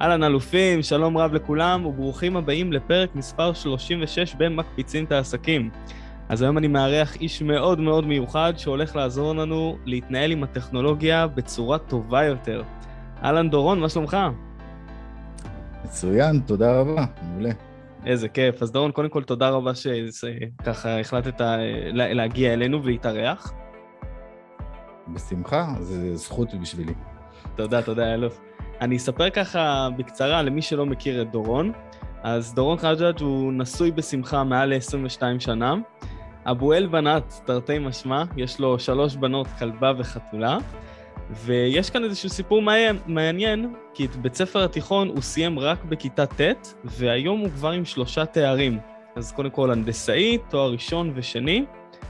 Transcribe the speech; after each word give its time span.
אהלן 0.00 0.24
אלופים, 0.24 0.82
שלום 0.82 1.18
רב 1.18 1.34
לכולם 1.34 1.86
וברוכים 1.86 2.36
הבאים 2.36 2.72
לפרק 2.72 3.14
מספר 3.14 3.52
36 3.52 4.34
במקפיצים 4.34 5.04
את 5.04 5.12
העסקים. 5.12 5.70
אז 6.28 6.42
היום 6.42 6.58
אני 6.58 6.68
מארח 6.68 7.16
איש 7.16 7.42
מאוד 7.42 7.80
מאוד 7.80 8.06
מיוחד 8.06 8.52
שהולך 8.56 8.96
לעזור 8.96 9.34
לנו 9.34 9.78
להתנהל 9.84 10.32
עם 10.32 10.42
הטכנולוגיה 10.42 11.26
בצורה 11.26 11.78
טובה 11.78 12.24
יותר. 12.24 12.62
אהלן 13.22 13.50
דורון, 13.50 13.80
מה 13.80 13.88
שלומך? 13.88 14.16
מצוין, 15.84 16.40
תודה 16.46 16.80
רבה, 16.80 17.04
מעולה. 17.22 17.50
איזה 18.06 18.28
כיף. 18.28 18.62
אז 18.62 18.72
דורון, 18.72 18.92
קודם 18.92 19.08
כל 19.08 19.22
תודה 19.22 19.48
רבה 19.48 19.72
שככה 19.74 21.00
החלטת 21.00 21.40
להגיע 21.92 22.52
אלינו 22.52 22.84
ולהתארח. 22.84 23.52
בשמחה, 25.14 25.74
זו 25.80 26.16
זכות 26.16 26.54
בשבילי. 26.54 26.94
תודה, 27.56 27.82
תודה, 27.82 28.14
אלוף. 28.14 28.49
אני 28.80 28.96
אספר 28.96 29.30
ככה 29.30 29.88
בקצרה 29.96 30.42
למי 30.42 30.62
שלא 30.62 30.86
מכיר 30.86 31.22
את 31.22 31.30
דורון. 31.30 31.72
אז 32.22 32.54
דורון 32.54 32.78
חג'אג' 32.78 33.20
הוא 33.20 33.52
נשוי 33.52 33.90
בשמחה 33.90 34.44
מעל 34.44 34.74
ל-22 34.74 35.22
שנה. 35.38 35.74
אבואל 36.46 36.86
בנת, 36.86 37.40
תרתי 37.44 37.78
משמע, 37.78 38.24
יש 38.36 38.60
לו 38.60 38.78
שלוש 38.78 39.16
בנות, 39.16 39.46
כלבה 39.58 39.92
וחתולה. 39.98 40.58
ויש 41.30 41.90
כאן 41.90 42.04
איזשהו 42.04 42.28
סיפור 42.28 42.62
מעניין, 43.06 43.74
כי 43.94 44.04
את 44.04 44.16
בית 44.16 44.34
ספר 44.34 44.64
התיכון 44.64 45.08
הוא 45.08 45.20
סיים 45.20 45.58
רק 45.58 45.84
בכיתה 45.84 46.26
ט', 46.26 46.74
והיום 46.84 47.40
הוא 47.40 47.50
כבר 47.50 47.70
עם 47.70 47.84
שלושה 47.84 48.26
תארים. 48.26 48.78
אז 49.16 49.32
קודם 49.32 49.50
כל 49.50 49.70
הנדסאי, 49.70 50.38
תואר 50.48 50.72
ראשון 50.72 51.12
ושני. 51.14 51.64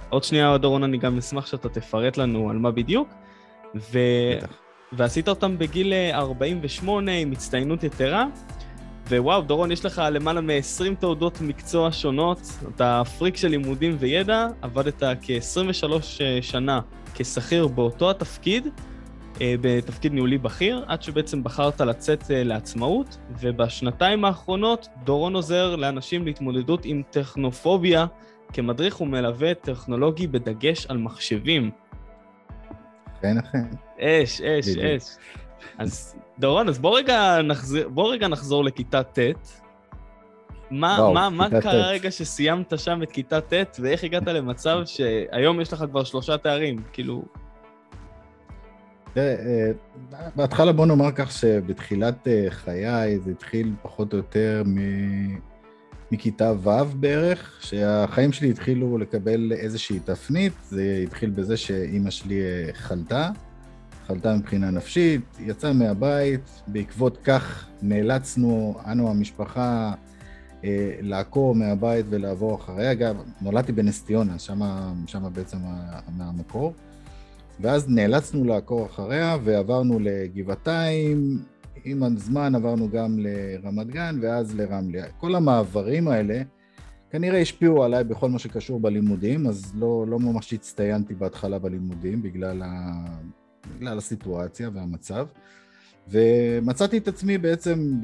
עוד 0.09 0.25
שנייה, 0.25 0.59
דורון, 0.59 0.83
אני 0.83 0.99
גם 0.99 1.19
אשמח 1.19 1.47
שאתה 1.47 1.69
תפרט 1.69 2.17
לנו 2.17 2.51
על 2.51 2.59
מה 2.59 2.71
בדיוק. 2.71 3.09
ו... 3.75 3.99
ועשית 4.93 5.29
אותם 5.29 5.59
בגיל 5.59 5.93
48 6.13 7.13
עם 7.13 7.33
הצטיינות 7.33 7.85
יתרה. 7.85 8.27
ווואו, 9.11 9.43
דורון, 9.43 9.73
יש 9.73 9.85
לך 9.85 10.03
למעלה 10.11 10.41
מ-20 10.41 10.95
תעודות 11.01 11.41
מקצוע 11.41 11.93
שונות, 11.93 12.41
אתה 12.75 13.03
פריק 13.19 13.37
של 13.37 13.49
לימודים 13.49 13.97
וידע, 13.99 14.47
עבדת 14.63 15.03
כ-23 15.03 15.93
שנה 16.41 16.81
כשכיר 17.15 17.67
באותו 17.67 18.11
התפקיד, 18.11 18.69
אה, 19.41 19.55
בתפקיד 19.61 20.13
ניהולי 20.13 20.39
בכיר, 20.39 20.85
עד 20.87 21.03
שבעצם 21.03 21.45
בחרת 21.45 21.81
לצאת 21.81 22.31
אה, 22.31 22.45
לעצמאות, 22.45 23.19
ובשנתיים 23.41 24.25
האחרונות 24.25 24.89
דורון 25.05 25.35
עוזר 25.35 25.77
לאנשים 25.77 26.27
להתמודדות 26.27 26.85
עם 26.85 27.03
טכנופוביה 27.11 28.07
כמדריך 28.53 29.01
ומלווה 29.01 29.55
טכנולוגי 29.55 30.27
בדגש 30.27 30.87
על 30.87 30.99
מחשבים. 30.99 31.71
אכן, 33.19 33.39
אכן. 33.39 33.90
אש, 34.01 34.41
אש, 34.41 34.69
אש. 34.69 35.17
אז 35.79 36.17
דורון, 36.39 36.69
אז 36.69 36.79
בוא 36.79 36.99
רגע 36.99 37.43
נחזור, 37.43 37.89
בוא 37.89 38.13
רגע 38.13 38.29
נחזור 38.29 38.65
לכיתה 38.65 39.03
ט'. 39.03 39.19
מה, 40.71 40.97
וואו, 40.99 41.15
מה, 41.15 41.31
מה 41.31 41.49
קרה 41.61 41.89
רגע 41.89 42.11
שסיימת 42.11 42.79
שם 42.79 43.03
את 43.03 43.11
כיתה 43.11 43.41
ט', 43.41 43.81
ואיך 43.81 44.05
הגעת 44.05 44.27
למצב 44.27 44.79
שהיום 44.85 45.61
יש 45.61 45.73
לך 45.73 45.85
כבר 45.91 46.05
שלושה 46.05 46.39
תארים? 46.39 46.83
כאילו, 46.93 47.23
תראה, 49.15 49.35
אה, 49.35 49.71
בהתחלה 50.37 50.73
בוא 50.73 50.87
נאמר 50.87 51.11
כך 51.15 51.33
שבתחילת 51.33 52.29
אה, 52.29 52.47
חיי 52.51 53.19
זה 53.19 53.31
התחיל 53.31 53.73
פחות 53.83 54.13
או 54.13 54.19
יותר 54.19 54.63
מכיתה 56.13 56.53
ו' 56.63 56.71
בערך, 56.95 57.59
שהחיים 57.61 58.33
שלי 58.33 58.51
התחילו 58.51 58.99
לקבל 58.99 59.53
איזושהי 59.53 60.01
תפנית, 60.01 60.53
זה 60.63 61.01
התחיל 61.03 61.31
בזה 61.31 61.57
שאימא 61.57 62.11
שלי 62.11 62.41
אה, 62.41 62.73
חלתה, 62.73 63.31
חלתה 64.11 64.37
מבחינה 64.37 64.71
נפשית, 64.71 65.21
יצאה 65.41 65.73
מהבית, 65.73 66.63
בעקבות 66.67 67.19
כך 67.25 67.67
נאלצנו, 67.83 68.75
אנו 68.87 69.11
המשפחה, 69.11 69.93
לעקור 71.01 71.55
מהבית 71.55 72.07
ולעבור 72.09 72.55
אחריה. 72.55 72.93
אגב, 72.93 73.17
נולדתי 73.41 73.73
בנס 73.73 74.05
ציונה, 74.05 74.39
שם 75.07 75.23
בעצם 75.33 75.57
המקור. 76.21 76.73
ואז 77.61 77.89
נאלצנו 77.89 78.45
לעקור 78.45 78.87
אחריה 78.87 79.37
ועברנו 79.45 79.99
לגבעתיים, 80.01 81.39
עם 81.85 82.03
הזמן 82.03 82.55
עברנו 82.55 82.89
גם 82.91 83.19
לרמת 83.19 83.87
גן 83.87 84.19
ואז 84.23 84.55
לרמלה. 84.55 85.03
כל 85.19 85.35
המעברים 85.35 86.09
האלה 86.09 86.43
כנראה 87.11 87.41
השפיעו 87.41 87.85
עליי 87.85 88.05
בכל 88.05 88.31
מה 88.31 88.39
שקשור 88.39 88.81
בלימודים, 88.81 89.47
אז 89.47 89.73
לא, 89.75 90.05
לא 90.09 90.19
ממש 90.19 90.53
הצטיינתי 90.53 91.15
בהתחלה 91.15 91.59
בלימודים 91.59 92.23
בגלל, 92.23 92.63
ה, 92.63 92.93
בגלל 93.77 93.99
הסיטואציה 93.99 94.71
והמצב. 94.75 95.27
ומצאתי 96.09 96.99
את 96.99 97.09
עצמי 97.09 97.39
בעצם 97.39 98.01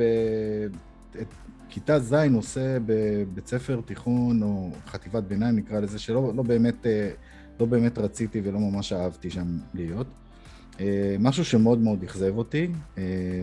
בכיתה 1.69 1.99
ז' 1.99 2.15
עושה 2.35 2.79
בבית 2.87 3.47
ספר 3.47 3.81
תיכון 3.85 4.43
או 4.43 4.71
חטיבת 4.87 5.23
ביניים 5.23 5.57
נקרא 5.57 5.81
לזה, 5.81 5.99
שלא 5.99 6.33
לא 6.37 6.43
באמת 6.43 6.87
אה, 6.87 7.11
לא 7.61 7.67
באמת 7.67 7.99
רציתי 7.99 8.41
ולא 8.45 8.59
ממש 8.59 8.93
אהבתי 8.93 9.31
שם 9.31 9.59
להיות. 9.75 10.07
אה, 10.81 11.17
משהו 11.19 11.45
שמאוד 11.45 11.79
מאוד 11.79 12.03
אכזב 12.03 12.39
אותי, 12.39 12.69
אה, 12.99 13.03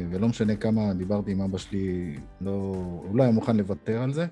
ולא 0.09 0.27
משנה 0.27 0.55
כמה 0.55 0.93
דיברתי 0.93 1.31
עם 1.31 1.41
אבא 1.41 1.57
שלי, 1.57 2.15
לא, 2.41 2.51
הוא 3.07 3.17
לא 3.17 3.23
היה 3.23 3.31
מוכן 3.31 3.57
לוותר 3.57 4.03
על 4.03 4.13
זה. 4.13 4.25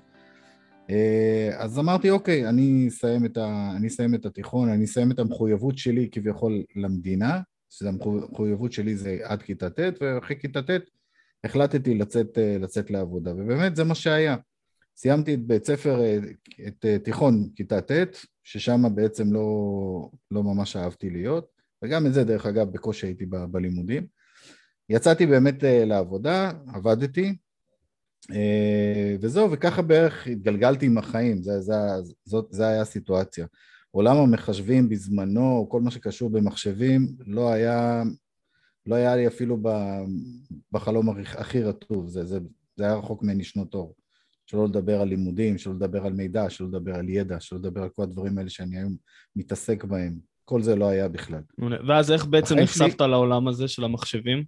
אז 1.56 1.78
אמרתי, 1.78 2.10
אוקיי, 2.10 2.48
אני 2.48 2.88
אסיים, 2.88 3.24
את 3.24 3.36
ה, 3.36 3.72
אני 3.76 3.86
אסיים 3.88 4.14
את 4.14 4.26
התיכון, 4.26 4.68
אני 4.68 4.84
אסיים 4.84 5.12
את 5.12 5.18
המחויבות 5.18 5.78
שלי 5.78 6.08
כביכול 6.12 6.62
למדינה, 6.76 7.40
שזה 7.72 7.88
המחויבות 7.88 8.72
שלי 8.72 8.96
זה 8.96 9.18
עד 9.22 9.42
כיתה 9.42 9.70
ט', 9.70 9.80
ואחרי 10.00 10.36
כיתה 10.40 10.62
ט' 10.62 10.70
החלטתי 11.44 11.94
לצאת, 11.94 12.38
לצאת 12.60 12.90
לעבודה, 12.90 13.30
ובאמת 13.30 13.76
זה 13.76 13.84
מה 13.84 13.94
שהיה. 13.94 14.36
סיימתי 14.96 15.34
את 15.34 15.46
בית 15.46 15.66
ספר, 15.66 16.00
את 16.68 16.86
תיכון 17.04 17.48
כיתה 17.56 17.80
ט', 17.80 18.16
ששם 18.44 18.82
בעצם 18.94 19.32
לא, 19.32 20.10
לא 20.30 20.42
ממש 20.42 20.76
אהבתי 20.76 21.10
להיות, 21.10 21.46
וגם 21.84 22.06
את 22.06 22.14
זה 22.14 22.24
דרך 22.24 22.46
אגב 22.46 22.72
בקושי 22.72 23.06
הייתי 23.06 23.26
ב, 23.26 23.36
בלימודים. 23.36 24.06
יצאתי 24.88 25.26
באמת 25.26 25.64
אה, 25.64 25.84
לעבודה, 25.84 26.50
עבדתי, 26.74 27.36
אה, 28.30 29.16
וזהו, 29.20 29.52
וככה 29.52 29.82
בערך 29.82 30.26
התגלגלתי 30.26 30.86
עם 30.86 30.98
החיים, 30.98 31.42
זה, 31.42 31.60
זה, 31.60 31.74
זאת, 32.24 32.46
זה 32.50 32.66
היה 32.66 32.80
הסיטואציה. 32.80 33.46
עולם 33.94 34.16
המחשבים 34.16 34.88
בזמנו, 34.88 35.66
כל 35.70 35.80
מה 35.80 35.90
שקשור 35.90 36.30
במחשבים, 36.30 37.16
לא 37.26 37.52
היה, 37.52 38.02
לא 38.86 38.94
היה 38.94 39.16
לי 39.16 39.26
אפילו 39.26 39.58
בחלום 40.72 41.08
הכי 41.38 41.62
רטוב, 41.62 42.08
זה, 42.08 42.24
זה, 42.24 42.38
זה 42.76 42.84
היה 42.84 42.94
רחוק 42.94 43.22
ממני 43.22 43.44
שנות 43.44 43.74
אור. 43.74 43.94
שלא 44.46 44.64
לדבר 44.64 45.00
על 45.00 45.08
לימודים, 45.08 45.58
שלא 45.58 45.74
לדבר 45.74 46.06
על 46.06 46.12
מידע, 46.12 46.50
שלא 46.50 46.68
לדבר 46.68 46.94
על 46.94 47.08
ידע, 47.08 47.40
שלא 47.40 47.58
לדבר 47.58 47.82
על 47.82 47.88
כל 47.88 48.02
הדברים 48.02 48.38
האלה 48.38 48.50
שאני 48.50 48.78
היום 48.78 48.96
מתעסק 49.36 49.84
בהם. 49.84 50.18
כל 50.44 50.62
זה 50.62 50.76
לא 50.76 50.88
היה 50.88 51.08
בכלל. 51.08 51.42
ואז 51.88 52.10
איך 52.10 52.26
בעצם 52.26 52.54
נחשפת 52.58 53.00
לי... 53.00 53.08
לעולם 53.08 53.48
הזה 53.48 53.68
של 53.68 53.84
המחשבים? 53.84 54.44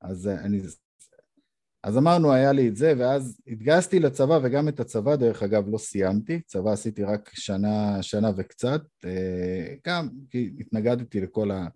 אז 0.00 0.28
אני... 0.28 0.60
אז 1.84 1.98
אמרנו, 1.98 2.32
היה 2.32 2.52
לי 2.52 2.68
את 2.68 2.76
זה, 2.76 2.92
ואז 2.98 3.40
התגייסתי 3.46 4.00
לצבא, 4.00 4.38
וגם 4.42 4.68
את 4.68 4.80
הצבא, 4.80 5.16
דרך 5.16 5.42
אגב, 5.42 5.68
לא 5.68 5.78
סיימתי. 5.78 6.40
צבא 6.40 6.72
עשיתי 6.72 7.04
רק 7.04 7.30
שנה, 7.34 8.02
שנה 8.02 8.30
וקצת. 8.36 8.82
אה, 9.04 9.74
גם 9.86 10.08
כי 10.30 10.52
התנגדתי 10.60 11.20
לכל 11.20 11.50
ה... 11.50 11.66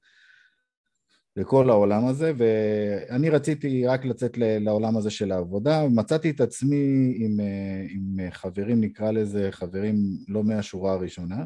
לכל 1.36 1.70
העולם 1.70 2.06
הזה, 2.06 2.32
ואני 2.36 3.30
רציתי 3.30 3.86
רק 3.86 4.04
לצאת 4.04 4.38
לעולם 4.38 4.96
הזה 4.96 5.10
של 5.10 5.32
העבודה. 5.32 5.88
מצאתי 5.88 6.30
את 6.30 6.40
עצמי 6.40 7.14
עם, 7.16 7.40
אה, 7.40 7.86
עם 7.90 8.30
חברים, 8.30 8.80
נקרא 8.80 9.10
לזה, 9.10 9.48
חברים 9.50 9.96
לא 10.28 10.44
מהשורה 10.44 10.92
הראשונה. 10.92 11.44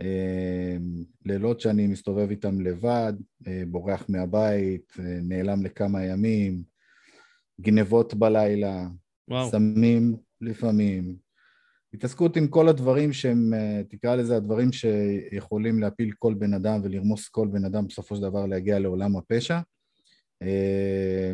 אה, 0.00 0.76
לילות 1.24 1.60
שאני 1.60 1.86
מסתובב 1.86 2.30
איתם 2.30 2.60
לבד, 2.60 3.12
בורח 3.68 4.04
מהבית, 4.08 4.92
נעלם 5.22 5.62
לכמה 5.62 6.04
ימים, 6.04 6.71
גנבות 7.60 8.14
בלילה, 8.14 8.86
וואו. 9.28 9.50
סמים 9.50 10.16
לפעמים, 10.40 11.16
התעסקות 11.94 12.36
עם 12.36 12.48
כל 12.48 12.68
הדברים 12.68 13.12
שהם, 13.12 13.54
אה, 13.54 13.82
תקרא 13.88 14.14
לזה 14.16 14.36
הדברים 14.36 14.72
שיכולים 14.72 15.80
להפיל 15.80 16.12
כל 16.18 16.34
בן 16.34 16.54
אדם 16.54 16.80
ולרמוס 16.84 17.28
כל 17.28 17.48
בן 17.52 17.64
אדם 17.64 17.86
בסופו 17.86 18.16
של 18.16 18.22
דבר 18.22 18.46
להגיע 18.46 18.78
לעולם 18.78 19.16
הפשע. 19.16 19.60
אה, 20.42 21.32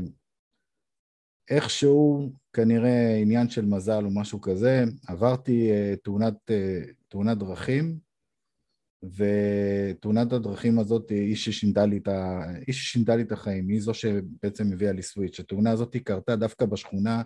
איכשהו, 1.51 2.33
כנראה 2.53 3.17
עניין 3.17 3.49
של 3.49 3.65
מזל 3.65 4.05
או 4.05 4.11
משהו 4.11 4.41
כזה, 4.41 4.85
עברתי 5.09 5.71
אה, 5.71 5.95
תאונת, 6.03 6.51
תאונת 7.09 7.39
דרכים, 7.39 7.99
ותאונת 9.03 10.33
הדרכים 10.33 10.79
הזאת 10.79 11.11
היא 11.11 11.37
ששינתה 11.37 11.87
לי 11.87 11.97
את, 11.99 12.09
ה... 12.09 12.43
היא 12.67 12.75
ששינתה 12.75 13.17
לי 13.17 13.23
את 13.23 13.33
החיים, 13.33 13.69
היא 13.69 13.81
זו 13.81 13.95
שבעצם 13.95 14.73
הביאה 14.73 14.93
לי 14.93 15.03
סוויץ'. 15.03 15.41
התאונה 15.41 15.71
הזאת 15.71 15.97
קרתה 15.97 16.37
דווקא 16.37 16.67
בשכונה 16.67 17.23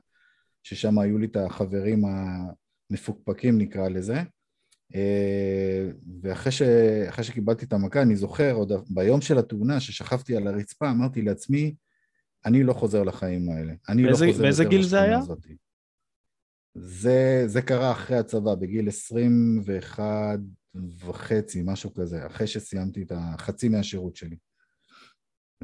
ששם 0.63 0.99
היו 0.99 1.19
לי 1.19 1.27
את 1.27 1.37
החברים 1.37 2.05
מפוקפקים 2.91 3.59
נקרא 3.59 3.89
לזה. 3.89 4.17
אה, 4.95 5.89
ואחרי 6.23 6.53
ש... 6.53 6.63
שקיבלתי 7.23 7.65
את 7.65 7.73
המכה, 7.73 8.03
אני 8.03 8.17
זוכר, 8.17 8.53
עוד 8.53 8.73
ביום 8.91 9.21
של 9.21 9.39
התאונה, 9.39 9.81
ששכבתי 9.81 10.37
על 10.37 10.47
הרצפה, 10.47 10.91
אמרתי 10.91 11.23
לעצמי, 11.23 11.75
אני 12.47 12.63
לא 12.63 12.73
חוזר 12.73 13.03
לחיים 13.03 13.51
האלה. 13.51 13.73
אני 13.89 14.03
באיזה- 14.03 14.27
לא 14.27 14.31
חוזר 14.33 14.43
באיזה 14.43 14.65
גיל 14.65 14.83
זה 14.83 15.01
היה? 15.01 15.19
הזאת. 15.19 15.39
זה, 16.75 17.43
זה 17.47 17.63
קרה 17.63 17.93
אחרי 17.93 18.17
הצבא, 18.17 18.55
בגיל 18.55 18.89
21 18.89 20.39
וחצי, 20.75 21.63
משהו 21.65 21.95
כזה, 21.95 22.27
אחרי 22.27 22.47
שסיימתי 22.47 23.03
את 23.03 23.13
החצי 23.15 23.69
מהשירות 23.69 24.17
שלי. 24.17 24.37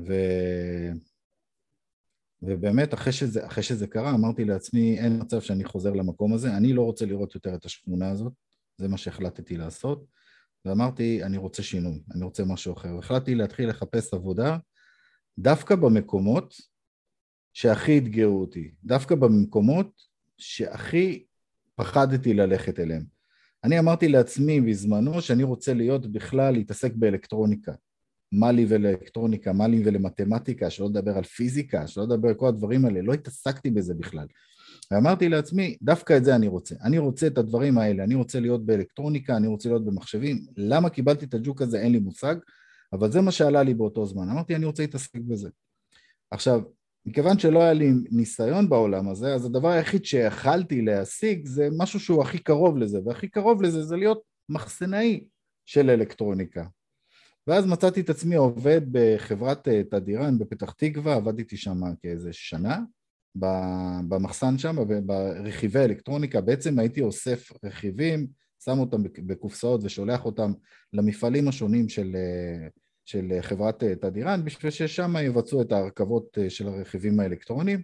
ו... 0.00 0.12
ובאמת, 2.42 2.94
אחרי 2.94 3.12
שזה, 3.12 3.46
אחרי 3.46 3.62
שזה 3.62 3.86
קרה, 3.86 4.10
אמרתי 4.10 4.44
לעצמי, 4.44 4.98
אין 4.98 5.20
מצב 5.20 5.40
שאני 5.40 5.64
חוזר 5.64 5.92
למקום 5.92 6.34
הזה, 6.34 6.56
אני 6.56 6.72
לא 6.72 6.82
רוצה 6.82 7.06
לראות 7.06 7.34
יותר 7.34 7.54
את 7.54 7.64
השכונה 7.64 8.10
הזאת, 8.10 8.32
זה 8.76 8.88
מה 8.88 8.96
שהחלטתי 8.96 9.56
לעשות, 9.56 10.04
ואמרתי, 10.64 11.24
אני 11.24 11.36
רוצה 11.36 11.62
שינוי, 11.62 12.02
אני 12.14 12.24
רוצה 12.24 12.44
משהו 12.44 12.72
אחר. 12.72 12.98
החלטתי 12.98 13.34
להתחיל 13.34 13.68
לחפש 13.68 14.14
עבודה 14.14 14.56
דווקא 15.38 15.74
במקומות 15.74 16.54
שהכי 17.52 17.98
אתגרו 17.98 18.40
אותי, 18.40 18.74
דווקא 18.84 19.14
במקומות 19.14 20.02
שהכי 20.38 21.24
פחדתי 21.74 22.34
ללכת 22.34 22.80
אליהם. 22.80 23.17
אני 23.64 23.78
אמרתי 23.78 24.08
לעצמי 24.08 24.60
בזמנו 24.60 25.22
שאני 25.22 25.42
רוצה 25.42 25.74
להיות 25.74 26.12
בכלל, 26.12 26.54
להתעסק 26.54 26.92
באלקטרוניקה. 26.94 27.72
מה 28.32 28.52
לי 28.52 28.66
ולאלקטרוניקה, 28.68 29.52
מה 29.52 29.68
לי 29.68 29.82
ולמתמטיקה, 29.84 30.70
שלא 30.70 30.86
לדבר 30.86 31.16
על 31.16 31.24
פיזיקה, 31.24 31.86
שלא 31.86 32.04
לדבר 32.04 32.28
על 32.28 32.34
כל 32.34 32.48
הדברים 32.48 32.84
האלה, 32.84 33.02
לא 33.02 33.12
התעסקתי 33.12 33.70
בזה 33.70 33.94
בכלל. 33.94 34.26
ואמרתי 34.90 35.28
לעצמי, 35.28 35.76
דווקא 35.82 36.16
את 36.16 36.24
זה 36.24 36.34
אני 36.34 36.48
רוצה. 36.48 36.74
אני 36.82 36.98
רוצה 36.98 37.26
את 37.26 37.38
הדברים 37.38 37.78
האלה, 37.78 38.04
אני 38.04 38.14
רוצה 38.14 38.40
להיות 38.40 38.66
באלקטרוניקה, 38.66 39.36
אני 39.36 39.46
רוצה 39.46 39.68
להיות 39.68 39.84
במחשבים. 39.84 40.46
למה 40.56 40.90
קיבלתי 40.90 41.24
את 41.24 41.34
הג'וק 41.34 41.62
הזה, 41.62 41.80
אין 41.80 41.92
לי 41.92 41.98
מושג, 41.98 42.36
אבל 42.92 43.12
זה 43.12 43.20
מה 43.20 43.30
שעלה 43.30 43.62
לי 43.62 43.74
באותו 43.74 44.06
זמן. 44.06 44.30
אמרתי, 44.30 44.56
אני 44.56 44.66
רוצה 44.66 44.82
להתעסק 44.82 45.16
בזה. 45.16 45.48
עכשיו, 46.30 46.62
מכיוון 47.08 47.38
שלא 47.38 47.62
היה 47.62 47.72
לי 47.72 47.90
ניסיון 48.10 48.68
בעולם 48.68 49.08
הזה, 49.08 49.34
אז 49.34 49.44
הדבר 49.44 49.68
היחיד 49.68 50.04
שיכלתי 50.04 50.82
להשיג 50.82 51.46
זה 51.46 51.68
משהו 51.78 52.00
שהוא 52.00 52.22
הכי 52.22 52.38
קרוב 52.38 52.78
לזה, 52.78 52.98
והכי 53.04 53.28
קרוב 53.28 53.62
לזה 53.62 53.82
זה 53.82 53.96
להיות 53.96 54.22
מחסנאי 54.48 55.24
של 55.66 55.90
אלקטרוניקה. 55.90 56.64
ואז 57.46 57.66
מצאתי 57.66 58.00
את 58.00 58.10
עצמי 58.10 58.34
עובד 58.34 58.80
בחברת 58.92 59.68
אה, 59.68 59.82
תדירן 59.90 60.38
בפתח 60.38 60.72
תקווה, 60.72 61.14
עבדתי 61.14 61.56
שם 61.56 61.80
כאיזה 62.02 62.32
שנה, 62.32 62.78
במחסן 64.08 64.58
שם, 64.58 64.76
ברכיבי 65.06 65.78
אלקטרוניקה, 65.78 66.40
בעצם 66.40 66.78
הייתי 66.78 67.02
אוסף 67.02 67.52
רכיבים, 67.64 68.26
שם 68.64 68.78
אותם 68.78 69.02
בק- 69.02 69.18
בקופסאות 69.18 69.80
ושולח 69.84 70.24
אותם 70.24 70.52
למפעלים 70.92 71.48
השונים 71.48 71.88
של, 71.88 72.16
אה, 72.16 72.68
של 73.08 73.32
חברת 73.40 73.82
אה, 73.82 73.94
תדירן, 73.94 74.44
בשביל 74.44 74.70
ששם 74.70 75.14
יבצעו 75.22 75.62
את 75.62 75.72
ההרכבות 75.72 76.38
אה, 76.38 76.50
של 76.50 76.68
הרכיבים 76.68 77.20
האלקטרוניים. 77.20 77.82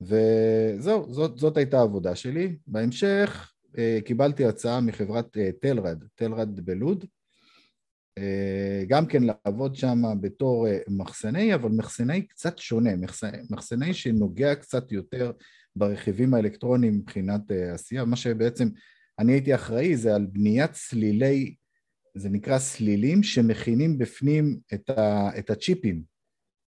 וזהו, 0.00 1.12
זאת, 1.12 1.38
זאת 1.38 1.56
הייתה 1.56 1.78
העבודה 1.78 2.14
שלי. 2.14 2.56
בהמשך 2.66 3.52
אה, 3.78 3.98
קיבלתי 4.04 4.44
הצעה 4.44 4.80
מחברת 4.80 5.36
אה, 5.36 5.50
תלרד, 5.60 6.04
תלרד 6.14 6.60
בלוד, 6.60 7.04
אה, 8.18 8.84
גם 8.88 9.06
כן 9.06 9.22
לעבוד 9.22 9.76
שם 9.76 10.02
בתור 10.20 10.68
אה, 10.68 10.78
מחסני, 10.88 11.54
אבל 11.54 11.70
מחסני 11.70 12.26
קצת 12.26 12.58
שונה, 12.58 12.90
מחסני, 13.50 13.94
שנוגע 13.94 14.54
קצת 14.54 14.92
יותר 14.92 15.32
ברכיבים 15.76 16.34
האלקטרוניים 16.34 16.94
מבחינת 16.94 17.50
אה, 17.50 17.74
עשייה. 17.74 18.04
מה 18.04 18.16
שבעצם 18.16 18.68
אני 19.18 19.32
הייתי 19.32 19.54
אחראי 19.54 19.96
זה 19.96 20.14
על 20.14 20.26
בניית 20.26 20.74
סלילי, 20.74 21.54
זה 22.14 22.28
נקרא 22.28 22.58
סלילים 22.58 23.22
שמכינים 23.22 23.98
בפנים 23.98 24.58
את, 24.74 24.90
ה, 24.90 25.30
את 25.38 25.50
הצ'יפים. 25.50 26.02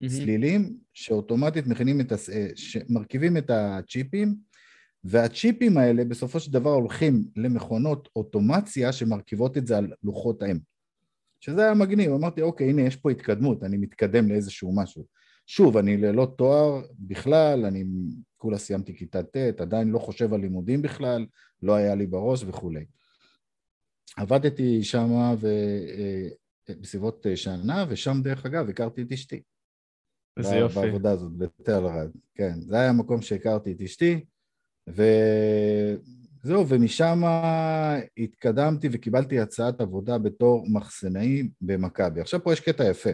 מהמם. 0.00 0.14
סלילים 0.14 0.76
שאוטומטית 0.94 1.66
מכינים 1.66 2.00
את, 2.00 2.12
הס- 2.12 2.30
אה, 2.30 2.48
שמרכיבים 2.54 3.36
את 3.36 3.50
הצ'יפים, 3.50 4.34
והצ'יפים 5.04 5.78
האלה 5.78 6.04
בסופו 6.04 6.40
של 6.40 6.52
דבר 6.52 6.70
הולכים 6.72 7.24
למכונות 7.36 8.08
אוטומציה 8.16 8.92
שמרכיבות 8.92 9.56
את 9.56 9.66
זה 9.66 9.78
על 9.78 9.92
לוחות 10.02 10.42
אם. 10.42 10.58
שזה 11.40 11.62
היה 11.62 11.74
מגניב, 11.74 12.12
אמרתי 12.12 12.42
אוקיי 12.42 12.70
הנה 12.70 12.82
יש 12.82 12.96
פה 12.96 13.10
התקדמות, 13.10 13.62
אני 13.64 13.76
מתקדם 13.76 14.28
לאיזשהו 14.28 14.76
משהו. 14.76 15.06
שוב, 15.46 15.76
אני 15.76 15.96
ללא 15.96 16.34
תואר 16.38 16.82
בכלל, 16.98 17.64
אני 17.64 17.84
כולה 18.36 18.58
סיימתי 18.58 18.96
כיתה 18.96 19.22
ט', 19.22 19.60
עדיין 19.60 19.88
לא 19.88 19.98
חושב 19.98 20.34
על 20.34 20.40
לימודים 20.40 20.82
בכלל, 20.82 21.26
לא 21.62 21.74
היה 21.74 21.94
לי 21.94 22.06
בראש 22.06 22.44
וכולי. 22.46 22.84
עבדתי 24.16 24.84
שם 24.84 25.10
ו... 25.40 25.46
אה, 25.98 26.28
בסביבות 26.80 27.26
אה, 27.26 27.36
שנה, 27.36 27.84
ושם 27.88 28.20
דרך 28.22 28.46
אגב 28.46 28.68
הכרתי 28.68 29.02
את 29.02 29.12
אשתי. 29.12 29.42
איזה 30.38 30.56
יופי. 30.56 30.74
בעבודה 30.74 31.10
הזאת, 31.10 31.32
בתלרד, 31.36 32.10
כן. 32.34 32.60
זה 32.60 32.76
היה 32.76 32.88
המקום 32.88 33.22
שהכרתי 33.22 33.72
את 33.72 33.80
אשתי, 33.80 34.24
וזהו, 34.88 36.68
ומשם 36.68 37.22
התקדמתי 38.16 38.88
וקיבלתי 38.92 39.40
הצעת 39.40 39.80
עבודה 39.80 40.18
בתור 40.18 40.66
מחסנאי 40.68 41.48
במכבי. 41.60 42.20
עכשיו 42.20 42.44
פה 42.44 42.52
יש 42.52 42.60
קטע 42.60 42.84
יפה. 42.84 43.10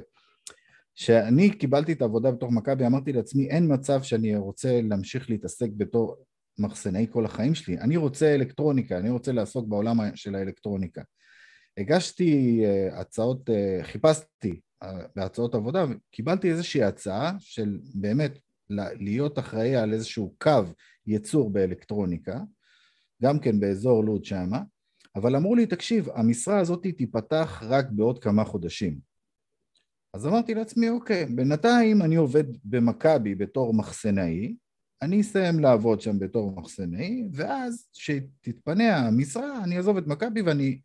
כשאני 0.94 1.50
קיבלתי 1.50 1.92
את 1.92 2.02
העבודה 2.02 2.31
בתור 2.31 2.52
מכבי, 2.52 2.87
אמרתי 2.87 3.12
לעצמי, 3.12 3.50
אין 3.50 3.75
מצב 3.75 4.02
שאני 4.02 4.37
רוצה 4.37 4.81
להמשיך 4.82 5.31
להתעסק 5.31 5.69
בתור 5.76 6.16
מחסנאי 6.58 7.06
כל 7.11 7.25
החיים 7.25 7.55
שלי. 7.55 7.79
אני 7.79 7.97
רוצה 7.97 8.35
אלקטרוניקה, 8.35 8.99
אני 8.99 9.11
רוצה 9.11 9.32
לעסוק 9.32 9.69
בעולם 9.69 9.97
של 10.14 10.35
האלקטרוניקה. 10.35 11.03
הגשתי 11.79 12.62
אה, 12.64 13.00
הצעות, 13.00 13.50
אה, 13.50 13.79
חיפשתי 13.82 14.61
אה, 14.82 14.99
בהצעות 15.17 15.55
עבודה, 15.55 15.85
וקיבלתי 15.91 16.50
איזושהי 16.50 16.82
הצעה 16.82 17.32
של 17.38 17.79
באמת 17.94 18.38
להיות 18.70 19.38
אחראי 19.38 19.76
על 19.76 19.93
איזשהו 19.93 20.35
קו 20.38 20.62
ייצור 21.06 21.50
באלקטרוניקה, 21.50 22.41
גם 23.23 23.38
כן 23.38 23.61
באזור 23.61 24.05
לוד 24.05 24.25
שמה, 24.25 24.62
אבל 25.17 25.37
אמרו 25.37 25.55
לי, 25.55 25.67
תקשיב, 25.67 26.09
המשרה 26.14 26.59
הזאת 26.59 26.87
תיפתח 26.97 27.62
רק 27.62 27.87
בעוד 27.91 28.19
כמה 28.19 28.44
חודשים. 28.44 28.99
אז 30.14 30.26
אמרתי 30.26 30.55
לעצמי, 30.55 30.88
אוקיי, 30.88 31.26
בינתיים 31.26 32.02
אני 32.02 32.17
עובד 32.17 32.44
במכבי 32.64 33.35
בתור 33.35 33.75
מחסנאי, 33.75 34.56
אני 35.02 35.20
אסיים 35.20 35.60
לעבוד 35.60 36.00
שם 36.00 36.19
בתור 36.19 36.52
מחסנאי, 36.56 37.28
ואז 37.32 37.87
כשתתפנה 37.93 38.96
המשרה, 38.96 39.64
אני 39.64 39.76
אעזוב 39.76 39.96
את 39.96 40.06
מכבי 40.06 40.43
ואני 40.43 40.81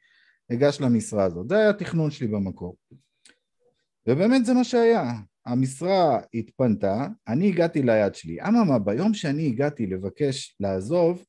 אגש 0.53 0.81
למשרה 0.81 1.23
הזאת. 1.23 1.49
זה 1.49 1.57
היה 1.57 1.69
התכנון 1.69 2.11
שלי 2.11 2.27
במקור. 2.27 2.77
ובאמת 4.07 4.45
זה 4.45 4.53
מה 4.53 4.63
שהיה. 4.63 5.13
המשרה 5.45 6.19
התפנתה, 6.33 7.07
אני 7.27 7.47
הגעתי 7.49 7.81
ליד 7.81 8.15
שלי. 8.15 8.41
אממה, 8.41 8.79
ביום 8.79 9.13
שאני 9.13 9.47
הגעתי 9.47 9.87
לבקש 9.87 10.55
לעזוב, 10.59 11.25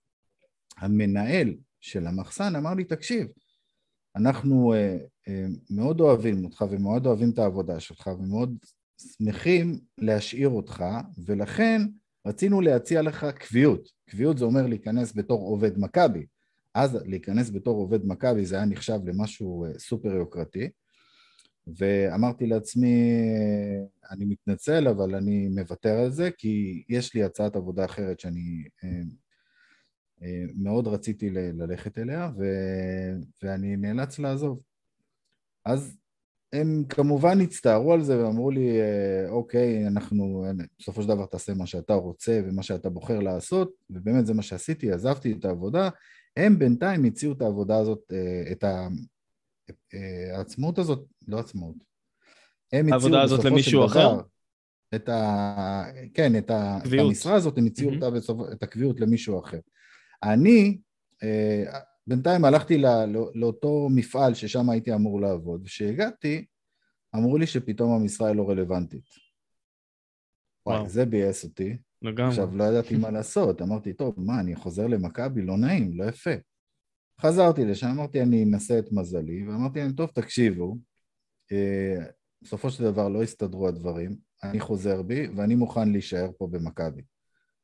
המנהל 0.77 1.55
של 1.81 2.07
המחסן 2.07 2.57
אמר 2.57 2.75
לי, 2.75 2.85
תקשיב, 2.85 3.27
אנחנו 4.17 4.75
אה, 4.75 4.97
אה, 5.29 5.47
מאוד 5.71 6.01
אוהבים 6.01 6.45
אותך 6.45 6.65
ומאוד 6.71 7.07
אוהבים 7.07 7.31
את 7.31 7.39
העבודה 7.39 7.81
שלך 7.81 8.07
ומאוד 8.07 8.57
שמחים 8.99 9.81
להשאיר 9.99 10.49
אותך, 10.49 10.85
ולכן 11.27 11.83
רצינו 12.27 12.61
להציע 12.61 13.03
לך 13.03 13.27
קביעות. 13.35 13.89
קביעות 14.11 14.39
זה 14.39 14.45
אומר 14.45 14.67
להיכנס 14.67 15.17
בתור 15.17 15.41
עובד 15.41 15.79
מכבי. 15.79 16.27
אז 16.75 16.99
להיכנס 17.05 17.51
בתור 17.51 17.77
עובד 17.77 18.07
מכבי 18.07 18.47
זה 18.47 18.57
היה 18.57 18.65
נחשב 18.65 18.99
למשהו 19.05 19.65
אה, 19.65 19.79
סופר 19.79 20.15
יוקרתי. 20.15 20.71
ואמרתי 21.67 22.47
לעצמי, 22.47 23.17
אני 24.11 24.25
מתנצל, 24.25 24.89
אבל 24.89 25.15
אני 25.15 25.49
מוותר 25.49 25.99
על 25.99 26.11
זה, 26.11 26.31
כי 26.39 26.85
יש 26.89 27.15
לי 27.15 27.23
הצעת 27.23 27.57
עבודה 27.57 27.85
אחרת 27.85 28.21
שאני 28.21 28.65
אה, 28.85 28.89
אה, 30.23 30.45
מאוד 30.55 30.89
רציתי 30.89 31.31
ללכת 31.31 31.99
אליה, 31.99 32.31
ו... 32.39 32.45
ואני 33.43 33.77
נאלץ 33.77 34.19
לעזוב. 34.19 34.61
אז 35.65 35.99
הם 36.53 36.85
כמובן 36.89 37.41
הצטערו 37.41 37.93
על 37.93 38.03
זה 38.03 38.25
ואמרו 38.25 38.51
לי, 38.51 38.81
אה, 38.81 39.29
אוקיי, 39.29 39.87
אנחנו, 39.87 40.47
בסופו 40.79 41.03
של 41.03 41.09
דבר 41.09 41.27
תעשה 41.27 41.55
מה 41.55 41.67
שאתה 41.67 41.95
רוצה 41.95 42.41
ומה 42.45 42.63
שאתה 42.63 42.91
בוחר 42.91 43.19
לעשות, 43.19 43.73
ובאמת 43.91 44.27
זה 44.27 44.35
מה 44.35 44.43
שעשיתי, 44.43 44.93
עזבתי 44.93 45.33
את 45.33 45.45
העבודה. 45.45 45.89
הם 46.37 46.59
בינתיים 46.59 47.05
הציעו 47.05 47.33
את 47.33 47.43
העבודה 47.43 47.79
הזאת, 47.79 48.13
אה, 48.13 48.53
את. 48.53 48.65
אה, 48.65 50.37
העצמאות 50.37 50.79
הזאת, 50.79 51.05
לא 51.29 51.39
עצמאות. 51.39 51.77
הם 52.73 52.87
הציעו 52.87 52.93
העבודה 52.93 53.23
הזאת 53.23 53.45
למישהו 53.45 53.87
אחר? 53.87 54.21
את 54.95 55.09
ה... 55.09 55.85
כן, 56.15 56.39
את, 56.39 56.51
ה... 56.51 56.79
את. 56.79 56.93
המשרה 56.99 57.35
הזאת, 57.35 57.59
הם 57.59 57.67
הציעו 57.67 57.91
Mhm. 57.91 57.95
אותה 57.95 58.11
בסופו, 58.11 58.53
את 58.53 58.63
הקביעות 58.63 59.01
למישהו 59.01 59.41
אחר. 59.41 59.61
אני 60.23 60.79
אה, 61.23 61.65
בינתיים 62.07 62.45
הלכתי 62.45 62.79
לא, 62.79 63.05
לא, 63.05 63.31
לאותו 63.35 63.89
מפעל 63.95 64.35
ששם 64.35 64.71
הייתי 64.71 64.95
אמור 64.95 65.21
לעבוד, 65.21 65.63
וכשהגעתי, 65.65 66.47
אמרו 67.15 67.39
לי 67.39 67.47
שפתאום 67.47 67.93
המשרה 67.93 68.29
היא 68.29 68.37
לא 68.37 68.51
רלוונטית. 68.51 69.05
וואי, 70.67 70.77
וואו. 70.77 70.89
זה 70.89 71.05
ביאס 71.05 71.45
אותי. 71.45 71.77
לגמרי. 72.03 72.31
עכשיו, 72.31 72.57
לא 72.57 72.65
ידעתי 72.65 72.97
מה 72.97 73.11
לעשות. 73.11 73.63
אמרתי, 73.63 73.93
טוב, 73.93 74.15
מה, 74.21 74.41
אני 74.41 74.57
חוזר 74.57 74.87
למכבי? 74.87 75.43
לא 75.43 75.57
נעים, 75.57 75.99
לא 75.99 76.05
יפה. 76.05 76.31
חזרתי 77.21 77.65
לשם, 77.65 77.87
אמרתי, 77.87 78.23
אני 78.23 78.45
אנסה 78.45 78.79
את 78.79 78.93
מזלי, 78.93 79.49
ואמרתי 79.49 79.79
להם, 79.79 79.93
טוב, 79.93 80.11
תקשיבו, 80.15 80.77
אה, 81.53 82.05
בסופו 82.43 82.71
של 82.71 82.85
דבר 82.85 83.09
לא 83.09 83.23
הסתדרו 83.23 83.69
הדברים, 83.69 84.17
אני 84.43 84.61
חוזר 84.61 85.03
בי 85.03 85.27
ואני 85.37 85.55
מוכן 85.55 85.93
להישאר 85.93 86.31
פה 86.39 86.49
במכבי. 86.51 87.03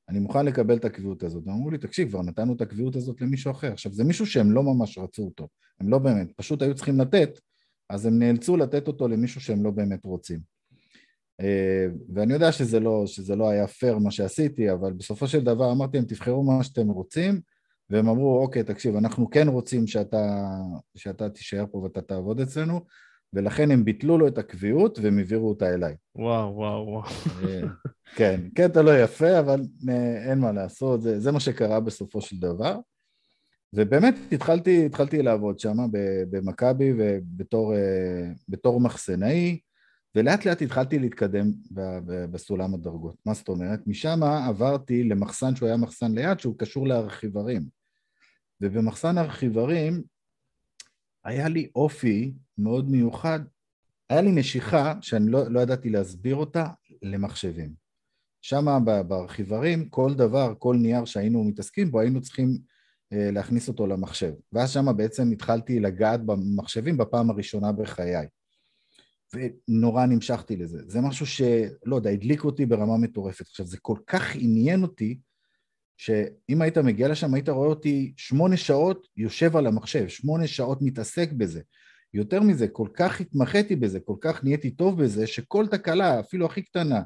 אני 0.09 0.19
מוכן 0.19 0.47
לקבל 0.47 0.77
את 0.77 0.85
הקביעות 0.85 1.23
הזאת. 1.23 1.47
הם 1.47 1.53
אמרו 1.53 1.71
לי, 1.71 1.79
תקשיב, 1.79 2.09
כבר 2.09 2.23
נתנו 2.23 2.55
את 2.55 2.61
הקביעות 2.61 2.97
הזאת 2.97 3.21
למישהו 3.21 3.51
אחר. 3.51 3.73
עכשיו, 3.73 3.93
זה 3.93 4.05
מישהו 4.05 4.27
שהם 4.27 4.53
לא 4.53 4.63
ממש 4.63 4.99
רצו 4.99 5.23
אותו, 5.23 5.49
הם 5.81 5.89
לא 5.89 5.99
באמת, 5.99 6.33
פשוט 6.33 6.63
היו 6.63 6.75
צריכים 6.75 7.01
לתת, 7.01 7.41
אז 7.91 8.07
הם 8.07 8.19
נאלצו 8.19 8.57
לתת 8.57 8.89
אותו 8.89 9.09
למישהו 9.09 9.41
שהם 9.41 9.65
לא 9.65 9.71
באמת 9.71 10.05
רוצים. 10.05 10.41
אה, 11.41 11.87
ואני 12.15 12.33
יודע 12.33 12.53
שזה 12.53 12.81
לא, 12.81 13.07
שזה 13.07 13.37
לא 13.37 13.51
היה 13.51 13.67
פייר 13.67 13.99
מה 13.99 14.11
שעשיתי, 14.11 14.73
אבל 14.73 14.93
בסופו 14.93 15.27
של 15.27 15.41
דבר 15.41 15.73
אמרתי 15.73 15.97
להם, 15.97 16.07
תבחרו 16.07 16.43
מה 16.43 16.65
שאתם 16.65 16.89
רוצים, 16.89 17.41
והם 17.91 18.09
אמרו, 18.09 18.43
אוקיי, 18.43 18.63
תקשיב, 18.63 18.97
אנחנו 18.97 19.31
כן 19.31 19.49
רוצים 19.49 19.87
שאתה, 19.87 20.49
שאתה 20.97 21.29
תישאר 21.29 21.65
פה 21.71 21.79
ואתה 21.79 22.03
תעבוד 22.03 22.41
אצלנו, 22.41 22.81
ולכן 23.33 23.71
הם 23.71 23.85
ביטלו 23.85 24.19
לו 24.19 24.29
את 24.29 24.39
הקביעות 24.39 24.99
והם 24.99 25.19
העבירו 25.19 25.49
אותה 25.49 25.75
אליי. 25.75 25.95
וואו, 26.15 26.55
וואו, 26.57 26.87
וואו. 26.87 27.03
אה, 27.45 27.61
כן, 28.17 28.41
קטע 28.55 28.83
לא 28.83 29.03
יפה, 29.03 29.39
אבל 29.39 29.61
אה, 29.89 30.31
אין 30.31 30.39
מה 30.39 30.53
לעשות, 30.53 31.03
זה, 31.03 31.21
זה 31.21 31.33
מה 31.33 31.41
שקרה 31.41 31.81
בסופו 31.81 32.21
של 32.21 32.37
דבר. 32.37 32.79
ובאמת 33.73 34.15
התחלתי, 34.33 34.87
התחלתי 34.87 35.23
לעבוד 35.23 35.59
שם 35.59 35.77
במכבי 36.31 36.93
ובתור 36.97 38.81
מחסנאי, 38.81 39.59
ולאט 40.15 40.45
לאט 40.45 40.63
התחלתי 40.63 40.99
להתקדם 40.99 41.53
בסולם 42.31 42.75
הדרגות. 42.75 43.17
מה 43.27 43.35
זאת 43.35 43.49
אומרת? 43.49 43.81
משם 43.87 44.23
עברתי 44.23 45.05
למחסן 45.05 45.57
שהוא 45.57 45.67
היה 45.67 45.77
מחסן 45.77 46.13
ליד, 46.13 46.41
שהוא 46.41 46.59
קשור 46.59 46.89
לארכיברים. 46.89 47.63
ובמחסן 48.61 49.19
הארכיברים 49.19 50.03
היה 51.29 51.49
לי 51.49 51.71
אופי 51.75 52.33
מאוד 52.59 52.91
מיוחד, 52.91 53.41
היה 54.11 54.21
לי 54.21 54.33
משיכה 54.33 54.95
שאני 55.01 55.31
לא, 55.31 55.49
לא 55.51 55.61
ידעתי 55.61 55.91
להסביר 55.91 56.37
אותה 56.37 56.67
למחשבים. 57.03 57.73
שם 58.43 58.85
בארכיברים, 59.09 59.89
כל 59.89 60.15
דבר, 60.15 60.55
כל 60.59 60.77
נייר 60.77 61.05
שהיינו 61.05 61.45
מתעסקים 61.45 61.91
בו, 61.91 62.01
היינו 62.01 62.21
צריכים 62.21 62.59
אה, 63.13 63.31
להכניס 63.31 63.69
אותו 63.69 63.87
למחשב. 63.87 64.33
ואז 64.53 64.71
שם 64.71 64.97
בעצם 64.97 65.31
התחלתי 65.31 65.81
לגעת 65.81 66.25
במחשבים 66.25 66.97
בפעם 66.97 67.31
הראשונה 67.31 67.73
בחיי. 67.73 68.27
ונורא 69.35 70.07
נמשכתי 70.07 70.57
לזה. 70.57 70.79
זה 70.87 71.01
משהו 71.01 71.27
שלא 71.27 71.97
יודע, 71.97 72.11
הדליק 72.11 72.45
אותי 72.45 72.67
ברמה 72.67 72.97
מטורפת. 72.97 73.41
עכשיו, 73.41 73.67
זה 73.67 73.77
כל 73.83 73.97
כך 74.07 74.37
עניין 74.37 74.83
אותי, 74.83 75.19
שאם 75.99 76.63
היית 76.63 76.79
מגיע 76.79 77.09
לשם, 77.09 77.35
היית 77.35 77.49
רואה 77.49 77.69
אותי 77.69 78.13
שמונה 78.17 78.57
שעות 78.57 79.09
יושב 79.17 79.57
על 79.57 79.67
המחשב, 79.67 80.09
שמונה 80.09 80.47
שעות 80.47 80.79
מתעסק 80.83 81.33
בזה. 81.33 81.61
יותר 82.15 82.43
מזה, 82.43 82.69
כל 82.69 82.89
כך 82.95 83.21
התמחיתי 83.21 83.77
בזה, 83.77 84.01
כל 84.01 84.17
כך 84.21 84.45
נהייתי 84.45 84.71
טוב 84.71 85.03
בזה, 85.03 85.27
שכל 85.27 85.67
תקלה, 85.67 86.21
אפילו 86.21 86.47
הכי 86.47 86.63
קטנה, 86.63 87.03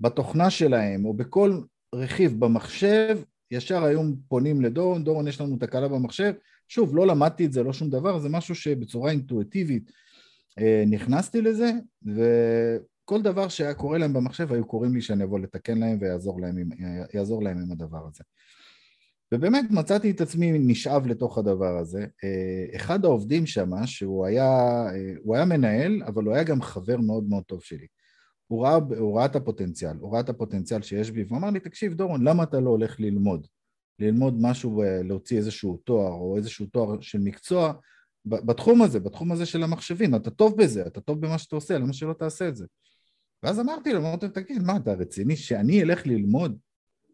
בתוכנה 0.00 0.50
שלהם, 0.50 1.04
או 1.04 1.14
בכל 1.14 1.60
רכיב 1.94 2.40
במחשב, 2.40 3.18
ישר 3.50 3.84
היו 3.84 4.00
פונים 4.28 4.60
לדורון, 4.60 5.04
דורון 5.04 5.28
יש 5.28 5.40
לנו 5.40 5.56
תקלה 5.56 5.88
במחשב, 5.88 6.32
שוב, 6.68 6.96
לא 6.96 7.06
למדתי 7.06 7.46
את 7.46 7.52
זה, 7.52 7.62
לא 7.62 7.72
שום 7.72 7.90
דבר, 7.90 8.18
זה 8.18 8.28
משהו 8.28 8.54
שבצורה 8.54 9.10
אינטואיטיבית 9.10 9.92
אה, 10.58 10.84
נכנסתי 10.86 11.42
לזה, 11.42 11.70
וכל 13.04 13.22
דבר 13.22 13.48
שהיה 13.48 13.74
קורה 13.74 13.98
להם 13.98 14.12
במחשב 14.12 14.52
היו 14.52 14.66
קוראים 14.66 14.94
לי 14.94 15.00
שאני 15.00 15.24
אבוא 15.24 15.38
לתקן 15.38 15.78
להם 15.78 15.98
ויעזור 16.00 16.40
להם 16.40 16.58
עם, 16.58 16.68
להם 17.42 17.58
עם 17.58 17.72
הדבר 17.72 18.06
הזה. 18.06 18.24
ובאמת 19.34 19.64
מצאתי 19.70 20.10
את 20.10 20.20
עצמי 20.20 20.52
נשאב 20.58 21.06
לתוך 21.06 21.38
הדבר 21.38 21.78
הזה. 21.78 22.06
אה, 22.24 22.76
אחד 22.76 23.04
העובדים 23.04 23.46
שם, 23.46 23.70
שהוא 23.86 24.26
היה, 24.26 24.50
אה, 24.94 25.14
הוא 25.22 25.36
היה 25.36 25.44
מנהל, 25.44 26.02
אבל 26.06 26.24
הוא 26.24 26.34
היה 26.34 26.44
גם 26.44 26.62
חבר 26.62 26.96
מאוד 26.96 27.24
מאוד 27.24 27.44
טוב 27.44 27.62
שלי. 27.62 27.86
הוא 28.46 28.62
ראה, 28.62 28.74
הוא 28.98 29.16
ראה 29.16 29.24
את 29.24 29.36
הפוטנציאל, 29.36 29.96
הוא 30.00 30.12
ראה 30.12 30.20
את 30.20 30.28
הפוטנציאל 30.28 30.82
שיש 30.82 31.10
בי, 31.10 31.24
והוא 31.24 31.38
אמר 31.38 31.50
לי, 31.50 31.60
תקשיב 31.60 31.94
דורון, 31.94 32.28
למה 32.28 32.42
אתה 32.42 32.60
לא 32.60 32.70
הולך 32.70 33.00
ללמוד? 33.00 33.46
ללמוד 33.98 34.34
משהו, 34.40 34.82
להוציא 35.04 35.36
איזשהו 35.36 35.76
תואר, 35.76 36.12
או 36.12 36.36
איזשהו 36.36 36.66
תואר 36.66 37.00
של 37.00 37.18
מקצוע, 37.18 37.72
בתחום 38.24 38.82
הזה, 38.82 39.00
בתחום 39.00 39.32
הזה 39.32 39.46
של 39.46 39.62
המחשבים, 39.62 40.14
אתה 40.14 40.30
טוב 40.30 40.56
בזה, 40.62 40.86
אתה 40.86 41.00
טוב 41.00 41.20
במה 41.20 41.38
שאתה 41.38 41.56
עושה, 41.56 41.78
למה 41.78 41.92
שלא 41.92 42.12
תעשה 42.12 42.48
את 42.48 42.56
זה? 42.56 42.66
ואז 43.42 43.60
אמרתי 43.60 43.92
לו, 43.92 43.98
אמרתי 43.98 44.26
לו, 44.26 44.32
תגיד, 44.32 44.62
מה, 44.62 44.76
אתה 44.76 44.92
רציני 44.92 45.36
שאני 45.36 45.82
אלך 45.82 46.06
ללמוד? 46.06 46.58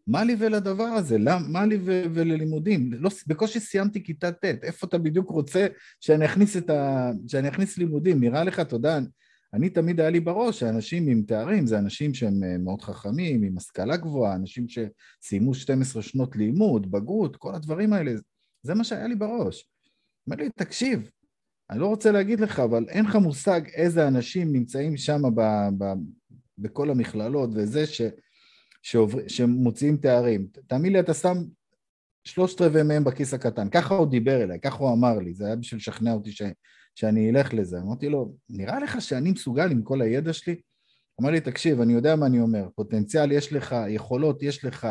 מה 0.06 0.24
לי 0.24 0.36
ולדבר 0.38 0.82
הזה? 0.84 1.18
למ, 1.18 1.52
מה 1.52 1.66
לי 1.66 1.78
וללימודים? 1.84 2.92
לא, 2.92 3.10
בקושי 3.26 3.60
סיימתי 3.60 4.04
כיתה 4.04 4.32
ט', 4.32 4.44
איפה 4.44 4.86
אתה 4.86 4.98
בדיוק 4.98 5.30
רוצה 5.30 5.66
שאני 6.00 6.24
אכניס, 6.24 6.56
ה... 6.70 7.10
שאני 7.28 7.48
אכניס 7.48 7.78
לימודים? 7.78 8.20
נראה 8.20 8.44
לך, 8.44 8.62
יודע, 8.72 8.98
אני 9.54 9.70
תמיד 9.70 10.00
היה 10.00 10.10
לי 10.10 10.20
בראש 10.20 10.60
שאנשים 10.60 11.08
עם 11.08 11.22
תארים 11.22 11.66
זה 11.66 11.78
אנשים 11.78 12.14
שהם 12.14 12.44
אה, 12.44 12.58
מאוד 12.58 12.82
חכמים, 12.82 13.42
עם 13.42 13.56
השכלה 13.56 13.96
גבוהה, 13.96 14.34
אנשים 14.34 14.66
שסיימו 14.68 15.54
12 15.54 16.02
שנות 16.02 16.36
לימוד, 16.36 16.90
בגרות, 16.90 17.36
כל 17.36 17.54
הדברים 17.54 17.92
האלה, 17.92 18.12
זה 18.62 18.74
מה 18.74 18.84
שהיה 18.84 19.06
לי 19.06 19.14
בראש. 19.14 19.70
אומר 20.26 20.36
לי, 20.42 20.50
תקשיב, 20.56 21.10
אני 21.70 21.80
לא 21.80 21.86
רוצה 21.86 22.12
להגיד 22.12 22.40
לך, 22.40 22.60
אבל 22.60 22.84
אין 22.88 23.04
לך 23.04 23.16
מושג 23.16 23.60
איזה 23.74 24.08
אנשים 24.08 24.52
נמצאים 24.52 24.96
שם 24.96 25.22
בכל 26.58 26.90
המכללות 26.90 27.50
וזה 27.54 27.86
ש, 27.86 28.02
שעובר, 28.82 29.28
שמוציאים 29.28 29.96
תארים. 29.96 30.46
תאמין 30.66 30.92
לי, 30.92 31.00
אתה 31.00 31.14
שם 31.14 31.36
שלושת 32.24 32.60
רבעי 32.60 32.82
מהם 32.82 33.04
בכיס 33.04 33.34
הקטן. 33.34 33.68
ככה 33.70 33.94
הוא 33.94 34.06
דיבר 34.06 34.42
אליי, 34.42 34.60
ככה 34.60 34.76
הוא 34.76 34.92
אמר 34.92 35.18
לי, 35.18 35.34
זה 35.34 35.46
היה 35.46 35.56
בשביל 35.56 35.78
לשכנע 35.78 36.12
אותי 36.12 36.32
ש, 36.32 36.42
שאני 36.94 37.30
אלך 37.30 37.54
לזה. 37.54 37.78
אמרתי 37.78 38.08
לו, 38.08 38.34
נראה 38.48 38.80
לך 38.80 39.00
שאני 39.00 39.30
מסוגל 39.30 39.70
עם 39.70 39.82
כל 39.82 40.02
הידע 40.02 40.32
שלי? 40.32 40.60
אמר 41.20 41.30
לי, 41.30 41.40
תקשיב, 41.40 41.80
אני 41.80 41.92
יודע 41.92 42.16
מה 42.16 42.26
אני 42.26 42.40
אומר, 42.40 42.68
פוטנציאל 42.74 43.32
יש 43.32 43.52
לך, 43.52 43.76
יכולות 43.88 44.42
יש 44.42 44.64
לך, 44.64 44.88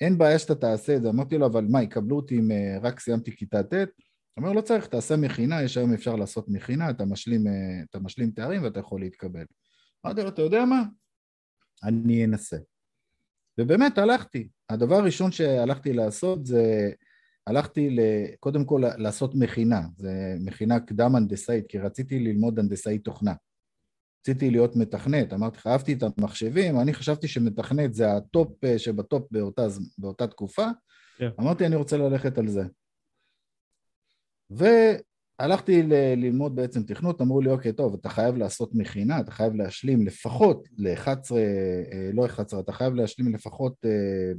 אין 0.00 0.18
בעיה 0.18 0.38
שאתה 0.38 0.54
תעשה 0.54 0.96
את 0.96 1.02
זה. 1.02 1.08
אמרתי 1.08 1.38
לו, 1.38 1.46
אבל 1.46 1.66
מה, 1.70 1.82
יקבלו 1.82 2.16
אותי 2.16 2.38
אם 2.38 2.50
אה, 2.50 2.78
רק 2.82 3.00
סיימתי 3.00 3.36
כיתה 3.36 3.62
ט'? 3.62 3.74
אומר, 4.36 4.52
לא 4.52 4.60
צריך, 4.60 4.86
תעשה 4.86 5.16
מכינה, 5.16 5.62
יש 5.62 5.76
היום 5.76 5.92
אפשר 5.92 6.16
לעשות 6.16 6.48
מכינה, 6.48 6.90
אתה 6.90 7.04
משלים, 7.04 7.46
אה, 7.46 7.82
אתה 7.90 7.98
משלים 7.98 8.30
תארים 8.30 8.62
ואתה 8.62 8.80
יכול 8.80 9.00
להתקבל. 9.00 9.44
אמרתי 10.04 10.22
לו, 10.22 10.28
אתה 10.28 10.42
יודע 10.42 10.64
מה? 10.64 10.82
אני 11.84 12.24
אנסה. 12.24 12.56
ובאמת 13.60 13.98
הלכתי. 13.98 14.48
הדבר 14.70 14.94
הראשון 14.94 15.32
שהלכתי 15.32 15.92
לעשות 15.92 16.46
זה, 16.46 16.90
הלכתי 17.46 17.96
קודם 18.40 18.64
כל 18.64 18.82
לעשות 18.98 19.34
מכינה, 19.34 19.80
זה 19.96 20.36
מכינה 20.40 20.80
קדם 20.80 21.16
הנדסאית, 21.16 21.64
כי 21.68 21.78
רציתי 21.78 22.18
ללמוד 22.18 22.58
הנדסאי 22.58 22.98
תוכנה. 22.98 23.34
רציתי 24.20 24.50
להיות 24.50 24.76
מתכנת, 24.76 25.32
אמרתי 25.32 25.58
לך, 25.58 25.66
אהבתי 25.66 25.92
את 25.92 26.02
המחשבים, 26.18 26.80
אני 26.80 26.94
חשבתי 26.94 27.28
שמתכנת 27.28 27.94
זה 27.94 28.12
ה 28.12 28.25
top 28.25 28.64
אה, 28.64 28.78
שב 28.78 29.05
top 29.05 29.32
באותה, 29.32 29.66
באותה 29.98 30.26
תקופה, 30.26 30.66
yeah. 30.66 31.18
כן. 31.18 31.28
אמרתי, 31.40 31.66
אני 31.66 31.76
רוצה 31.76 31.96
ללכת 31.96 32.38
על 32.38 32.48
זה. 32.48 32.62
והלכתי 35.38 35.82
ל- 35.82 36.14
ללמוד 36.16 36.56
בעצם 36.56 36.82
תכנות, 36.82 37.20
אמרו 37.20 37.40
לי, 37.40 37.50
אוקיי, 37.50 37.72
טוב, 37.72 37.94
אתה 37.94 38.08
חייב 38.08 38.36
לעשות 38.36 38.74
מכינה, 38.74 39.20
אתה 39.20 39.30
חייב 39.30 39.54
להשלים 39.54 40.06
לפחות 40.06 40.68
ל-11, 40.78 41.08
אה, 41.36 42.10
לא 42.12 42.26
11, 42.26 42.60
אתה 42.60 42.72
חייב 42.72 42.94
להשלים 42.94 43.34
לפחות 43.34 43.74
אה, 43.84 44.32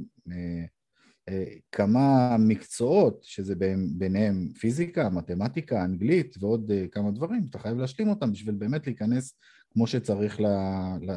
אה, 1.28 1.44
כמה 1.72 2.36
מקצועות, 2.38 3.18
שזה 3.22 3.54
ביניהם 3.90 4.48
פיזיקה, 4.60 5.08
מתמטיקה, 5.10 5.84
אנגלית 5.84 6.36
ועוד 6.40 6.72
כמה 6.92 7.10
דברים, 7.10 7.46
אתה 7.50 7.58
חייב 7.58 7.78
להשלים 7.78 8.08
אותם 8.08 8.32
בשביל 8.32 8.54
באמת 8.54 8.86
להיכנס 8.86 9.34
כמו 9.72 9.86
שצריך 9.86 10.40
ל, 10.40 10.46
ל, 11.00 11.12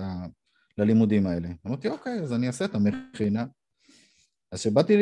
ללימודים 0.77 1.27
האלה. 1.27 1.49
אמרתי, 1.67 1.87
אוקיי, 1.89 2.19
אז 2.19 2.33
אני 2.33 2.47
אעשה 2.47 2.65
את 2.65 2.75
המכינה. 2.75 3.45
אז 4.51 4.59
כשבאתי 4.59 4.97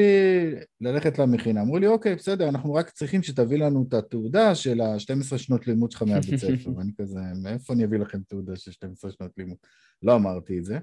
ללכת 0.82 1.20
למכינה, 1.20 1.62
אמרו 1.62 1.78
לי, 1.78 1.88
אוקיי, 1.88 2.16
בסדר, 2.16 2.50
אנחנו 2.50 2.74
רק 2.74 2.90
צריכים 2.90 3.24
שתביא 3.24 3.58
לנו 3.58 3.86
את 3.88 3.94
התעודה 3.94 4.56
של 4.56 4.82
ה-12 4.82 5.38
שנות 5.38 5.68
לימוד 5.68 5.92
שלך 5.92 6.02
מהבית 6.02 6.40
ספר. 6.46 6.76
ואני 6.78 6.92
כזה, 7.02 7.20
מאיפה 7.44 7.74
אני 7.74 7.86
אביא 7.86 8.00
לכם 8.00 8.22
תעודה 8.28 8.56
של 8.56 8.72
12 8.72 9.12
שנות 9.12 9.32
לימוד? 9.38 9.58
לא 10.04 10.16
אמרתי 10.16 10.60
את 10.60 10.66
זה, 10.66 10.80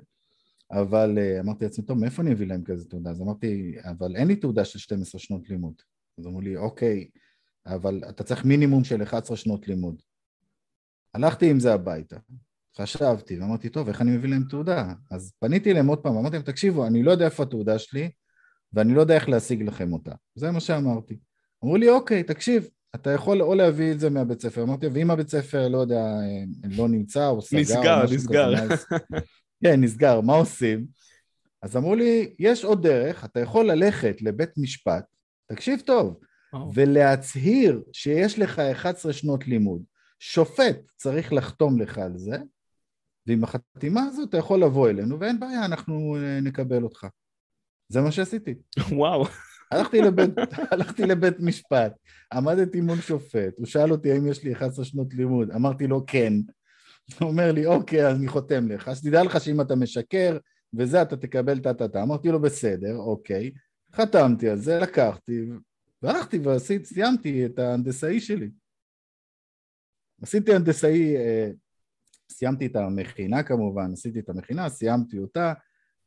אבל 0.71 1.19
אה, 1.19 1.41
אמרתי 1.41 1.65
לעצמי, 1.65 1.85
טוב, 1.85 1.99
מאיפה 1.99 2.23
אני 2.23 2.33
אביא 2.33 2.47
להם 2.47 2.65
כזה 2.65 2.89
תעודה? 2.89 3.11
אז 3.11 3.21
אמרתי, 3.21 3.75
אבל 3.85 4.17
אין 4.17 4.29
לי 4.29 4.37
תעודה 4.37 4.65
של 4.65 4.79
12 4.79 5.21
שנות 5.21 5.51
לימוד. 5.51 5.75
אז 6.19 6.27
אמרו 6.27 6.41
לי, 6.41 6.57
אוקיי, 6.57 7.09
אבל 7.67 8.03
אתה 8.09 8.25
צריך 8.25 8.45
מינימום 8.45 8.85
של 8.85 9.03
11 9.03 9.37
שנות 9.37 9.69
לימוד. 9.69 10.03
הלכתי 11.15 11.51
עם 11.51 11.61
זה 11.61 11.75
הביתה, 11.75 12.17
חשבתי, 12.79 13.41
ואמרתי, 13.41 13.69
טוב, 13.69 13.89
איך 13.89 14.01
אני 14.01 14.17
מביא 14.17 14.31
להם 14.31 14.45
תעודה? 14.51 14.93
אז 15.11 15.33
פניתי 15.39 15.71
אליהם 15.71 15.87
עוד 15.87 15.99
פעם, 15.99 16.17
אמרתי 16.17 16.37
להם, 16.37 16.45
תקשיבו, 16.45 16.87
אני 16.87 17.03
לא 17.03 17.11
יודע 17.11 17.25
איפה 17.25 17.43
התעודה 17.43 17.79
שלי, 17.79 18.11
ואני 18.75 18.95
לא 18.95 19.01
יודע 19.01 19.15
איך 19.15 19.29
להשיג 19.29 19.63
לכם 19.63 19.93
אותה. 19.93 20.13
זה 20.35 20.51
מה 20.51 20.61
שאמרתי. 20.61 21.19
אמרו 21.65 21.77
לי, 21.77 21.89
אוקיי, 21.89 22.23
תקשיב, 22.23 22.69
אתה 22.95 23.11
יכול 23.11 23.43
או 23.43 23.55
להביא 23.55 23.93
את 23.93 24.01
זה 24.01 24.11
מהבית 24.11 24.41
ספר. 24.41 24.63
אמרתי, 24.63 24.87
ואם 24.87 25.11
הבית 25.11 25.29
ספר, 25.29 25.69
לא 25.69 25.79
יודע, 25.79 26.05
לא 26.77 26.89
נמצא 26.89 27.29
או 27.29 27.43
סגר, 27.43 27.61
נסגר, 27.61 28.01
או 28.01 28.15
נסגר. 28.15 28.69
כזה, 28.69 28.85
כן, 29.65 29.81
נסגר, 29.81 30.21
מה 30.21 30.35
עושים? 30.35 30.87
אז 31.63 31.77
אמרו 31.77 31.95
לי, 31.95 32.35
יש 32.39 32.65
עוד 32.65 32.83
דרך, 32.83 33.25
אתה 33.25 33.41
יכול 33.41 33.67
ללכת 33.67 34.23
לבית 34.23 34.51
משפט, 34.59 35.05
תקשיב 35.47 35.81
טוב, 35.81 36.19
oh. 36.55 36.59
ולהצהיר 36.75 37.83
שיש 37.93 38.39
לך 38.39 38.59
11 38.59 39.13
שנות 39.13 39.47
לימוד. 39.47 39.83
שופט 40.19 40.77
צריך 40.97 41.33
לחתום 41.33 41.81
לך 41.81 41.99
על 41.99 42.19
זה, 42.19 42.37
ועם 43.27 43.45
החתימה 43.45 44.03
הזאת 44.03 44.29
אתה 44.29 44.39
יכול 44.39 44.63
לבוא 44.63 44.91
אלינו, 44.91 45.21
ואין 45.21 45.41
בעיה, 45.41 45.65
אנחנו 45.65 46.17
אה, 46.17 46.41
נקבל 46.41 46.83
אותך. 46.83 47.07
זה 47.89 48.01
מה 48.01 48.13
שעשיתי. 48.13 48.55
וואו. 48.99 49.25
הלכתי 49.71 50.01
לבית, 50.01 50.31
הלכתי 50.71 51.03
לבית 51.03 51.41
משפט, 51.41 51.93
עמדתי 52.33 52.81
מול 52.81 53.01
שופט, 53.01 53.59
הוא 53.59 53.67
שאל 53.67 53.93
אותי 53.93 54.13
האם 54.13 54.27
יש 54.27 54.45
לי 54.45 54.53
11 54.53 54.85
שנות 54.85 55.15
לימוד, 55.15 55.51
אמרתי 55.51 55.87
לו 55.87 56.05
כן. 56.07 56.33
הוא 57.21 57.29
אומר 57.29 57.53
לי, 57.53 57.67
אוקיי, 57.67 58.07
אז 58.07 58.17
אני 58.17 58.29
חותם 58.29 58.69
לך, 58.69 58.91
שתדע 58.95 59.23
לך 59.23 59.41
שאם 59.41 59.61
אתה 59.61 59.75
משקר 59.75 60.39
וזה, 60.79 61.03
אתה 61.03 61.17
תקבל 61.17 61.59
טה-טה-טה. 61.59 62.03
אמרתי 62.03 62.29
לו, 62.29 62.41
בסדר, 62.41 62.97
אוקיי. 62.97 63.51
חתמתי 63.95 64.49
על 64.49 64.59
זה, 64.59 64.79
לקחתי, 64.79 65.43
והלכתי 66.03 66.39
וסיימתי 66.39 67.47
את 67.47 67.59
ההנדסאי 67.59 68.21
שלי. 68.21 68.51
עשיתי 70.23 70.55
הנדסאי, 70.55 71.17
אה, 71.17 71.51
סיימתי 72.31 72.67
את 72.67 72.77
המכינה 72.77 73.43
כמובן, 73.43 73.93
עשיתי 73.93 74.19
את 74.19 74.29
המכינה, 74.29 74.69
סיימתי 74.69 75.19
אותה, 75.19 75.53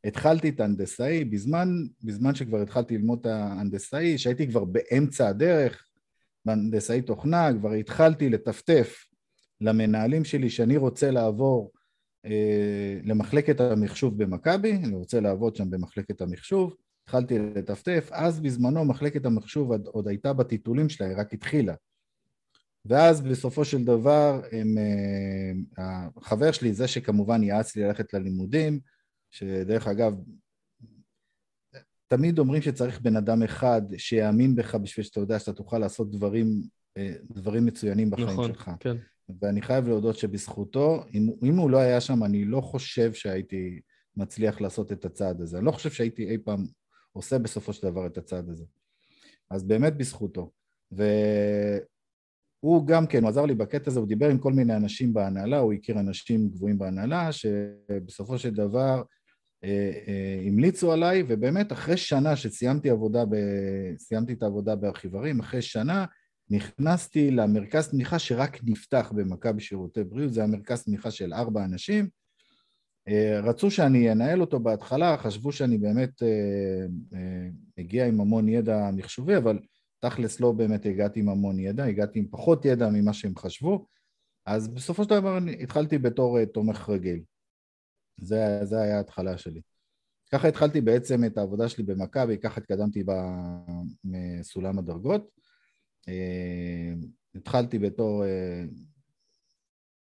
התחלתי 0.04 0.50
את 0.50 0.60
ההנדסאי, 0.60 1.26
בזמן, 1.26 1.70
בזמן 2.04 2.36
שכבר 2.36 2.62
התחלתי 2.62 2.98
ללמוד 2.98 3.20
את 3.20 3.26
ההנדסאי, 3.26 4.18
שהייתי 4.18 4.48
כבר 4.48 4.66
באמצע 4.66 5.28
הדרך, 5.28 5.88
בהנדסאי 6.46 7.02
תוכנה, 7.02 7.50
כבר 7.60 7.72
התחלתי 7.72 8.30
לטפטף 8.30 9.06
למנהלים 9.62 10.24
שלי 10.24 10.50
שאני 10.50 10.78
רוצה 10.78 11.12
לעבור 11.12 11.72
אה, 12.26 13.00
למחלקת 13.04 13.62
המחשוב 13.62 14.24
במכבי, 14.24 14.72
אני 14.72 14.96
רוצה 14.96 15.20
לעבוד 15.20 15.56
שם 15.56 15.70
במחלקת 15.70 16.22
המחשוב, 16.22 16.76
התחלתי 17.04 17.40
לטפטף, 17.40 18.10
אז 18.12 18.40
בזמנו 18.40 18.86
מחלקת 18.86 19.26
המחשוב 19.26 19.72
עוד, 19.72 19.88
עוד 19.88 20.08
הייתה 20.08 20.34
בטיטולים 20.34 20.90
שלה, 20.90 21.08
היא 21.08 21.18
רק 21.18 21.34
התחילה. 21.34 21.74
ואז 22.86 23.22
בסופו 23.22 23.66
של 23.66 23.84
דבר, 23.84 24.42
הם, 24.52 24.78
אה, 24.78 26.08
החבר 26.18 26.52
שלי, 26.52 26.74
זה 26.74 26.88
שכמובן 26.88 27.44
יעץ 27.44 27.76
לי 27.76 27.84
ללכת 27.84 28.14
ללימודים, 28.14 28.80
שדרך 29.32 29.88
אגב, 29.88 30.14
תמיד 32.08 32.40
אומרים 32.40 32.62
שצריך 32.62 33.02
בן 33.02 33.16
אדם 33.16 33.44
אחד 33.44 33.82
שיאמין 33.98 34.56
בך 34.56 34.76
בשביל 34.76 35.06
שאתה 35.06 35.20
יודע 35.20 35.40
שאתה 35.40 35.54
תוכל 35.54 35.78
לעשות 35.78 36.12
דברים, 36.12 36.62
אה, 36.98 37.14
דברים 37.32 37.66
מצוינים 37.66 38.10
בחיים 38.10 38.28
נכון, 38.28 38.54
שלך. 38.54 38.72
כן. 38.80 38.96
ואני 39.42 39.62
חייב 39.62 39.88
להודות 39.88 40.18
שבזכותו, 40.18 41.04
אם, 41.14 41.30
אם 41.44 41.58
הוא 41.58 41.70
לא 41.70 41.78
היה 41.78 42.02
שם, 42.02 42.24
אני 42.24 42.46
לא 42.46 42.62
חושב 42.62 43.14
שהייתי 43.14 43.82
מצליח 44.16 44.62
לעשות 44.62 44.92
את 44.92 45.06
הצעד 45.06 45.42
הזה. 45.42 45.58
אני 45.58 45.66
לא 45.66 45.72
חושב 45.72 45.92
שהייתי 45.92 46.30
אי 46.30 46.38
פעם 46.38 46.66
עושה 47.12 47.38
בסופו 47.38 47.74
של 47.74 47.88
דבר 47.88 48.06
את 48.06 48.18
הצעד 48.18 48.50
הזה. 48.50 48.66
אז 49.50 49.64
באמת 49.64 49.98
בזכותו. 49.98 50.52
והוא 50.92 52.88
גם 52.88 53.08
כן, 53.08 53.22
הוא 53.22 53.30
עזר 53.30 53.46
לי 53.46 53.56
בקטע 53.56 53.92
הזה, 53.92 54.00
הוא 54.00 54.08
דיבר 54.08 54.30
עם 54.30 54.38
כל 54.38 54.54
מיני 54.54 54.76
אנשים 54.76 55.14
בהנהלה, 55.14 55.58
הוא 55.58 55.74
הכיר 55.74 56.00
אנשים 56.00 56.50
גבוהים 56.50 56.78
בהנהלה, 56.78 57.32
שבסופו 57.32 58.38
של 58.38 58.54
דבר 58.54 59.04
המליצו 60.48 60.92
עליי, 60.92 61.24
ובאמת 61.28 61.72
אחרי 61.72 61.98
שנה 61.98 62.36
שסיימתי 62.36 62.90
עבודה, 62.90 63.26
ב... 63.26 63.36
סיימתי 63.98 64.34
את 64.34 64.44
העבודה 64.44 64.76
בארכיברים, 64.76 65.40
אחרי 65.40 65.62
שנה 65.62 66.06
נכנסתי 66.50 67.32
למרכז 67.32 67.90
תמיכה 67.90 68.20
שרק 68.20 68.60
נפתח 68.64 69.12
במכבי 69.16 69.62
שירותי 69.62 70.04
בריאות, 70.04 70.34
זה 70.34 70.40
היה 70.40 70.48
מרכז 70.48 70.84
תמיכה 70.84 71.12
של 71.12 71.34
ארבע 71.34 71.66
אנשים. 71.66 72.10
אה, 73.08 73.40
רצו 73.44 73.72
שאני 73.72 74.12
אנהל 74.12 74.42
אותו 74.42 74.60
בהתחלה, 74.60 75.18
חשבו 75.18 75.52
שאני 75.52 75.78
באמת 75.78 76.24
מגיע 77.78 78.06
עם 78.06 78.22
המון 78.22 78.50
ידע 78.50 78.90
מחשובי, 78.94 79.38
אבל 79.38 79.60
תכלס 80.00 80.40
לא 80.40 80.52
באמת 80.52 80.86
הגעתי 80.86 81.20
עם 81.20 81.30
המון 81.30 81.60
ידע, 81.60 81.84
הגעתי 81.84 82.20
עם 82.20 82.26
פחות 82.32 82.66
ידע 82.66 82.90
ממה 82.90 83.14
שהם 83.14 83.36
חשבו, 83.38 83.88
אז 84.46 84.68
בסופו 84.68 85.04
של 85.04 85.10
דבר 85.10 85.40
התחלתי 85.60 85.98
בתור 85.98 86.46
תומך 86.46 86.90
רגיל. 86.90 87.22
זה, 88.18 88.60
זה 88.64 88.82
היה 88.82 88.98
ההתחלה 88.98 89.38
שלי. 89.38 89.62
ככה 90.32 90.48
התחלתי 90.48 90.82
בעצם 90.82 91.24
את 91.26 91.38
העבודה 91.38 91.70
שלי 91.70 91.84
במכבי, 91.84 92.38
ככה 92.38 92.62
התקדמתי 92.62 93.04
בסולם 94.04 94.80
הדרגות. 94.80 95.32
אה, 96.10 96.94
התחלתי 97.36 97.80
בתור 97.80 98.26
אה, 98.26 98.64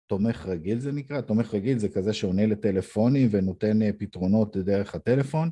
תומך 0.07 0.47
רגיל 0.47 0.79
זה 0.79 0.93
נקרא, 0.93 1.21
תומך 1.21 1.55
רגיל 1.55 1.79
זה 1.79 1.89
כזה 1.89 2.13
שעונה 2.13 2.47
לטלפונים 2.47 3.29
ונותן 3.31 3.83
אה, 3.83 3.91
פתרונות 3.99 4.57
דרך 4.57 4.95
הטלפון. 4.95 5.51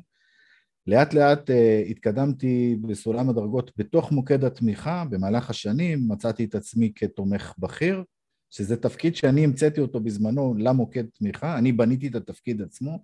לאט 0.87 1.13
לאט 1.13 1.49
התקדמתי 1.89 2.77
בסולם 2.81 3.29
הדרגות 3.29 3.71
בתוך 3.77 4.11
מוקד 4.11 4.43
התמיכה, 4.43 5.05
במהלך 5.09 5.49
השנים 5.49 5.99
מצאתי 6.07 6.45
את 6.45 6.55
עצמי 6.55 6.91
כתומך 6.95 7.53
בכיר, 7.57 8.03
שזה 8.49 8.77
תפקיד 8.77 9.15
שאני 9.15 9.43
המצאתי 9.43 9.81
אותו 9.81 9.99
בזמנו 9.99 10.55
למוקד 10.57 11.05
תמיכה, 11.05 11.57
אני 11.57 11.71
בניתי 11.71 12.07
את 12.07 12.15
התפקיד 12.15 12.61
עצמו, 12.61 12.99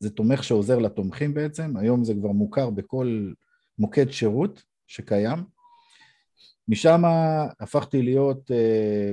זה 0.00 0.10
תומך 0.10 0.44
שעוזר 0.44 0.78
לתומכים 0.78 1.34
בעצם, 1.34 1.76
היום 1.76 2.04
זה 2.04 2.14
כבר 2.14 2.32
מוכר 2.32 2.70
בכל 2.70 3.32
מוקד 3.78 4.10
שירות 4.10 4.62
שקיים. 4.86 5.38
משם 6.68 7.02
הפכתי 7.60 8.02
להיות, 8.02 8.50
אה, 8.50 9.12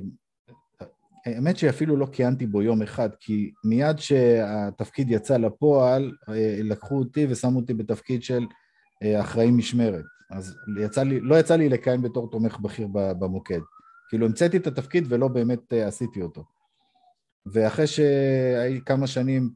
האמת 1.25 1.57
שאפילו 1.57 1.97
לא 1.97 2.07
כיהנתי 2.11 2.45
בו 2.45 2.61
יום 2.61 2.81
אחד, 2.81 3.09
כי 3.19 3.51
מיד 3.63 3.99
שהתפקיד 3.99 5.11
יצא 5.11 5.37
לפועל, 5.37 6.11
אה, 6.29 6.59
לקחו 6.63 6.99
אותי 6.99 7.27
ושמו 7.29 7.59
אותי 7.59 7.73
בתפקיד 7.73 8.23
של 8.23 8.45
אה, 9.03 9.21
אחראי 9.21 9.51
משמרת. 9.51 10.03
אז 10.31 10.55
יצא 10.79 11.03
לי, 11.03 11.19
לא 11.19 11.39
יצא 11.39 11.55
לי 11.55 11.69
לכהן 11.69 12.01
בתור 12.01 12.29
תומך 12.31 12.59
בכיר 12.59 12.87
במוקד. 12.91 13.59
כאילו 14.09 14.25
המצאתי 14.25 14.57
את 14.57 14.67
התפקיד 14.67 15.05
ולא 15.09 15.27
באמת 15.27 15.73
uh, 15.73 15.75
עשיתי 15.75 16.21
אותו. 16.21 16.43
ואחרי 17.45 17.87
שהייתי 17.87 18.85
כמה 18.85 19.07
שנים 19.07 19.49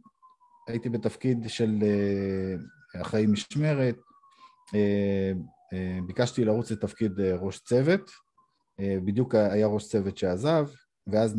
הייתי 0.67 0.89
בתפקיד 0.89 1.43
של 1.47 1.75
uh, 1.81 3.01
אחראי 3.01 3.25
משמרת, 3.25 3.97
uh, 4.67 4.73
ביקשתי 6.07 6.45
לרוץ 6.45 6.71
לתפקיד 6.71 7.19
ראש 7.19 7.59
צוות, 7.59 8.11
בדיוק 9.05 9.35
היה 9.35 9.67
ראש 9.67 9.87
צוות 9.87 10.17
שעזב, 10.17 10.67
ואז 11.07 11.37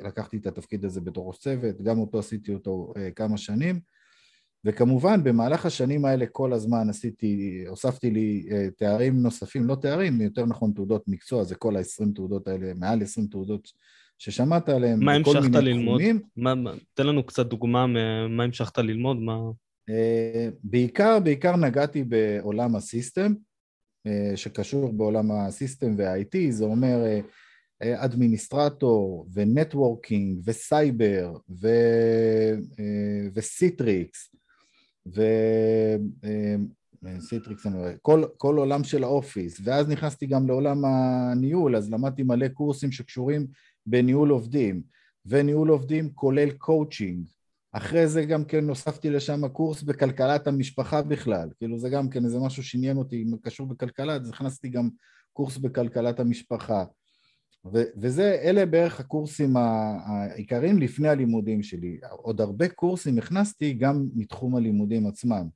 לקחתי 0.00 0.36
את 0.36 0.46
התפקיד 0.46 0.84
הזה 0.84 1.00
בתור 1.00 1.28
ראש 1.28 1.38
צוות, 1.38 1.82
גם 1.82 1.98
אותו 1.98 2.18
עשיתי 2.18 2.54
אותו 2.54 2.92
כמה 3.16 3.36
שנים, 3.36 3.80
וכמובן 4.64 5.24
במהלך 5.24 5.66
השנים 5.66 6.04
האלה 6.04 6.26
כל 6.26 6.52
הזמן 6.52 6.90
עשיתי, 6.90 7.64
הוספתי 7.68 8.10
לי 8.10 8.46
uh, 8.48 8.70
תארים 8.78 9.22
נוספים, 9.22 9.66
לא 9.66 9.74
תארים, 9.74 10.20
יותר 10.20 10.46
נכון 10.46 10.72
תעודות 10.72 11.04
מקצוע, 11.08 11.44
זה 11.44 11.54
כל 11.54 11.76
ה-20 11.76 12.14
תעודות 12.14 12.48
האלה, 12.48 12.72
מעל 12.74 13.02
20 13.02 13.26
תעודות 13.26 13.68
ששמעת 14.18 14.68
עליהן, 14.68 15.04
מה 15.04 15.14
המשכת 15.14 15.54
ללמוד? 15.54 16.02
מה, 16.36 16.54
מה, 16.54 16.72
תן 16.94 17.06
לנו 17.06 17.26
קצת 17.26 17.46
דוגמה 17.46 17.86
מה 18.28 18.44
המשכת 18.44 18.78
ללמוד, 18.78 19.16
מה... 19.16 19.38
אה, 19.90 20.54
בעיקר, 20.62 21.18
בעיקר 21.20 21.56
נגעתי 21.56 22.04
בעולם 22.04 22.76
ה 22.76 22.83
system, 22.83 23.34
אה, 24.08 24.36
שקשור 24.36 24.92
בעולם 24.92 25.32
ה 25.32 25.41
system 25.41 25.94
וה-IT, 25.98 26.36
זה 26.50 26.64
אומר 26.64 27.04
administrator 27.82 29.28
ו 29.32 29.42
networking 29.42 30.40
וסייבר 30.44 31.32
ו 33.34 33.48
Citrix 33.48 34.34
ו 37.02 37.10
Citrix, 37.10 37.66
אה, 37.66 37.92
כל, 38.02 38.24
כל 38.36 38.56
עולם 38.56 38.84
של 38.84 39.04
ה 39.04 39.11
Office, 39.11 39.60
ואז 39.64 39.88
נכנסתי 39.88 40.26
גם 40.26 40.46
לעולם 40.46 40.84
הניהול, 40.84 41.76
אז 41.76 41.90
למדתי 41.90 42.22
מלא 42.22 42.48
קורסים 42.48 42.92
שקשורים 42.92 43.46
בניהול 43.86 44.30
עובדים, 44.30 44.82
וניהול 45.26 45.68
עובדים 45.68 46.12
כולל 46.14 46.50
קואוצ'ינג. 46.50 47.26
אחרי 47.72 48.08
זה 48.08 48.24
גם 48.24 48.44
כן 48.44 48.68
הוספתי 48.68 49.10
לשם 49.10 49.48
קורס 49.48 49.82
בכלכלת 49.82 50.46
המשפחה 50.46 51.02
בכלל, 51.02 51.48
כאילו 51.58 51.78
זה 51.78 51.88
גם 51.88 52.08
כן 52.08 52.24
איזה 52.24 52.38
משהו 52.38 52.62
שעניין 52.62 52.96
אותי, 52.96 53.24
קשור 53.42 53.66
בכלכלה, 53.66 54.14
אז 54.14 54.30
הכנסתי 54.30 54.68
גם 54.68 54.88
קורס 55.32 55.58
בכלכלת 55.58 56.20
המשפחה. 56.20 56.84
וזה, 57.72 58.38
אלה 58.42 58.66
בערך 58.66 59.00
הקורסים 59.00 59.56
העיקריים 59.56 60.78
לפני 60.78 61.08
הלימודים 61.08 61.62
שלי. 61.62 61.98
עוד 62.10 62.40
הרבה 62.40 62.68
קורסים 62.68 63.18
הכנסתי 63.18 63.72
גם 63.72 64.06
מתחום 64.14 64.56
הלימודים 64.56 65.06
עצמם. 65.06 65.48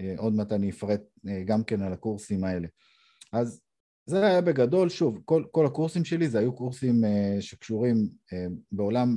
אה, 0.00 0.14
עוד 0.16 0.34
מעט 0.34 0.52
אני 0.52 0.70
אפרט 0.70 1.00
אה, 1.28 1.42
גם 1.44 1.64
כן 1.64 1.82
על 1.82 1.92
הקורסים 1.92 2.44
האלה. 2.44 2.68
אז 3.32 3.60
זה 4.06 4.26
היה 4.26 4.40
בגדול, 4.40 4.88
שוב, 4.88 5.20
כל, 5.24 5.44
כל 5.50 5.66
הקורסים 5.66 6.04
שלי 6.04 6.28
זה 6.28 6.38
היו 6.38 6.52
קורסים 6.52 7.04
אה, 7.04 7.36
שקשורים 7.40 8.08
בעולם, 8.72 9.16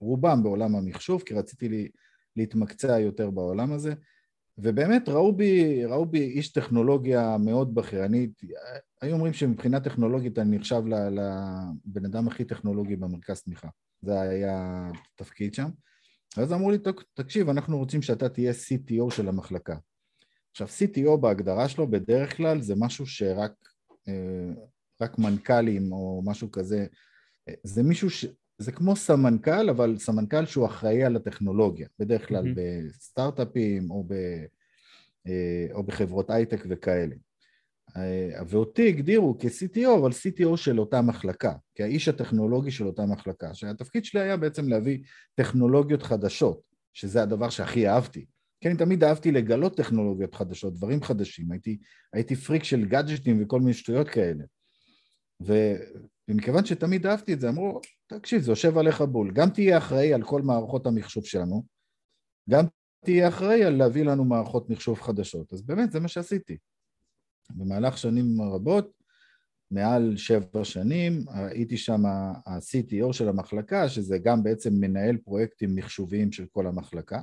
רובם 0.00 0.42
בעולם 0.42 0.76
המחשוב, 0.76 1.22
כי 1.22 1.34
רציתי 1.34 1.68
לי, 1.68 1.88
להתמקצע 2.36 2.98
יותר 2.98 3.30
בעולם 3.30 3.72
הזה. 3.72 3.94
ובאמת 4.58 5.08
ראו 5.08 5.36
בי, 5.36 5.84
ראו 5.84 6.06
בי 6.06 6.20
איש 6.20 6.52
טכנולוגיה 6.52 7.36
מאוד 7.38 7.74
בכיר. 7.74 8.04
אני, 8.04 8.28
היו 9.00 9.14
אומרים 9.14 9.32
שמבחינה 9.32 9.80
טכנולוגית 9.80 10.38
אני 10.38 10.58
נחשב 10.58 10.82
לבן 10.86 12.04
אדם 12.04 12.28
הכי 12.28 12.44
טכנולוגי 12.44 12.96
במרכז 12.96 13.42
תמיכה. 13.42 13.68
זה 14.02 14.20
היה 14.20 14.90
תפקיד 15.14 15.54
שם. 15.54 15.68
ואז 16.36 16.52
אמרו 16.52 16.70
לי, 16.70 16.78
תקשיב, 17.14 17.48
אנחנו 17.48 17.78
רוצים 17.78 18.02
שאתה 18.02 18.28
תהיה 18.28 18.52
CTO 18.52 19.14
של 19.14 19.28
המחלקה. 19.28 19.76
עכשיו, 20.50 20.66
CTO 20.66 21.16
בהגדרה 21.16 21.68
שלו 21.68 21.90
בדרך 21.90 22.36
כלל 22.36 22.60
זה 22.60 22.74
משהו 22.76 23.06
שרק 23.06 23.52
אה, 24.08 24.52
רק 25.00 25.18
מנכ"לים 25.18 25.92
או 25.92 26.22
משהו 26.24 26.50
כזה, 26.50 26.86
זה 27.62 27.82
מישהו 27.82 28.10
ש... 28.10 28.26
זה 28.62 28.72
כמו 28.72 28.96
סמנכ"ל, 28.96 29.70
אבל 29.70 29.96
סמנכ"ל 29.98 30.46
שהוא 30.46 30.66
אחראי 30.66 31.04
על 31.04 31.16
הטכנולוגיה, 31.16 31.88
בדרך 31.98 32.28
כלל 32.28 32.44
mm-hmm. 32.44 32.56
בסטארט-אפים 32.88 33.90
או, 33.90 34.04
ב, 34.04 34.12
אה, 35.26 35.66
או 35.72 35.82
בחברות 35.82 36.30
הייטק 36.30 36.64
וכאלה. 36.68 37.14
אה, 37.96 38.42
ואותי 38.48 38.88
הגדירו 38.88 39.36
כ-CTO, 39.38 39.98
אבל 40.00 40.10
CTO 40.10 40.56
של 40.56 40.80
אותה 40.80 41.02
מחלקה, 41.02 41.52
כאיש 41.74 42.08
הטכנולוגי 42.08 42.70
של 42.70 42.86
אותה 42.86 43.06
מחלקה, 43.06 43.54
שהתפקיד 43.54 44.04
שלי 44.04 44.20
היה 44.20 44.36
בעצם 44.36 44.68
להביא 44.68 44.98
טכנולוגיות 45.34 46.02
חדשות, 46.02 46.60
שזה 46.92 47.22
הדבר 47.22 47.50
שהכי 47.50 47.88
אהבתי. 47.88 48.26
כי 48.60 48.68
אני 48.68 48.76
תמיד 48.76 49.04
אהבתי 49.04 49.32
לגלות 49.32 49.76
טכנולוגיות 49.76 50.34
חדשות, 50.34 50.74
דברים 50.74 51.02
חדשים, 51.02 51.52
הייתי, 51.52 51.78
הייתי 52.12 52.36
פריק 52.36 52.64
של 52.64 52.84
גאדג'טים 52.84 53.42
וכל 53.42 53.60
מיני 53.60 53.74
שטויות 53.74 54.08
כאלה. 54.08 54.44
ו, 55.46 55.74
ומכיוון 56.28 56.64
שתמיד 56.64 57.06
אהבתי 57.06 57.32
את 57.32 57.40
זה, 57.40 57.48
אמרו, 57.48 57.80
תקשיב, 58.18 58.42
זה 58.42 58.52
יושב 58.52 58.78
עליך 58.78 59.00
בול, 59.00 59.32
גם 59.32 59.50
תהיה 59.50 59.78
אחראי 59.78 60.14
על 60.14 60.22
כל 60.22 60.42
מערכות 60.42 60.86
המחשוב 60.86 61.24
שלנו, 61.24 61.64
גם 62.50 62.64
תהיה 63.04 63.28
אחראי 63.28 63.64
על 63.64 63.76
להביא 63.76 64.04
לנו 64.04 64.24
מערכות 64.24 64.70
מחשוב 64.70 65.00
חדשות. 65.00 65.52
אז 65.52 65.62
באמת, 65.62 65.92
זה 65.92 66.00
מה 66.00 66.08
שעשיתי. 66.08 66.56
במהלך 67.50 67.98
שנים 67.98 68.42
רבות, 68.42 69.02
מעל 69.70 70.16
שבע 70.16 70.64
שנים, 70.64 71.24
הייתי 71.28 71.76
שם 71.76 72.06
ה-CTO 72.06 73.12
של 73.12 73.28
המחלקה, 73.28 73.88
שזה 73.88 74.18
גם 74.18 74.42
בעצם 74.42 74.70
מנהל 74.74 75.16
פרויקטים 75.16 75.74
מחשוביים 75.74 76.32
של 76.32 76.46
כל 76.52 76.66
המחלקה, 76.66 77.20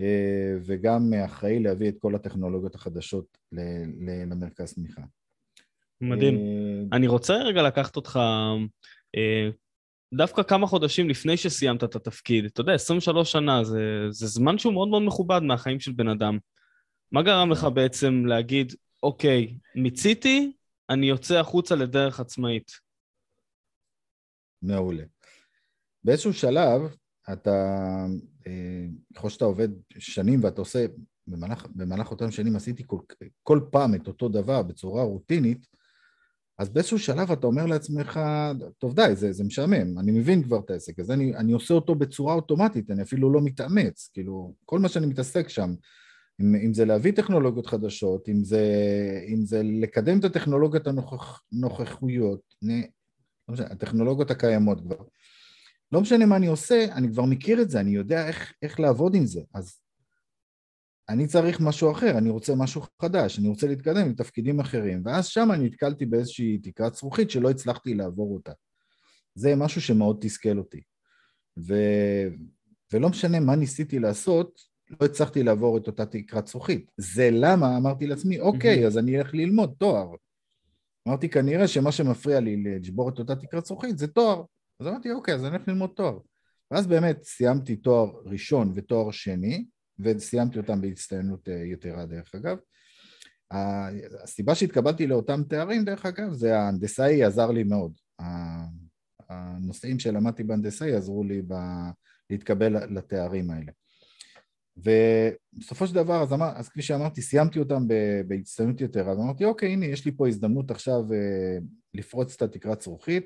אה, 0.00 0.56
וגם 0.62 1.12
אחראי 1.24 1.58
להביא 1.58 1.88
את 1.88 1.94
כל 1.98 2.14
הטכנולוגיות 2.14 2.74
החדשות 2.74 3.38
למרכז 4.26 4.74
תמיכה. 4.74 5.02
מדהים. 6.00 6.34
אה, 6.34 6.96
אני 6.96 7.06
רוצה 7.06 7.34
רגע 7.34 7.62
לקחת 7.62 7.96
אותך 7.96 8.18
אה, 9.16 9.50
דווקא 10.14 10.42
כמה 10.42 10.66
חודשים 10.66 11.08
לפני 11.08 11.36
שסיימת 11.36 11.84
את 11.84 11.96
התפקיד. 11.96 12.44
אתה 12.44 12.60
יודע, 12.60 12.74
23 12.74 13.32
שנה, 13.32 13.64
זה, 13.64 14.06
זה 14.10 14.26
זמן 14.26 14.58
שהוא 14.58 14.72
מאוד 14.72 14.88
מאוד 14.88 15.02
מכובד 15.02 15.40
מהחיים 15.42 15.80
של 15.80 15.92
בן 15.92 16.08
אדם. 16.08 16.38
מה 17.12 17.22
גרם 17.22 17.50
לך 17.50 17.66
בעצם 17.74 18.24
להגיד, 18.26 18.72
אוקיי, 19.02 19.58
מיציתי, 19.74 20.52
אני 20.90 21.06
יוצא 21.06 21.38
החוצה 21.38 21.74
לדרך 21.74 22.20
עצמאית? 22.20 22.70
מעולה. 24.62 25.04
באיזשהו 26.04 26.32
שלב, 26.32 26.80
אתה, 27.32 27.50
אה, 28.46 28.86
ככל 29.14 29.28
שאתה 29.28 29.44
עובד 29.44 29.68
שנים 29.98 30.44
ואתה 30.44 30.60
עושה, 30.60 30.86
במהלך, 31.26 31.66
במהלך 31.74 32.10
אותם 32.10 32.30
שנים 32.30 32.56
עשיתי 32.56 32.82
כל, 32.86 32.98
כל 33.42 33.60
פעם 33.72 33.94
את 33.94 34.06
אותו 34.08 34.28
דבר 34.28 34.62
בצורה 34.62 35.02
רוטינית, 35.02 35.66
אז 36.60 36.68
באיזשהו 36.68 36.98
שלב 36.98 37.32
אתה 37.32 37.46
אומר 37.46 37.66
לעצמך, 37.66 38.20
טוב 38.78 38.94
די, 38.94 39.14
זה, 39.14 39.32
זה 39.32 39.44
משעמם, 39.44 39.98
אני 39.98 40.12
מבין 40.12 40.42
כבר 40.42 40.60
את 40.60 40.70
העסק 40.70 40.98
הזה, 40.98 41.12
אני, 41.14 41.36
אני 41.36 41.52
עושה 41.52 41.74
אותו 41.74 41.94
בצורה 41.94 42.34
אוטומטית, 42.34 42.90
אני 42.90 43.02
אפילו 43.02 43.32
לא 43.32 43.40
מתאמץ, 43.40 44.10
כאילו, 44.12 44.54
כל 44.64 44.78
מה 44.78 44.88
שאני 44.88 45.06
מתעסק 45.06 45.48
שם, 45.48 45.74
אם, 46.40 46.54
אם 46.54 46.74
זה 46.74 46.84
להביא 46.84 47.12
טכנולוגיות 47.12 47.66
חדשות, 47.66 48.28
אם 48.28 48.44
זה, 48.44 48.64
אם 49.28 49.44
זה 49.44 49.62
לקדם 49.62 50.18
את 50.18 50.24
הטכנולוגיות 50.24 50.86
הנוכחויות, 51.52 52.40
לא 52.62 53.54
משנה, 53.54 53.66
הטכנולוגיות 53.66 54.30
הקיימות 54.30 54.80
כבר. 54.80 55.04
לא 55.92 56.00
משנה 56.00 56.26
מה 56.26 56.36
אני 56.36 56.46
עושה, 56.46 56.84
אני 56.92 57.08
כבר 57.08 57.24
מכיר 57.24 57.62
את 57.62 57.70
זה, 57.70 57.80
אני 57.80 57.90
יודע 57.90 58.28
איך, 58.28 58.52
איך 58.62 58.80
לעבוד 58.80 59.14
עם 59.14 59.26
זה. 59.26 59.40
אז 59.54 59.79
אני 61.10 61.26
צריך 61.26 61.60
משהו 61.60 61.92
אחר, 61.92 62.18
אני 62.18 62.30
רוצה 62.30 62.54
משהו 62.54 62.82
חדש, 63.02 63.38
אני 63.38 63.48
רוצה 63.48 63.66
להתקדם 63.66 64.06
עם 64.06 64.14
תפקידים 64.14 64.60
אחרים, 64.60 65.02
ואז 65.04 65.26
שם 65.26 65.48
אני 65.52 65.66
נתקלתי 65.66 66.06
באיזושהי 66.06 66.58
תקרת 66.58 66.94
זכוכית 66.94 67.30
שלא 67.30 67.50
הצלחתי 67.50 67.94
לעבור 67.94 68.34
אותה. 68.34 68.52
זה 69.34 69.56
משהו 69.56 69.80
שמאוד 69.80 70.18
תסכל 70.20 70.58
אותי. 70.58 70.80
ו... 71.58 71.74
ולא 72.92 73.08
משנה 73.08 73.40
מה 73.40 73.56
ניסיתי 73.56 73.98
לעשות, 73.98 74.60
לא 75.00 75.06
הצלחתי 75.06 75.42
לעבור 75.42 75.78
את 75.78 75.86
אותה 75.86 76.06
תקרת 76.06 76.46
זכוכית. 76.46 76.90
זה 76.96 77.28
למה 77.32 77.76
אמרתי 77.76 78.06
לעצמי, 78.06 78.40
אוקיי, 78.40 78.86
אז 78.86 78.98
אני 78.98 79.18
אלך 79.18 79.34
ללמוד 79.34 79.74
תואר. 79.78 80.14
אמרתי, 81.08 81.28
כנראה 81.28 81.68
שמה 81.68 81.92
שמפריע 81.92 82.40
לי 82.40 82.64
לשבור 82.64 83.08
את 83.08 83.18
אותה 83.18 83.36
תקרת 83.36 83.66
זכוכית 83.66 83.98
זה 83.98 84.06
תואר. 84.06 84.42
אז 84.80 84.86
אמרתי, 84.86 85.10
אוקיי, 85.10 85.34
אז 85.34 85.44
אני 85.44 85.56
אלך 85.56 85.68
ללמוד 85.68 85.90
תואר. 85.96 86.18
ואז 86.70 86.86
באמת 86.86 87.22
סיימתי 87.22 87.76
תואר 87.76 88.10
ראשון 88.24 88.72
ותואר 88.74 89.10
שני, 89.10 89.64
וסיימתי 90.02 90.58
אותם 90.58 90.80
בהצטיינות 90.80 91.48
אה, 91.48 91.54
יתרה 91.54 92.06
דרך 92.06 92.34
אגב. 92.34 92.56
הסיבה 94.22 94.54
שהתקבלתי 94.54 95.06
לאותם 95.06 95.42
תארים 95.48 95.84
דרך 95.84 96.06
אגב 96.06 96.32
זה 96.32 96.58
ההנדסאי 96.58 97.24
עזר 97.24 97.50
לי 97.50 97.64
מאוד. 97.64 97.92
הנושאים 99.28 99.98
שלמדתי 99.98 100.42
בהנדסאי 100.42 100.92
עזרו 100.92 101.24
לי 101.24 101.42
ב... 101.42 101.54
להתקבל 102.30 102.96
לתארים 102.96 103.50
האלה. 103.50 103.72
ובסופו 104.76 105.86
של 105.86 105.94
דבר, 105.94 106.22
אז, 106.22 106.32
אמר, 106.32 106.52
אז 106.56 106.68
כפי 106.68 106.82
שאמרתי, 106.82 107.22
סיימתי 107.22 107.58
אותם 107.58 107.88
בהצטיינות 108.28 108.80
יתרה, 108.80 109.12
אמרתי, 109.12 109.44
אוקיי, 109.44 109.72
הנה, 109.72 109.86
יש 109.86 110.04
לי 110.04 110.12
פה 110.16 110.28
הזדמנות 110.28 110.70
עכשיו 110.70 111.12
אה, 111.12 111.58
לפרוץ 111.94 112.34
את 112.34 112.42
התקרת 112.42 112.80
זכוכית, 112.80 113.24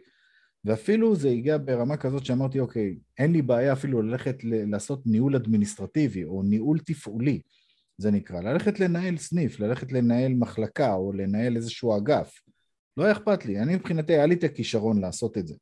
ואפילו 0.64 1.16
זה 1.16 1.28
הגיע 1.28 1.58
ברמה 1.64 1.96
כזאת 1.96 2.24
שאמרתי, 2.24 2.60
אוקיי, 2.60 2.98
אין 3.18 3.32
לי 3.32 3.42
בעיה 3.42 3.72
אפילו 3.72 4.02
ללכת 4.02 4.44
ל- 4.44 4.70
לעשות 4.70 5.06
ניהול 5.06 5.36
אדמיניסטרטיבי 5.36 6.24
או 6.24 6.42
ניהול 6.42 6.78
תפעולי, 6.78 7.40
זה 7.98 8.10
נקרא, 8.10 8.40
ללכת 8.40 8.80
לנהל 8.80 9.16
סניף, 9.16 9.60
ללכת 9.60 9.92
לנהל 9.92 10.34
מחלקה 10.34 10.94
או 10.94 11.12
לנהל 11.12 11.56
איזשהו 11.56 11.96
אגף. 11.96 12.40
לא 12.96 13.04
היה 13.04 13.12
אכפת 13.12 13.46
לי, 13.46 13.60
אני 13.60 13.74
מבחינתי, 13.74 14.12
היה 14.12 14.26
לי 14.26 14.34
את 14.34 14.44
הכישרון 14.44 15.00
לעשות 15.00 15.38
את 15.38 15.46
זה. 15.46 15.54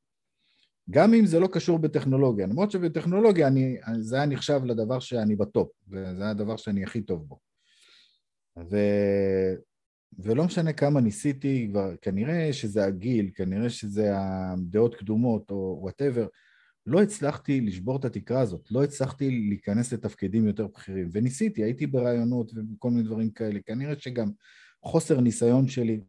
גם 0.91 1.15
אם 1.15 1.27
זה 1.27 1.41
לא 1.41 1.49
קשור 1.53 1.79
בטכנולוגיה, 1.79 2.47
למרות 2.47 2.71
שבטכנולוגיה 2.71 3.47
אני, 3.47 3.77
זה 4.01 4.17
היה 4.17 4.27
נחשב 4.27 4.61
לדבר 4.65 5.01
שאני 5.01 5.37
בטופ, 5.37 5.71
וזה 5.89 6.23
היה 6.23 6.31
הדבר 6.31 6.57
שאני 6.57 6.85
הכי 6.85 7.01
טוב 7.01 7.29
בו. 7.29 7.39
ו... 8.71 8.77
ולא 10.19 10.45
משנה 10.45 10.73
כמה 10.73 11.01
ניסיתי, 11.01 11.69
כבר 11.71 11.97
כנראה 12.03 12.53
שזה 12.53 12.85
הגיל, 12.85 13.31
כנראה 13.35 13.71
שזה 13.71 14.11
הדעות 14.15 14.95
קדומות 14.95 15.51
או 15.51 15.79
whatever, 15.81 16.27
לא 16.87 17.03
הצלחתי 17.03 17.61
לשבור 17.61 17.97
את 17.97 18.05
התקרה 18.05 18.41
הזאת, 18.41 18.71
לא 18.71 18.85
הצלחתי 18.85 19.31
להיכנס 19.31 19.93
לתפקידים 19.93 20.47
יותר 20.47 20.67
בכירים, 20.67 21.09
וניסיתי, 21.13 21.63
הייתי 21.63 21.87
בראיונות 21.87 22.53
וכל 22.57 22.91
מיני 22.91 23.03
דברים 23.03 23.31
כאלה, 23.31 23.61
כנראה 23.67 23.95
שגם 23.99 24.31
חוסר 24.83 25.21
ניסיון 25.21 25.69
שלי, 25.69 26.01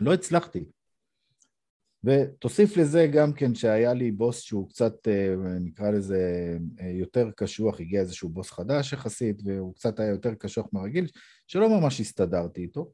לא 0.00 0.14
הצלחתי. 0.14 0.64
ותוסיף 2.04 2.76
לזה 2.76 3.06
גם 3.12 3.32
כן 3.32 3.54
שהיה 3.54 3.94
לי 3.94 4.10
בוס 4.10 4.40
שהוא 4.40 4.68
קצת, 4.68 5.08
אה, 5.08 5.34
נקרא 5.60 5.90
לזה, 5.90 6.56
אה, 6.80 6.90
יותר 6.90 7.30
קשוח, 7.36 7.80
הגיע 7.80 8.00
איזשהו 8.00 8.28
בוס 8.28 8.50
חדש 8.50 8.92
יחסית, 8.92 9.42
והוא 9.44 9.74
קצת 9.74 10.00
היה 10.00 10.08
יותר 10.08 10.34
קשוח 10.34 10.66
מהרגיל, 10.72 11.06
שלא 11.46 11.80
ממש 11.80 12.00
הסתדרתי 12.00 12.60
איתו. 12.62 12.92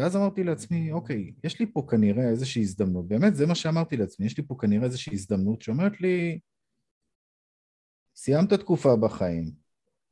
ואז 0.00 0.16
אמרתי 0.16 0.44
לעצמי, 0.44 0.92
אוקיי, 0.92 1.32
יש 1.44 1.60
לי 1.60 1.66
פה 1.72 1.86
כנראה 1.90 2.28
איזושהי 2.28 2.62
הזדמנות, 2.62 3.08
באמת 3.08 3.36
זה 3.36 3.46
מה 3.46 3.54
שאמרתי 3.54 3.96
לעצמי, 3.96 4.26
יש 4.26 4.38
לי 4.38 4.44
פה 4.46 4.56
כנראה 4.60 4.84
איזושהי 4.84 5.12
הזדמנות 5.12 5.62
שאומרת 5.62 6.00
לי, 6.00 6.40
סיימת 8.16 8.52
תקופה 8.52 8.96
בחיים, 8.96 9.50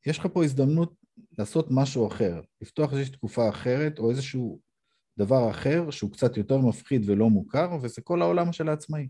יש 0.06 0.18
לך 0.18 0.26
פה 0.32 0.44
הזדמנות 0.44 0.94
לעשות 1.38 1.66
משהו 1.70 2.06
אחר, 2.06 2.40
לפתוח 2.60 2.92
איזושהי 2.92 3.12
תקופה 3.12 3.48
אחרת 3.48 3.98
או 3.98 4.10
איזשהו 4.10 4.60
דבר 5.18 5.50
אחר 5.50 5.90
שהוא 5.90 6.12
קצת 6.12 6.36
יותר 6.36 6.58
מפחיד 6.58 7.02
ולא 7.06 7.30
מוכר, 7.30 7.78
וזה 7.82 8.02
כל 8.02 8.22
העולם 8.22 8.52
של 8.52 8.68
העצמאי. 8.68 9.08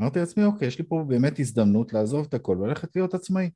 אמרתי 0.00 0.18
לעצמי, 0.18 0.44
אוקיי, 0.44 0.68
יש 0.68 0.78
לי 0.78 0.84
פה 0.84 1.04
באמת 1.08 1.38
הזדמנות 1.38 1.92
לעזוב 1.92 2.26
את 2.28 2.34
הכל 2.34 2.58
וללכת 2.60 2.96
להיות 2.96 3.14
עצמאי. 3.14 3.50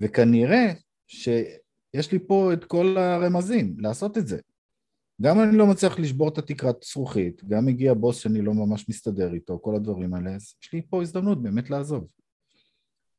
וכנראה 0.00 0.72
שיש 1.06 2.12
לי 2.12 2.18
פה 2.26 2.52
את 2.52 2.64
כל 2.64 2.96
הרמזים 2.98 3.76
לעשות 3.78 4.18
את 4.18 4.26
זה. 4.26 4.40
גם 5.22 5.42
אני 5.42 5.56
לא 5.56 5.66
מצליח 5.66 5.98
לשבור 5.98 6.28
את 6.28 6.38
התקרת 6.38 6.82
זכוכית, 6.82 7.44
גם 7.44 7.68
הגיע 7.68 7.94
בוס 7.94 8.16
שאני 8.18 8.42
לא 8.42 8.54
ממש 8.54 8.88
מסתדר 8.88 9.34
איתו, 9.34 9.58
כל 9.62 9.74
הדברים 9.74 10.14
האלה, 10.14 10.34
אז 10.34 10.54
יש 10.62 10.72
לי 10.72 10.82
פה 10.90 11.02
הזדמנות 11.02 11.42
באמת 11.42 11.70
לעזוב. 11.70 12.08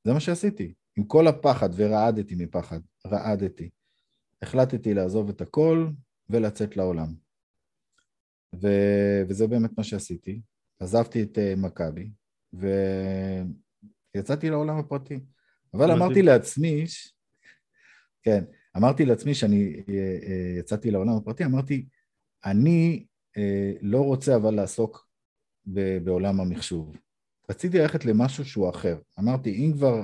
זה 0.04 0.14
מה 0.14 0.20
שעשיתי. 0.20 0.74
עם 0.98 1.04
כל 1.04 1.28
הפחד, 1.28 1.70
ורעדתי 1.76 2.36
מפחד, 2.36 2.80
רעדתי. 3.08 3.70
החלטתי 4.42 4.94
לעזוב 4.94 5.30
את 5.30 5.42
הכל 5.42 5.88
ולצאת 6.30 6.78
לעולם. 6.78 7.14
ו... 8.62 8.68
וזה 9.30 9.48
באמת 9.48 9.78
מה 9.78 9.84
שעשיתי. 9.84 10.42
עזבתי 10.80 11.24
את 11.24 11.38
uh, 11.38 11.60
מכבי, 11.60 12.10
ויצאתי 14.14 14.50
לעולם 14.50 14.78
הפרטי. 14.78 15.20
אבל 15.74 15.92
אמרתי 15.92 16.22
לעצמי. 16.22 16.86
כן, 18.24 18.44
אמרתי 18.78 19.06
לעצמי 19.06 19.36
שאני 19.36 19.84
אה, 19.90 20.18
אה, 20.24 20.56
יצאתי 20.60 20.92
לעולם 20.92 21.18
הפרטי, 21.18 21.46
אמרתי, 21.46 21.86
אני 22.46 23.06
אה, 23.38 23.72
לא 23.82 24.02
רוצה 24.02 24.36
אבל 24.36 24.54
לעסוק 24.54 25.08
בעולם 26.04 26.40
המחשוב. 26.40 26.96
רציתי 27.50 27.78
ללכת 27.78 28.06
למשהו 28.06 28.46
שהוא 28.46 28.70
אחר. 28.70 28.98
אמרתי, 29.20 29.50
אם 29.50 29.74
כבר 29.74 30.04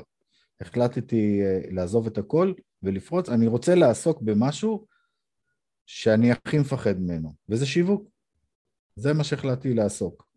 החלטתי 0.61 1.41
לעזוב 1.71 2.07
את 2.07 2.17
הכל 2.17 2.53
ולפרוץ, 2.83 3.29
אני 3.29 3.47
רוצה 3.47 3.75
לעסוק 3.75 4.21
במשהו 4.21 4.85
שאני 5.85 6.31
הכי 6.31 6.59
מפחד 6.59 6.99
ממנו, 6.99 7.33
וזה 7.49 7.65
שיווק. 7.65 8.09
זה 8.95 9.13
מה 9.13 9.23
שהחלטתי 9.23 9.73
לעסוק. 9.73 10.27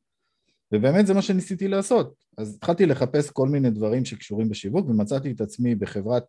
ובאמת 0.73 1.07
זה 1.07 1.15
מה 1.15 1.23
שניסיתי 1.23 1.69
לעשות. 1.69 2.15
אז 2.39 2.55
התחלתי 2.55 2.87
לחפש 2.87 3.31
כל 3.31 3.49
מיני 3.49 3.71
דברים 3.71 4.05
שקשורים 4.05 4.49
בשיווק, 4.49 4.89
ומצאתי 4.89 5.31
את 5.31 5.41
עצמי 5.41 5.75
בחברת 5.75 6.25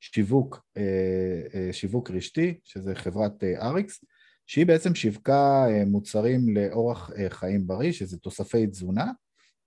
שיווק, 0.00 0.62
אה, 0.76 1.72
שיווק 1.72 2.10
רשתי, 2.10 2.58
שזה 2.64 2.94
חברת 2.94 3.44
אריקס, 3.44 4.04
שהיא 4.50 4.66
בעצם 4.66 4.94
שיווקה 4.94 5.66
מוצרים 5.86 6.56
לאורח 6.56 7.10
חיים 7.28 7.66
בריא, 7.66 7.92
שזה 7.92 8.18
תוספי 8.18 8.66
תזונה, 8.66 9.10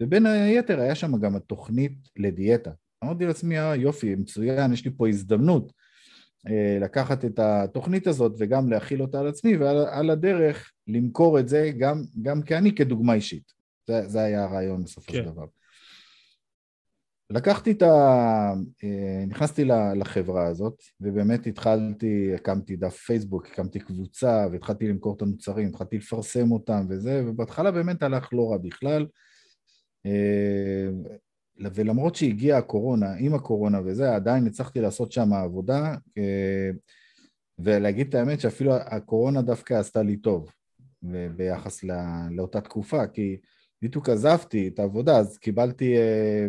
ובין 0.01 0.25
היתר 0.25 0.79
היה 0.79 0.95
שם 0.95 1.19
גם 1.19 1.35
התוכנית 1.35 1.97
לדיאטה. 2.17 2.71
אמרתי 3.03 3.25
לעצמי, 3.25 3.59
אה, 3.59 3.75
יופי, 3.75 4.15
מצוין, 4.15 4.73
יש 4.73 4.85
לי 4.85 4.91
פה 4.97 5.07
הזדמנות 5.07 5.73
אה, 6.47 6.77
לקחת 6.81 7.25
את 7.25 7.39
התוכנית 7.39 8.07
הזאת 8.07 8.35
וגם 8.37 8.69
להכיל 8.69 9.01
אותה 9.01 9.19
על 9.19 9.27
עצמי, 9.27 9.57
ועל 9.57 10.09
הדרך 10.09 10.71
למכור 10.87 11.39
את 11.39 11.47
זה 11.47 11.71
גם, 11.77 12.01
גם 12.21 12.41
כאני 12.41 12.75
כדוגמה 12.75 13.13
אישית. 13.13 13.53
זה, 13.87 14.07
זה 14.07 14.21
היה 14.21 14.43
הרעיון 14.43 14.83
בסופו 14.83 15.11
כן. 15.11 15.17
של 15.17 15.29
דבר. 15.29 15.45
לקחתי 17.33 17.71
את 17.71 17.81
ה... 17.81 17.87
אה, 18.83 19.25
נכנסתי 19.27 19.65
לחברה 19.95 20.47
הזאת, 20.47 20.83
ובאמת 21.01 21.47
התחלתי, 21.47 22.33
הקמתי 22.35 22.75
דף 22.75 22.95
פייסבוק, 22.97 23.47
הקמתי 23.47 23.79
קבוצה, 23.79 24.47
והתחלתי 24.51 24.87
למכור 24.87 25.15
את 25.15 25.21
המוצרים, 25.21 25.67
התחלתי 25.67 25.97
לפרסם 25.97 26.51
אותם 26.51 26.85
וזה, 26.89 27.23
ובהתחלה 27.25 27.71
באמת 27.71 28.03
הלך 28.03 28.29
לא 28.33 28.51
רע 28.51 28.57
בכלל. 28.57 29.05
ולמרות 31.75 32.15
שהגיעה 32.15 32.57
הקורונה, 32.57 33.13
עם 33.19 33.33
הקורונה 33.33 33.81
וזה, 33.85 34.15
עדיין 34.15 34.47
הצלחתי 34.47 34.81
לעשות 34.81 35.11
שם 35.11 35.33
עבודה, 35.33 35.95
אה, 36.17 36.69
ולהגיד 37.59 38.07
את 38.07 38.15
האמת 38.15 38.39
שאפילו 38.39 38.73
הקורונה 38.75 39.41
דווקא 39.41 39.73
עשתה 39.73 40.03
לי 40.03 40.17
טוב 40.17 40.51
ביחס 41.35 41.83
לא, 41.83 41.95
לאותה 42.31 42.61
תקופה, 42.61 43.07
כי 43.07 43.37
בדיוק 43.81 44.09
עזבתי 44.09 44.67
את 44.67 44.79
העבודה, 44.79 45.17
אז 45.17 45.37
קיבלתי, 45.37 45.97
אה, 45.97 46.01
אה, 46.01 46.47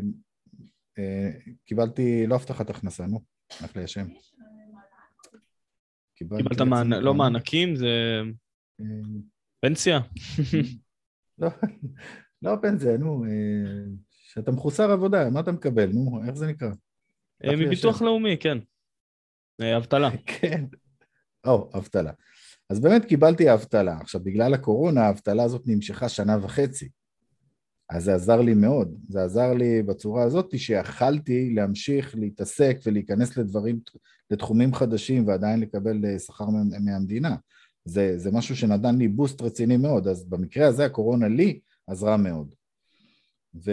קיבלתי 1.64 2.26
לא 2.26 2.34
הבטחת 2.34 2.70
הכנסה, 2.70 3.06
נו, 3.06 3.20
איך 3.62 3.76
ליישם. 3.76 4.06
קיבלת. 6.14 6.60
לא 6.86 7.14
מענקים, 7.14 7.76
זה 7.76 8.20
פנסיה. 9.60 10.00
לא, 11.38 11.48
לא 12.42 12.56
פנסיה, 12.62 12.96
נו, 12.96 13.24
שאתה 14.08 14.50
מחוסר 14.50 14.90
עבודה, 14.90 15.30
מה 15.30 15.40
אתה 15.40 15.52
מקבל? 15.52 15.90
נו, 15.92 16.20
איך 16.26 16.34
זה 16.34 16.46
נקרא? 16.46 16.70
אה, 17.44 17.56
מביטוח 17.56 18.02
לאומי, 18.02 18.36
כן. 18.40 18.58
אה, 19.60 19.76
אבטלה. 19.76 20.10
כן. 20.40 20.64
או, 21.46 21.70
אבטלה. 21.76 22.12
אז 22.70 22.80
באמת 22.80 23.04
קיבלתי 23.04 23.54
אבטלה. 23.54 23.98
עכשיו, 24.00 24.24
בגלל 24.24 24.54
הקורונה, 24.54 25.00
האבטלה 25.00 25.42
הזאת 25.42 25.62
נמשכה 25.66 26.08
שנה 26.08 26.36
וחצי. 26.42 26.88
אז 27.94 28.04
זה 28.04 28.14
עזר 28.14 28.40
לי 28.40 28.54
מאוד. 28.54 28.94
זה 29.08 29.24
עזר 29.24 29.52
לי 29.52 29.82
בצורה 29.82 30.22
הזאת 30.22 30.58
שיכלתי 30.58 31.50
להמשיך 31.54 32.14
להתעסק 32.18 32.78
ולהיכנס 32.86 33.36
לדברים, 33.36 33.80
לתחומים 34.30 34.74
חדשים 34.74 35.26
ועדיין 35.26 35.60
לקבל 35.60 36.04
אה, 36.04 36.18
שכר 36.18 36.46
מהמדינה. 36.80 37.36
זה, 37.84 38.18
זה 38.18 38.30
משהו 38.32 38.56
שנתן 38.56 38.98
לי 38.98 39.08
בוסט 39.08 39.42
רציני 39.42 39.76
מאוד, 39.76 40.08
אז 40.08 40.24
במקרה 40.24 40.66
הזה 40.66 40.84
הקורונה 40.84 41.28
לי 41.28 41.60
עזרה 41.86 42.16
מאוד. 42.16 42.54
ו... 43.64 43.70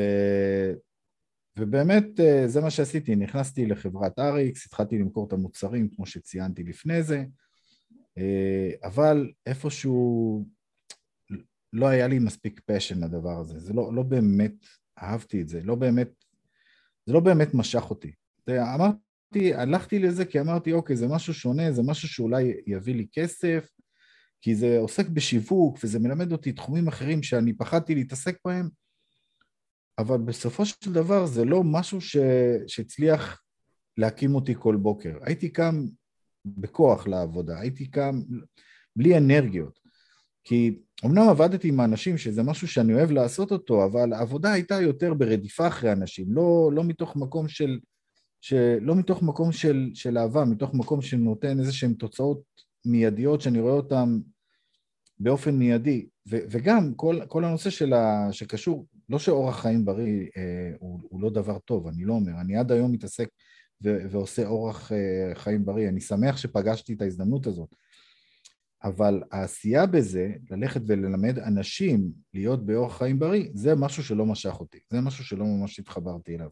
ובאמת 1.58 2.20
אה, 2.20 2.48
זה 2.48 2.62
מה 2.62 2.70
שעשיתי, 2.70 3.16
נכנסתי 3.16 3.66
לחברת 3.66 4.20
אריקס, 4.20 4.66
התחלתי 4.66 4.98
למכור 4.98 5.28
את 5.28 5.34
המוצרים 5.34 5.90
כמו 5.96 6.06
שציינתי 6.06 6.64
לפני 6.64 7.04
זה, 7.04 7.24
אה, 8.18 8.72
אבל 8.84 9.32
איפשהו 9.46 10.46
לא 11.74 11.88
היה 11.88 12.08
לי 12.08 12.20
מספיק 12.20 12.62
פשן 12.66 13.04
לדבר 13.04 13.40
הזה, 13.40 13.60
זה 13.60 13.74
לא, 13.74 13.94
לא 13.94 14.04
באמת 14.04 14.54
אהבתי 15.02 15.42
את 15.42 15.50
זה, 15.50 15.62
לא 15.64 15.76
באמת, 15.76 16.10
זה 17.06 17.14
לא 17.14 17.20
באמת 17.20 17.54
משך 17.54 17.90
אותי. 17.90 18.12
אמרתי, 18.50 19.54
הלכתי 19.54 20.00
לזה 20.00 20.26
כי 20.26 20.40
אמרתי, 20.40 20.74
אוקיי, 20.74 20.96
זה 20.96 21.08
משהו 21.08 21.34
שונה, 21.34 21.72
זה 21.72 21.82
משהו 21.84 22.08
שאולי 22.08 22.54
יביא 22.68 22.96
לי 22.96 23.08
כסף, 23.12 23.70
כי 24.42 24.56
זה 24.56 24.78
עוסק 24.80 25.08
בשיווק 25.08 25.78
וזה 25.84 26.00
מלמד 26.00 26.32
אותי 26.32 26.52
תחומים 26.52 26.88
אחרים 26.88 27.24
שאני 27.24 27.54
פחדתי 27.54 27.96
להתעסק 27.96 28.38
בהם, 28.46 28.70
אבל 29.98 30.18
בסופו 30.18 30.66
של 30.66 30.94
דבר 30.94 31.26
זה 31.26 31.46
לא 31.46 31.64
משהו 31.64 32.02
ש... 32.02 32.18
שהצליח 32.68 33.44
להקים 33.98 34.36
אותי 34.36 34.54
כל 34.60 34.76
בוקר. 34.76 35.18
הייתי 35.22 35.50
קם 35.50 35.86
בכוח 36.46 37.08
לעבודה, 37.08 37.60
הייתי 37.60 37.88
קם 37.88 38.22
בלי 38.96 39.18
אנרגיות. 39.18 39.80
כי 40.44 40.80
אמנם 41.06 41.30
עבדתי 41.30 41.68
עם 41.68 41.82
אנשים 41.82 42.18
שזה 42.18 42.44
משהו 42.44 42.68
שאני 42.68 42.94
אוהב 42.94 43.12
לעשות 43.12 43.52
אותו, 43.52 43.86
אבל 43.86 44.14
העבודה 44.14 44.52
הייתה 44.52 44.82
יותר 44.82 45.14
ברדיפה 45.14 45.68
אחרי 45.68 45.92
אנשים, 45.92 46.26
לא, 46.30 46.70
לא 46.74 46.84
מתוך 46.84 47.16
מקום 47.16 47.48
של, 47.48 47.80
של, 48.42 48.78
לא 48.82 48.96
מתוך 48.96 49.24
מקום 49.24 49.52
של, 49.52 49.90
של 49.94 50.18
אהבה, 50.18 50.46
מתוך 50.46 50.74
מקום 50.74 51.02
שנותן 51.02 51.60
איזה 51.60 51.74
שהן 51.74 51.94
תוצאות 51.94 52.42
מיידיות 52.86 53.42
שאני 53.42 53.60
רואה 53.60 53.74
אותן 53.74 54.20
באופן 55.20 55.56
מיידי. 55.56 56.08
ו, 56.30 56.38
וגם 56.50 56.94
כל, 56.96 57.20
כל 57.28 57.46
הנושא 57.46 57.70
של 57.70 57.94
ה, 57.94 58.28
שקשור 58.32 58.88
לא 59.10 59.20
שאורח 59.20 59.62
חיים 59.62 59.86
בריא 59.86 60.28
אה, 60.38 60.72
הוא, 60.80 61.00
הוא 61.10 61.22
לא 61.22 61.30
דבר 61.30 61.60
טוב, 61.60 61.88
אני 61.88 62.06
לא 62.06 62.14
אומר, 62.14 62.32
אני 62.42 62.58
עד 62.58 62.72
היום 62.72 62.92
מתעסק 62.92 63.30
ו- 63.84 63.98
ועושה 64.12 64.48
אורח 64.48 64.92
אה, 64.92 65.36
חיים 65.36 65.66
בריא, 65.66 65.90
אני 65.90 66.02
שמח 66.02 66.38
שפגשתי 66.38 66.94
את 66.94 67.02
ההזדמנות 67.02 67.48
הזאת, 67.48 67.76
אבל 68.84 69.24
העשייה 69.32 69.86
בזה, 69.86 70.34
ללכת 70.52 70.82
וללמד 70.88 71.39
אנשים 71.39 72.12
להיות 72.34 72.65
באורח 72.65 72.98
חיים 72.98 73.20
בריא, 73.20 73.50
זה 73.54 73.76
משהו 73.76 74.04
שלא 74.04 74.26
משך 74.26 74.60
אותי, 74.60 74.80
זה 74.89 75.02
משהו 75.02 75.24
שלא 75.24 75.46
ממש 75.46 75.80
התחברתי 75.80 76.36
אליו. 76.36 76.50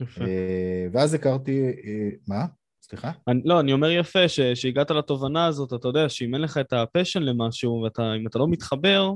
יפה. 0.00 0.24
אה, 0.24 0.86
ואז 0.92 1.14
הכרתי, 1.14 1.62
אה, 1.62 2.08
מה? 2.28 2.46
סליחה? 2.82 3.12
אני, 3.28 3.40
לא, 3.44 3.60
אני 3.60 3.72
אומר 3.72 3.90
יפה 3.90 4.28
ש, 4.28 4.40
שהגעת 4.40 4.90
לתובנה 4.90 5.46
הזאת, 5.46 5.72
אתה 5.72 5.88
יודע, 5.88 6.08
שאם 6.08 6.34
אין 6.34 6.42
לך 6.42 6.58
את 6.58 6.72
הפשן 6.72 7.22
למשהו, 7.22 7.86
ואם 7.98 8.26
אתה 8.26 8.38
לא 8.38 8.48
מתחבר, 8.48 9.12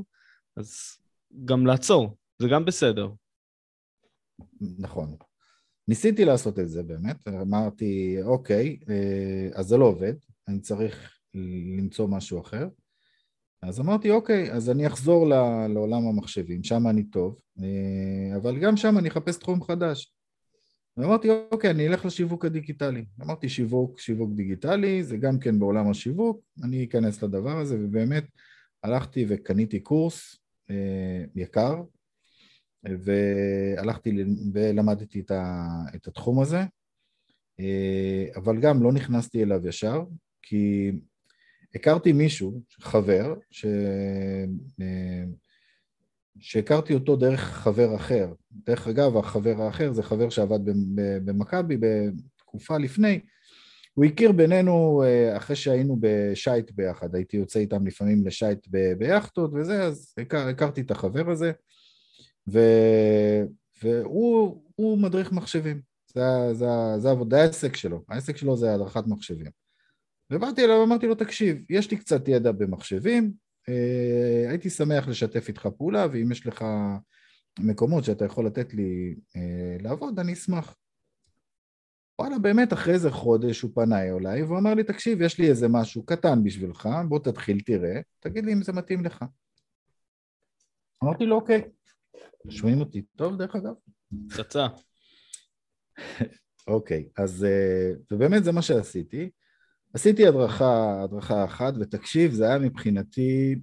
אז 0.57 0.99
גם 1.45 1.67
לעצור. 1.67 2.17
זה 2.38 2.49
גם 2.49 2.65
בסדר. 2.65 3.09
נכון. 4.79 5.17
ניסיתי 5.88 6.25
לעשות 6.25 6.59
את 6.59 6.69
זה 6.69 6.83
באמת, 6.83 7.29
אמרתי, 7.29 8.17
אוקיי, 8.23 8.79
אה, 8.91 9.49
אז 9.55 9.67
זה 9.67 9.77
לא 9.77 9.85
עובד, 9.85 10.15
אני 10.49 10.61
צריך 10.61 11.22
למצוא 11.35 12.09
משהו 12.09 12.40
אחר. 12.40 12.68
אז 13.62 13.81
אמרתי, 13.81 14.11
אוקיי, 14.11 14.53
אז 14.53 14.71
אני 14.71 14.87
אחזור 14.87 15.29
לעולם 15.68 16.07
המחשבים, 16.07 16.64
שם 16.64 16.87
אני 16.87 17.05
טוב, 17.05 17.40
אה, 17.59 18.37
אבל 18.37 18.59
גם 18.59 18.77
שם 18.77 18.99
אני 18.99 19.09
אחפש 19.09 19.37
תחום 19.37 19.62
חדש. 19.62 20.14
ואמרתי, 20.97 21.29
אוקיי, 21.53 21.71
אני 21.71 21.88
אלך 21.88 22.05
לשיווק 22.05 22.45
הדיגיטלי. 22.45 23.05
אמרתי, 23.23 23.49
שיווק, 23.49 24.01
שיווק 24.01 24.33
דיגיטלי, 24.33 25.05
זה 25.05 25.16
גם 25.16 25.38
כן 25.38 25.59
בעולם 25.59 25.90
השיווק, 25.90 26.40
אני 26.62 26.85
אכנס 26.85 27.23
לדבר 27.23 27.59
הזה, 27.59 27.77
ובאמת 27.81 28.25
הלכתי 28.83 29.27
וקניתי 29.29 29.81
קורס 29.81 30.38
אה, 30.71 31.25
יקר, 31.35 31.83
והלכתי 32.85 34.25
ולמדתי 34.55 35.21
את, 35.21 35.31
ה, 35.31 35.66
את 35.95 36.09
התחום 36.09 36.40
הזה, 36.40 36.61
אה, 37.61 38.27
אבל 38.37 38.61
גם 38.61 38.83
לא 38.83 38.92
נכנסתי 38.92 39.42
אליו 39.42 39.68
ישר, 39.68 40.05
כי 40.42 40.92
הכרתי 41.75 42.13
מישהו, 42.13 42.61
חבר, 42.81 43.35
ש... 43.51 43.65
אה, 44.81 45.25
שהכרתי 46.41 46.95
אותו 46.95 47.17
דרך 47.17 47.41
חבר 47.41 47.97
אחר. 47.97 48.33
דרך 48.51 48.89
אגב, 48.89 49.17
החבר 49.17 49.63
האחר 49.63 49.93
זה 49.93 50.03
חבר 50.03 50.31
שעבד 50.31 50.61
במכבי 51.25 51.77
בתקופה 51.81 52.79
לפני. 52.79 53.21
הוא 53.95 54.05
הכיר 54.05 54.33
בינינו 54.33 55.03
אה, 55.07 55.37
אחרי 55.37 55.57
שהיינו 55.57 55.97
בשייט 56.01 56.71
ביחד, 56.71 57.15
הייתי 57.15 57.37
יוצא 57.37 57.59
איתם 57.59 57.87
לפעמים 57.87 58.27
לשייט 58.27 58.69
ביאכטות 58.99 59.51
וזה, 59.55 59.83
אז 59.83 60.15
הכר, 60.19 60.49
הכרתי 60.49 60.81
את 60.81 60.91
החבר 60.91 61.31
הזה. 61.31 61.53
ו... 62.53 62.59
והוא 63.83 64.99
מדריך 64.99 65.33
מחשבים, 65.33 65.81
זה, 66.15 66.21
זה, 66.53 66.67
זה 66.99 67.09
זה 67.31 67.41
העסק 67.41 67.77
שלו, 67.77 68.03
העסק 68.09 68.37
שלו 68.37 68.57
זה 68.57 68.75
הדרכת 68.75 69.07
מחשבים. 69.07 69.62
ובאתי 70.31 70.65
אליו 70.65 70.77
ואמרתי 70.81 71.07
לו, 71.07 71.15
תקשיב, 71.15 71.65
יש 71.71 71.91
לי 71.91 71.97
קצת 71.97 72.29
ידע 72.29 72.53
במחשבים, 72.53 73.33
אה, 73.69 74.45
הייתי 74.49 74.71
שמח 74.71 75.09
לשתף 75.09 75.49
איתך 75.49 75.69
פעולה, 75.77 76.07
ואם 76.13 76.33
יש 76.33 76.47
לך 76.47 76.65
מקומות 77.61 78.05
שאתה 78.05 78.25
יכול 78.25 78.47
לתת 78.47 78.75
לי 78.75 79.15
אה, 79.37 79.77
לעבוד, 79.81 80.19
אני 80.19 80.33
אשמח. 80.33 80.77
וואלה, 82.19 82.39
באמת, 82.39 82.73
אחרי 82.73 82.95
איזה 82.95 83.11
חודש 83.11 83.61
הוא 83.61 83.71
פנה 83.75 84.03
אליי, 84.03 84.43
והוא 84.43 84.59
אמר 84.59 84.75
לי, 84.75 84.85
תקשיב, 84.85 85.23
יש 85.23 85.39
לי 85.39 85.49
איזה 85.49 85.69
משהו 85.69 86.07
קטן 86.07 86.45
בשבילך, 86.45 86.89
בוא 87.09 87.19
תתחיל, 87.19 87.61
תראה, 87.61 88.01
תגיד 88.21 88.45
לי 88.45 88.53
אם 88.53 88.63
זה 88.63 88.73
מתאים 88.73 89.05
לך. 89.05 89.25
אמרתי 91.05 91.27
לו, 91.27 91.37
אוקיי. 91.37 91.63
שומעים 92.49 92.81
אותי 92.81 93.03
טוב 93.17 93.37
דרך 93.37 93.57
אגב? 93.57 93.75
פצצה. 94.29 94.67
אוקיי, 96.67 97.09
אז 97.17 97.45
אה, 97.45 97.91
ובאמת 98.13 98.45
זה 98.45 98.53
מה 98.53 98.63
שעשיתי. 98.63 99.31
עשיתי 99.95 100.27
הדרכה, 100.27 101.03
הדרכה 101.03 101.45
אחת, 101.45 101.75
ותקשיב, 101.81 102.33
זה 102.33 102.49
היה 102.49 102.59
מבחינתי, 102.59 103.57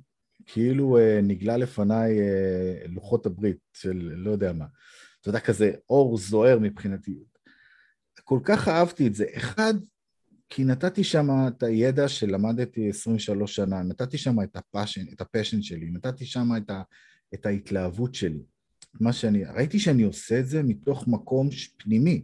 כאילו 0.45 0.97
אה, 0.97 1.19
נגלה 1.23 1.57
לפניי 1.57 2.19
אה, 2.19 2.87
לוחות 2.87 3.25
הברית 3.25 3.57
של 3.73 4.11
לא 4.15 4.31
יודע 4.31 4.53
מה. 4.53 4.65
אתה 5.21 5.29
יודע, 5.29 5.39
כזה 5.39 5.71
אור 5.89 6.17
זוהר 6.17 6.59
מבחינתי. 6.59 7.19
כל 8.23 8.39
כך 8.43 8.67
אהבתי 8.67 9.07
את 9.07 9.15
זה. 9.15 9.25
אחד, 9.33 9.73
כי 10.49 10.63
נתתי 10.63 11.03
שם 11.03 11.27
את 11.47 11.63
הידע 11.63 12.07
שלמדתי 12.07 12.89
23 12.89 13.55
שנה, 13.55 13.83
נתתי 13.83 14.17
שם 14.17 14.41
את 14.43 14.55
ה 14.55 14.62
passion, 14.62 15.13
את 15.13 15.21
ה 15.21 15.26
passion 15.26 15.61
שלי, 15.61 15.89
נתתי 15.91 16.25
שם 16.25 16.49
את, 16.57 16.69
ה, 16.69 16.81
את 17.33 17.45
ההתלהבות 17.45 18.15
שלי. 18.15 18.43
מה 18.99 19.13
שאני, 19.13 19.43
ראיתי 19.45 19.79
שאני 19.79 20.03
עושה 20.03 20.39
את 20.39 20.47
זה 20.47 20.63
מתוך 20.63 21.07
מקום 21.07 21.49
פנימי, 21.77 22.23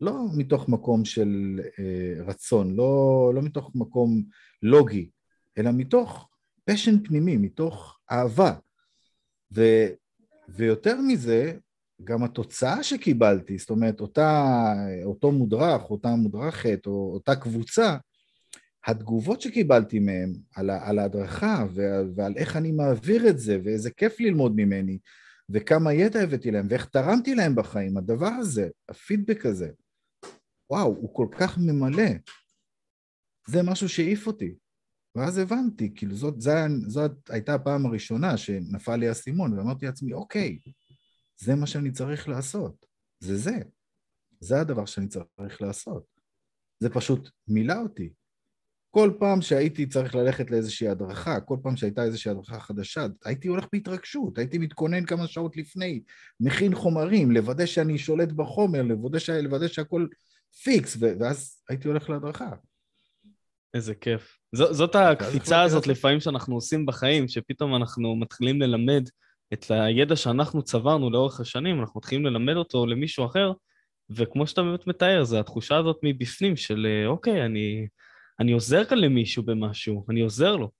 לא 0.00 0.24
מתוך 0.36 0.68
מקום 0.68 1.04
של 1.04 1.60
אה, 1.78 2.24
רצון, 2.24 2.76
לא, 2.76 3.32
לא 3.34 3.42
מתוך 3.42 3.70
מקום 3.74 4.22
לוגי, 4.62 5.10
אלא 5.58 5.70
מתוך 5.74 6.28
פשן 6.64 7.04
פנימי, 7.04 7.36
מתוך 7.36 7.98
אהבה. 8.10 8.54
ו, 9.54 9.62
ויותר 10.48 11.00
מזה, 11.00 11.52
גם 12.04 12.24
התוצאה 12.24 12.82
שקיבלתי, 12.82 13.58
זאת 13.58 13.70
אומרת, 13.70 14.00
אותה, 14.00 14.54
אותו 15.04 15.32
מודרך, 15.32 15.90
אותה 15.90 16.08
מודרכת, 16.08 16.86
או 16.86 17.10
אותה 17.14 17.36
קבוצה, 17.36 17.96
התגובות 18.86 19.40
שקיבלתי 19.40 19.98
מהם 19.98 20.32
על, 20.56 20.70
על 20.70 20.98
ההדרכה 20.98 21.64
ועל, 21.74 22.12
ועל 22.16 22.34
איך 22.36 22.56
אני 22.56 22.72
מעביר 22.72 23.28
את 23.28 23.38
זה, 23.38 23.58
ואיזה 23.64 23.90
כיף 23.90 24.20
ללמוד 24.20 24.52
ממני, 24.56 24.98
וכמה 25.50 25.92
ידע 25.92 26.20
הבאתי 26.20 26.50
להם, 26.50 26.66
ואיך 26.70 26.84
תרמתי 26.84 27.34
להם 27.34 27.54
בחיים, 27.54 27.96
הדבר 27.96 28.26
הזה, 28.26 28.68
הפידבק 28.88 29.46
הזה, 29.46 29.70
וואו, 30.70 30.96
הוא 30.96 31.14
כל 31.14 31.26
כך 31.38 31.58
ממלא. 31.58 32.10
זה 33.48 33.62
משהו 33.62 33.88
שהעיף 33.88 34.26
אותי. 34.26 34.54
ואז 35.14 35.38
הבנתי, 35.38 35.92
כאילו 35.94 36.16
זאת, 36.16 36.40
זאת, 36.40 36.52
זאת 36.86 37.30
הייתה 37.30 37.54
הפעם 37.54 37.86
הראשונה 37.86 38.36
שנפל 38.36 38.96
לי 38.96 39.08
האסימון, 39.08 39.58
ואמרתי 39.58 39.86
לעצמי, 39.86 40.12
אוקיי, 40.12 40.58
זה 41.40 41.54
מה 41.54 41.66
שאני 41.66 41.92
צריך 41.92 42.28
לעשות. 42.28 42.86
זה 43.20 43.36
זה. 43.36 43.58
זה 44.40 44.60
הדבר 44.60 44.86
שאני 44.86 45.08
צריך 45.08 45.62
לעשות. 45.62 46.04
זה 46.80 46.90
פשוט 46.90 47.30
מילא 47.48 47.74
אותי. 47.82 48.12
כל 48.90 49.12
פעם 49.18 49.42
שהייתי 49.42 49.86
צריך 49.86 50.14
ללכת 50.14 50.50
לאיזושהי 50.50 50.88
הדרכה, 50.88 51.40
כל 51.40 51.56
פעם 51.62 51.76
שהייתה 51.76 52.04
איזושהי 52.04 52.30
הדרכה 52.30 52.60
חדשה, 52.60 53.06
הייתי 53.24 53.48
הולך 53.48 53.66
בהתרגשות, 53.72 54.38
הייתי 54.38 54.58
מתכונן 54.58 55.06
כמה 55.06 55.26
שעות 55.26 55.56
לפני, 55.56 56.02
מכין 56.40 56.74
חומרים, 56.74 57.30
לוודא 57.30 57.66
שאני 57.66 57.98
שולט 57.98 58.32
בחומר, 58.32 58.82
לוודא, 58.82 59.18
ש... 59.18 59.30
לוודא 59.30 59.68
שהכל 59.68 60.06
פיקס. 60.62 60.96
ואז 61.20 61.62
הייתי 61.68 61.88
הולך 61.88 62.10
להדרכה. 62.10 62.50
איזה 63.74 63.94
כיף. 63.94 64.38
ז, 64.52 64.62
זאת 64.70 64.94
הקפיצה 64.94 65.62
הזאת 65.62 65.86
לפעמים 65.86 66.20
שאנחנו 66.20 66.54
עושים 66.54 66.86
בחיים, 66.86 67.28
שפתאום 67.28 67.76
אנחנו 67.76 68.16
מתחילים 68.16 68.62
ללמד 68.62 69.08
את 69.52 69.64
הידע 69.70 70.16
שאנחנו 70.16 70.62
צברנו 70.62 71.10
לאורך 71.10 71.40
השנים, 71.40 71.80
אנחנו 71.80 71.98
מתחילים 71.98 72.26
ללמד 72.26 72.56
אותו 72.56 72.86
למישהו 72.86 73.26
אחר, 73.26 73.52
וכמו 74.10 74.46
שאתה 74.46 74.62
באמת 74.62 74.86
מתאר, 74.86 75.24
זה 75.24 75.40
התחושה 75.40 75.76
הזאת 75.76 75.96
מבפנים 76.02 76.56
של 76.56 76.86
אוקיי, 77.06 77.44
אני, 77.44 77.88
אני 78.40 78.52
עוזר 78.52 78.84
כאן 78.84 78.98
למישהו 78.98 79.42
במשהו, 79.42 80.06
אני 80.08 80.20
עוזר 80.20 80.56
לו. 80.56 80.70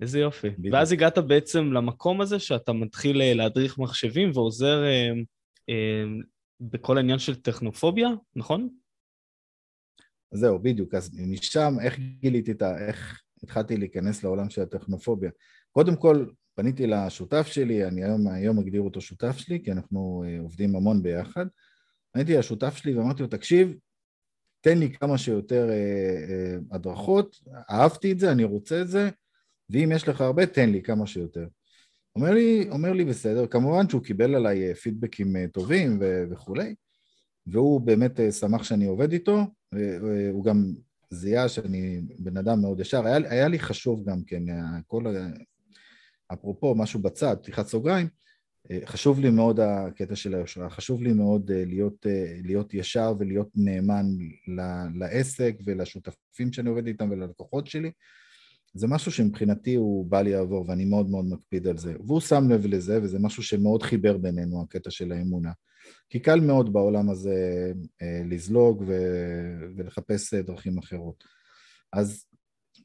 איזה 0.00 0.20
יופי. 0.20 0.50
בדיוק. 0.50 0.74
ואז 0.74 0.92
הגעת 0.92 1.18
בעצם 1.18 1.72
למקום 1.72 2.20
הזה 2.20 2.38
שאתה 2.38 2.72
מתחיל 2.72 3.22
אה, 3.22 3.34
להדריך 3.34 3.78
מחשבים 3.78 4.30
ועוזר 4.34 4.84
אה, 4.84 5.10
אה, 5.68 6.04
בכל 6.60 6.96
העניין 6.96 7.18
של 7.18 7.34
טכנופוביה, 7.34 8.08
נכון? 8.36 8.68
זהו, 10.34 10.58
בדיוק. 10.58 10.94
אז 10.94 11.10
משם, 11.14 11.74
איך 11.80 11.98
גיליתי 11.98 12.52
את 12.52 12.62
ה... 12.62 12.86
איך 12.86 13.22
התחלתי 13.42 13.76
להיכנס 13.76 14.24
לעולם 14.24 14.50
של 14.50 14.62
הטכנופוביה? 14.62 15.30
קודם 15.72 15.96
כל, 15.96 16.26
פניתי 16.54 16.86
לשותף 16.86 17.46
שלי, 17.46 17.84
אני 17.84 18.04
היום, 18.04 18.28
היום 18.28 18.58
מגדיר 18.58 18.80
אותו 18.80 19.00
שותף 19.00 19.36
שלי, 19.36 19.62
כי 19.64 19.72
אנחנו 19.72 20.24
אה, 20.26 20.40
עובדים 20.40 20.76
המון 20.76 21.02
ביחד. 21.02 21.46
פניתי 22.12 22.36
לשותף 22.36 22.76
שלי 22.76 22.96
ואמרתי 22.96 23.22
לו, 23.22 23.28
תקשיב, 23.28 23.74
תן 24.60 24.78
לי 24.78 24.92
כמה 24.92 25.18
שיותר 25.18 25.70
אה, 25.70 25.74
אה, 26.28 26.56
הדרכות, 26.70 27.36
אהבתי 27.70 28.12
את 28.12 28.18
זה, 28.18 28.32
אני 28.32 28.44
רוצה 28.44 28.80
את 28.80 28.88
זה, 28.88 29.10
ואם 29.70 29.92
יש 29.94 30.08
לך 30.08 30.20
הרבה, 30.20 30.46
תן 30.46 30.70
לי 30.70 30.82
כמה 30.82 31.06
שיותר. 31.06 31.46
אומר 32.16 32.30
לי, 32.30 32.66
אומר 32.70 32.92
לי 32.92 33.04
בסדר, 33.04 33.46
כמובן 33.46 33.88
שהוא 33.88 34.02
קיבל 34.02 34.34
עליי 34.34 34.68
אה, 34.68 34.74
פידבקים 34.74 35.36
אה, 35.36 35.46
טובים 35.52 35.98
ו- 36.00 36.24
וכולי, 36.30 36.74
והוא 37.46 37.80
באמת 37.80 38.20
אה, 38.20 38.32
שמח 38.32 38.62
שאני 38.62 38.86
עובד 38.86 39.12
איתו, 39.12 39.46
הוא 40.32 40.44
גם 40.44 40.64
זיהה 41.10 41.48
שאני 41.48 42.00
בן 42.18 42.36
אדם 42.36 42.60
מאוד 42.60 42.80
ישר, 42.80 43.06
היה, 43.06 43.16
היה 43.16 43.48
לי 43.48 43.58
חשוב 43.58 44.10
גם 44.10 44.24
כן, 44.26 44.42
כל, 44.86 45.04
אפרופו 46.32 46.74
משהו 46.74 47.00
בצד, 47.00 47.36
פתיחת 47.42 47.66
סוגריים, 47.66 48.08
חשוב 48.84 49.20
לי 49.20 49.30
מאוד 49.30 49.60
הקטע 49.60 50.16
של 50.16 50.34
היושרה, 50.34 50.70
חשוב 50.70 51.02
לי 51.02 51.12
מאוד 51.12 51.50
להיות, 51.52 52.06
להיות 52.44 52.74
ישר 52.74 53.14
ולהיות 53.18 53.48
נאמן 53.54 54.06
לעסק 54.94 55.56
ולשותפים 55.66 56.52
שאני 56.52 56.68
עובד 56.68 56.86
איתם 56.86 57.10
וללקוחות 57.10 57.66
שלי, 57.66 57.90
זה 58.74 58.86
משהו 58.86 59.12
שמבחינתי 59.12 59.74
הוא 59.74 60.06
בא 60.06 60.22
לי 60.22 60.32
לעבור 60.32 60.64
ואני 60.68 60.84
מאוד 60.84 61.10
מאוד 61.10 61.24
מקפיד 61.24 61.66
על 61.66 61.78
זה. 61.78 61.94
והוא 62.06 62.20
שם 62.20 62.50
לב 62.50 62.66
לזה 62.66 63.02
וזה 63.02 63.18
משהו 63.18 63.42
שמאוד 63.42 63.82
חיבר 63.82 64.18
בינינו, 64.18 64.62
הקטע 64.62 64.90
של 64.90 65.12
האמונה. 65.12 65.52
כי 66.10 66.18
קל 66.18 66.40
מאוד 66.40 66.72
בעולם 66.72 67.10
הזה 67.10 67.72
אה, 68.02 68.22
לזלוג 68.24 68.84
ו- 68.86 69.60
ולחפש 69.76 70.34
אה, 70.34 70.42
דרכים 70.42 70.78
אחרות. 70.78 71.24
אז 71.92 72.24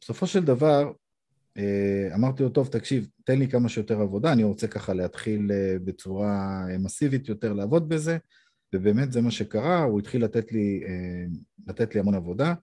בסופו 0.01 0.27
של 0.27 0.45
דבר 0.45 0.91
אה, 1.57 2.15
אמרתי 2.15 2.43
לו, 2.43 2.49
טוב, 2.49 2.67
תקשיב, 2.67 3.07
תן 3.23 3.39
לי 3.39 3.47
כמה 3.47 3.69
שיותר 3.69 4.01
עבודה, 4.01 4.33
אני 4.33 4.43
רוצה 4.43 4.67
ככה 4.67 4.93
להתחיל 4.93 5.51
בצורה 5.83 6.63
מסיבית 6.79 7.29
יותר 7.29 7.53
לעבוד 7.53 7.89
בזה, 7.89 8.17
ובאמת 8.75 9.11
זה 9.11 9.21
מה 9.21 9.31
שקרה, 9.31 9.83
הוא 9.83 9.99
התחיל 9.99 10.23
לתת 10.23 10.51
לי, 10.51 10.83
לתת 11.67 11.93
לי 11.95 11.99
המון 11.99 12.15
עבודה. 12.15 12.53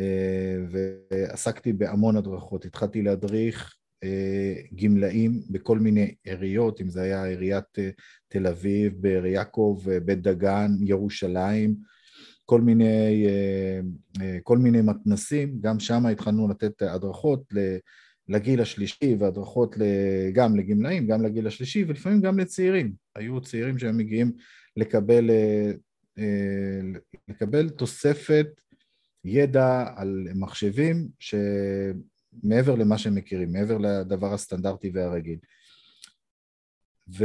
אה, 0.00 0.56
ועסקתי 1.10 1.72
בהמון 1.72 2.16
הדרכות. 2.16 2.64
התחלתי 2.64 3.02
להדריך 3.02 3.76
אה, 4.04 4.54
גמלאים 4.74 5.42
בכל 5.50 5.78
מיני 5.78 6.14
עיריות, 6.24 6.80
אם 6.80 6.88
זה 6.88 7.02
היה 7.02 7.24
עיריית 7.24 7.78
אה, 7.78 7.90
תל 8.28 8.46
אביב, 8.46 8.92
באר 9.00 9.26
יעקב, 9.26 9.82
בית 10.04 10.22
דגן, 10.22 10.70
ירושלים, 10.80 11.74
כל 12.44 12.60
מיני, 12.60 13.26
כל 14.42 14.58
מיני 14.58 14.82
מתנסים, 14.82 15.58
גם 15.60 15.80
שם 15.80 16.06
התחלנו 16.06 16.48
לתת 16.48 16.82
הדרכות 16.82 17.44
לגיל 18.28 18.60
השלישי 18.60 19.16
והדרכות 19.18 19.76
גם 20.32 20.56
לגמלאים, 20.56 21.06
גם 21.06 21.22
לגיל 21.22 21.46
השלישי 21.46 21.84
ולפעמים 21.84 22.20
גם 22.20 22.38
לצעירים. 22.38 22.92
היו 23.16 23.40
צעירים 23.40 23.78
שהם 23.78 23.96
מגיעים 23.96 24.32
לקבל, 24.76 25.30
לקבל 27.28 27.68
תוספת 27.68 28.46
ידע 29.24 29.84
על 29.96 30.26
מחשבים 30.34 31.08
שמעבר 31.18 32.74
למה 32.74 32.98
שהם 32.98 33.14
מכירים, 33.14 33.52
מעבר 33.52 33.78
לדבר 33.78 34.34
הסטנדרטי 34.34 34.90
והרגיל. 34.94 35.38
ו... 37.18 37.24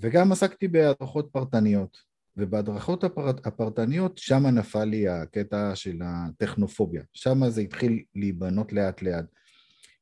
וגם 0.00 0.32
עסקתי 0.32 0.68
בהדרכות 0.68 1.28
פרטניות, 1.32 1.96
ובהדרכות 2.36 3.04
הפרט... 3.04 3.46
הפרטניות 3.46 4.18
שם 4.18 4.46
נפל 4.46 4.84
לי 4.84 5.08
הקטע 5.08 5.72
של 5.74 6.00
הטכנופוביה, 6.04 7.02
שם 7.12 7.48
זה 7.48 7.60
התחיל 7.60 8.02
להיבנות 8.14 8.72
לאט 8.72 9.02
לאט. 9.02 9.24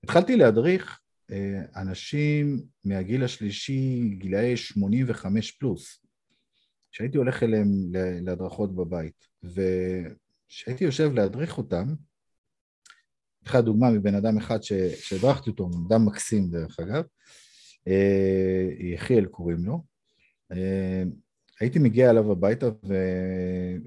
התחלתי 0.05 0.37
להדריך 0.37 1.01
אה, 1.31 1.61
אנשים 1.77 2.63
מהגיל 2.85 3.25
השלישי, 3.25 4.15
גילאי 4.19 4.57
85 4.57 5.51
פלוס, 5.51 6.05
שהייתי 6.93 7.19
הולך 7.19 7.43
אליהם 7.43 7.69
להדרכות 8.23 8.77
בבית, 8.77 9.27
ו... 9.45 9.63
כשהייתי 10.49 10.85
יושב 10.85 11.13
להדריך 11.15 11.59
אותם, 11.59 11.95
לך 13.47 13.57
דוגמה 13.57 13.91
מבן 13.91 14.15
אדם 14.15 14.39
אחד 14.39 14.63
שהדרכתי 14.63 15.51
אותו, 15.51 15.71
אדם 15.89 16.07
מקסים 16.07 16.51
דרך 16.51 16.81
אגב, 16.81 17.05
אה, 17.89 18.69
יחיאל 18.79 19.27
קוראים 19.27 19.65
לו, 19.65 19.85
אה, 20.53 21.03
הייתי 21.61 21.79
מגיע 21.79 22.11
אליו 22.11 22.33
הביתה 22.33 22.67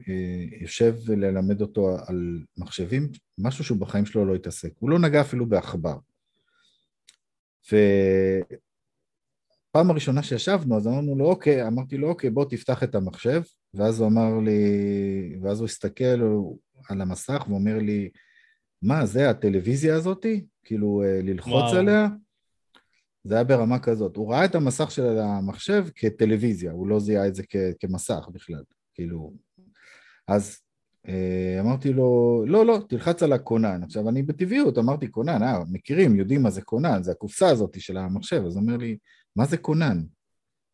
ויושב 0.07 0.95
ללמד 1.07 1.61
אותו 1.61 1.97
על 2.07 2.43
מחשבים, 2.57 3.09
משהו 3.37 3.63
שהוא 3.63 3.79
בחיים 3.79 4.05
שלו 4.05 4.25
לא 4.25 4.35
התעסק, 4.35 4.71
הוא 4.79 4.89
לא 4.89 4.99
נגע 4.99 5.21
אפילו 5.21 5.45
בעכבר. 5.45 5.97
ופעם 7.67 7.81
הראשונה 9.91 10.23
שישבנו, 10.23 10.77
אז 10.77 10.87
אמרנו 10.87 11.15
לו, 11.15 11.25
אוקיי, 11.25 11.67
אמרתי 11.67 11.97
לו, 11.97 12.09
אוקיי, 12.09 12.29
בוא 12.29 12.45
תפתח 12.49 12.83
את 12.83 12.95
המחשב, 12.95 13.41
ואז 13.73 13.99
הוא 13.99 14.07
אמר 14.07 14.39
לי, 14.39 14.61
ואז 15.41 15.59
הוא 15.59 15.65
הסתכל 15.65 16.21
על 16.89 17.01
המסך 17.01 17.45
ואומר 17.49 17.77
לי, 17.77 18.09
מה, 18.81 19.05
זה 19.05 19.29
הטלוויזיה 19.29 19.95
הזאתי? 19.95 20.45
כאילו, 20.63 21.03
אה, 21.05 21.19
ללחוץ 21.23 21.53
וואו. 21.53 21.75
עליה? 21.75 22.07
זה 23.23 23.35
היה 23.35 23.43
ברמה 23.43 23.79
כזאת. 23.79 24.15
הוא 24.15 24.31
ראה 24.33 24.45
את 24.45 24.55
המסך 24.55 24.91
של 24.91 25.17
המחשב 25.19 25.85
כטלוויזיה, 25.95 26.71
הוא 26.71 26.87
לא 26.87 26.99
זיהה 26.99 27.27
את 27.27 27.35
זה 27.35 27.43
כ- 27.49 27.73
כמסך 27.79 28.27
בכלל, 28.33 28.63
כאילו... 28.93 29.33
אז 30.27 30.57
אה, 31.07 31.57
אמרתי 31.59 31.93
לו, 31.93 32.43
לא, 32.47 32.65
לא, 32.65 32.79
תלחץ 32.89 33.23
על 33.23 33.33
הכונן. 33.33 33.83
עכשיו, 33.83 34.09
אני 34.09 34.23
בטבעיות 34.23 34.77
אמרתי 34.77 35.11
כונן, 35.11 35.43
אה, 35.43 35.59
מכירים, 35.71 36.15
יודעים 36.15 36.43
מה 36.43 36.49
זה 36.49 36.61
כונן, 36.61 37.03
זה 37.03 37.11
הקופסה 37.11 37.49
הזאת 37.49 37.81
של 37.81 37.97
המחשב. 37.97 38.43
אז 38.45 38.55
הוא 38.55 38.61
אומר 38.61 38.77
לי, 38.77 38.97
מה 39.35 39.45
זה 39.45 39.57
כונן? 39.57 40.01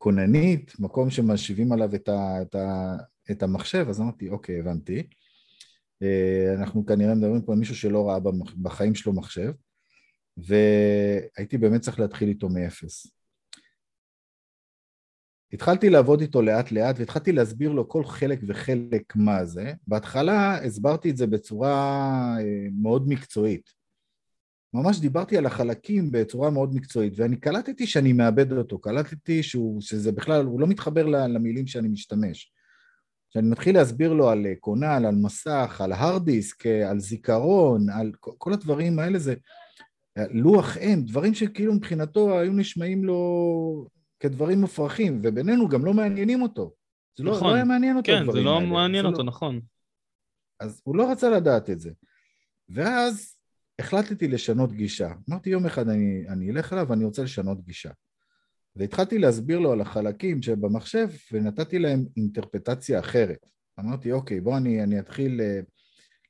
כוננית, 0.08 0.80
מקום 0.80 1.10
שמשיבים 1.10 1.72
עליו 1.72 1.96
את, 1.96 2.10
ה, 2.10 2.42
את, 2.42 2.56
ה, 2.56 2.96
את 3.32 3.44
המחשב, 3.44 3.86
אז 3.90 4.02
אמרתי, 4.02 4.30
אוקיי, 4.30 4.60
הבנתי. 4.60 5.08
אה, 6.04 6.54
אנחנו 6.60 6.86
כנראה 6.86 7.16
מדברים 7.16 7.42
פה 7.42 7.54
על 7.54 7.60
מישהו 7.60 7.76
שלא 7.76 8.10
ראה 8.10 8.20
בחיים 8.62 8.96
שלו 8.96 9.14
מחשב, 9.14 9.52
והייתי 10.38 11.58
באמת 11.58 11.82
צריך 11.82 12.00
להתחיל 12.00 12.30
איתו 12.30 12.50
מאפס. 12.50 13.08
התחלתי 15.54 15.90
לעבוד 15.90 16.22
איתו 16.22 16.42
לאט 16.42 16.72
לאט 16.72 16.96
והתחלתי 17.00 17.32
להסביר 17.32 17.72
לו 17.72 17.90
כל 17.90 18.04
חלק 18.04 18.40
וחלק 18.48 19.16
מה 19.16 19.46
זה. 19.46 19.74
בהתחלה 19.88 20.64
הסברתי 20.66 21.10
את 21.10 21.18
זה 21.18 21.28
בצורה 21.28 21.74
אה, 22.40 22.68
מאוד 22.82 23.08
מקצועית. 23.08 23.77
ממש 24.74 25.00
דיברתי 25.00 25.38
על 25.38 25.46
החלקים 25.46 26.12
בצורה 26.12 26.50
מאוד 26.50 26.76
מקצועית, 26.76 27.14
ואני 27.16 27.36
קלטתי 27.36 27.88
שאני 27.88 28.14
מאבד 28.14 28.52
אותו, 28.54 28.80
קלטתי 28.80 29.44
שהוא, 29.44 29.82
שזה 29.82 30.12
בכלל, 30.12 30.46
הוא 30.46 30.60
לא 30.60 30.68
מתחבר 30.68 31.06
למילים 31.06 31.68
שאני 31.68 31.88
משתמש. 31.88 32.52
כשאני 33.30 33.50
מתחיל 33.50 33.76
להסביר 33.76 34.14
לו 34.14 34.30
על 34.30 34.46
קונל, 34.60 35.06
על 35.08 35.16
מסך, 35.16 35.82
על 35.84 35.92
הרד 35.92 36.26
דיסק, 36.26 36.66
על 36.66 37.00
זיכרון, 37.00 37.90
על 37.90 38.12
כל 38.20 38.54
הדברים 38.54 39.00
האלה 39.00 39.20
זה 39.20 39.36
לוח 40.32 40.78
אם, 40.78 41.02
דברים 41.06 41.34
שכאילו 41.34 41.74
מבחינתו 41.74 42.40
היו 42.40 42.52
נשמעים 42.52 43.04
לו 43.04 43.88
כדברים 44.20 44.62
מופרכים, 44.62 45.22
ובינינו 45.24 45.68
גם 45.68 45.86
לא 45.86 45.94
מעניינים 45.94 46.42
אותו. 46.42 46.74
זה 47.18 47.24
לא, 47.24 47.32
נכון. 47.32 47.50
לא 47.50 47.56
היה 47.56 47.64
מעניין 47.64 47.98
אותו 47.98 48.12
כן, 48.12 48.18
הדברים 48.18 48.48
האלה. 48.48 48.60
כן, 48.60 48.66
זה 48.66 48.70
לא 48.70 48.74
מעניין 48.74 49.06
אותו, 49.06 49.18
לא... 49.18 49.24
נכון. 49.24 49.62
אז 50.60 50.82
הוא 50.84 50.96
לא 50.96 51.12
רצה 51.12 51.30
לדעת 51.30 51.70
את 51.70 51.80
זה. 51.80 51.92
ואז 52.70 53.37
החלטתי 53.80 54.28
לשנות 54.28 54.74
גישה. 54.74 55.12
אמרתי, 55.30 55.50
יום 55.50 55.66
אחד 55.66 55.90
אני, 55.90 56.26
אני 56.30 56.52
אלך 56.52 56.74
אליו 56.74 56.86
ואני 56.90 57.06
רוצה 57.06 57.24
לשנות 57.24 57.66
גישה. 57.66 57.90
והתחלתי 58.76 59.18
להסביר 59.18 59.60
לו 59.60 59.72
על 59.72 59.82
החלקים 59.82 60.42
שבמחשב, 60.42 61.10
ונתתי 61.32 61.80
להם 61.80 62.06
אינטרפטציה 62.18 63.00
אחרת. 63.00 63.46
אמרתי, 63.80 64.12
אוקיי, 64.12 64.42
בוא 64.42 64.58
אני, 64.58 64.84
אני 64.84 65.00
אתחיל 65.00 65.42
אה, 65.42 65.60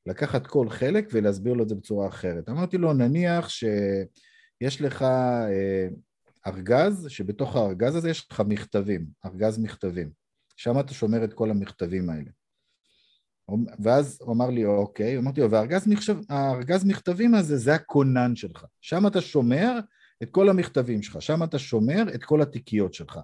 לקחת 0.05 0.47
כל 0.47 0.69
חלק 0.69 1.09
ולהסביר 1.13 1.53
לו 1.53 1.63
את 1.63 1.69
זה 1.69 1.75
בצורה 1.75 2.07
אחרת. 2.07 2.49
אמרתי 2.49 2.77
לו, 2.77 2.93
נניח 2.93 3.49
שיש 3.49 4.81
לך 4.81 5.01
אה, 5.01 5.87
ארגז, 6.47 7.05
שבתוך 7.09 7.55
הארגז 7.55 7.95
הזה 7.95 8.09
יש 8.09 8.27
לך 8.31 8.41
מכתבים, 8.47 9.05
ארגז 9.25 9.59
מכתבים. 9.59 10.09
שם 10.55 10.79
אתה 10.79 10.93
שומר 10.93 11.23
את 11.23 11.33
כל 11.33 11.51
המכתבים 11.51 12.09
האלה. 12.09 12.36
ואז 13.79 14.17
הוא 14.21 14.33
אמר 14.33 14.49
לי, 14.49 14.65
אוקיי, 14.65 15.17
אמרתי 15.17 15.41
לו, 15.41 15.51
והארגז 15.51 16.85
מכתבים 16.85 17.35
הזה, 17.35 17.57
זה 17.57 17.75
הכונן 17.75 18.35
שלך. 18.35 18.65
שם 18.81 19.07
אתה 19.07 19.21
שומר 19.21 19.79
את 20.23 20.29
כל 20.31 20.49
המכתבים 20.49 21.01
שלך, 21.01 21.21
שם 21.21 21.43
אתה 21.43 21.59
שומר 21.59 22.03
את 22.15 22.23
כל 22.23 22.41
התיקיות 22.41 22.93
שלך. 22.93 23.19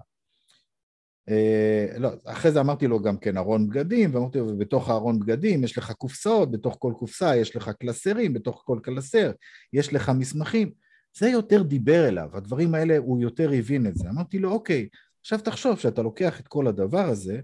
אה, 1.28 1.86
לא, 1.98 2.10
אחרי 2.24 2.52
זה 2.52 2.60
אמרתי 2.60 2.86
לו 2.86 3.02
גם 3.02 3.16
כן 3.16 3.36
ארון 3.36 3.68
בגדים, 3.68 4.14
ואמרתי 4.14 4.38
לו, 4.38 4.48
ובתוך 4.48 4.88
הארון 4.88 5.18
בגדים 5.18 5.64
יש 5.64 5.78
לך 5.78 5.92
קופסאות, 5.92 6.50
בתוך 6.50 6.76
כל 6.78 6.92
קופסה 6.98 7.36
יש 7.36 7.56
לך 7.56 7.70
קלסרים, 7.80 8.32
בתוך 8.32 8.62
כל 8.66 8.78
קלסר 8.82 9.30
יש 9.72 9.92
לך 9.92 10.12
מסמכים. 10.18 10.72
זה 11.18 11.28
יותר 11.28 11.62
דיבר 11.62 12.08
אליו, 12.08 12.28
הדברים 12.32 12.74
האלה, 12.74 12.98
הוא 12.98 13.20
יותר 13.20 13.50
הבין 13.52 13.86
את 13.86 13.96
זה. 13.96 14.08
אמרתי 14.08 14.38
לו, 14.38 14.50
אוקיי, 14.50 14.88
עכשיו 15.20 15.38
תחשוב 15.38 15.78
שאתה 15.78 16.02
לוקח 16.02 16.40
את 16.40 16.48
כל 16.48 16.66
הדבר 16.66 17.08
הזה, 17.08 17.40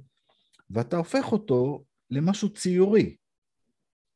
ואתה 0.71 0.97
הופך 0.97 1.33
אותו 1.33 1.85
למשהו 2.11 2.53
ציורי. 2.53 3.17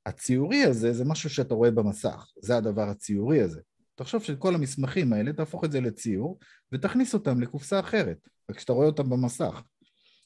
הציורי 0.06 0.62
הזה 0.62 0.92
זה 0.92 1.04
משהו 1.04 1.30
שאתה 1.30 1.54
רואה 1.54 1.70
במסך, 1.70 2.32
זה 2.42 2.56
הדבר 2.56 2.88
הציורי 2.88 3.40
הזה. 3.40 3.60
תחשוב 3.94 4.22
שאת 4.22 4.38
כל 4.38 4.54
המסמכים 4.54 5.12
האלה, 5.12 5.32
תהפוך 5.32 5.64
את 5.64 5.72
זה 5.72 5.80
לציור, 5.80 6.38
ותכניס 6.72 7.14
אותם 7.14 7.40
לקופסה 7.40 7.80
אחרת, 7.80 8.28
וכשאתה 8.50 8.72
רואה 8.72 8.86
אותם 8.86 9.10
במסך. 9.10 9.62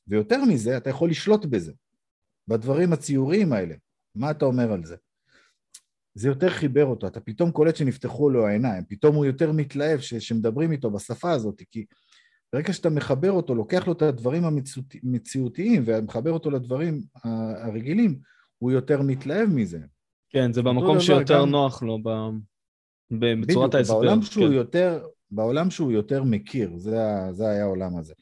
ויותר 0.09 0.45
מזה, 0.45 0.77
אתה 0.77 0.91
יכול 0.91 1.11
לשלוט 1.11 1.45
בזה, 1.45 1.73
בדברים 2.49 2.93
הציוריים 2.93 3.53
האלה. 3.53 3.75
מה 4.14 4.31
אתה 4.31 4.45
אומר 4.45 4.73
על 4.73 4.85
זה? 4.85 4.97
זה 6.14 6.29
יותר 6.29 6.51
חיבר 6.51 6.85
אותו, 6.85 7.07
אתה 7.07 7.21
פתאום 7.21 7.51
קולט 7.51 7.77
שנפתחו 7.77 8.31
לו 8.31 8.47
העיניים, 8.47 8.85
פתאום 8.89 9.16
הוא 9.16 9.25
יותר 9.25 9.53
מתלהב 9.53 10.01
ש, 10.01 10.14
שמדברים 10.14 10.73
איתו 10.73 10.91
בשפה 10.91 11.33
הזאת, 11.33 11.62
כי 11.71 11.85
ברגע 12.53 12.72
שאתה 12.72 12.90
מחבר 12.90 13.32
אותו, 13.32 13.55
לוקח 13.55 13.86
לו 13.86 13.92
את 13.92 14.03
הדברים 14.03 14.44
המציאותיים 14.44 15.82
ומחבר 15.86 16.30
אותו 16.32 16.51
לדברים 16.51 17.03
הרגילים, 17.24 18.18
הוא 18.59 18.72
יותר 18.72 19.03
מתלהב 19.03 19.49
מזה. 19.49 19.78
כן, 20.30 20.53
זה 20.53 20.62
במקום 20.62 21.01
שיותר 21.01 21.42
גם... 21.42 21.51
נוח 21.51 21.82
לו, 21.82 21.99
בצורת 23.11 23.74
ההסבר. 23.74 23.94
בעולם 23.94 24.22
שהוא, 24.22 24.46
כן. 24.46 24.53
יותר, 24.53 25.07
בעולם 25.30 25.70
שהוא 25.70 25.92
יותר 25.92 26.22
מכיר, 26.22 26.76
זה, 26.76 26.96
זה 27.32 27.49
היה 27.49 27.62
העולם 27.62 27.96
הזה. 27.96 28.14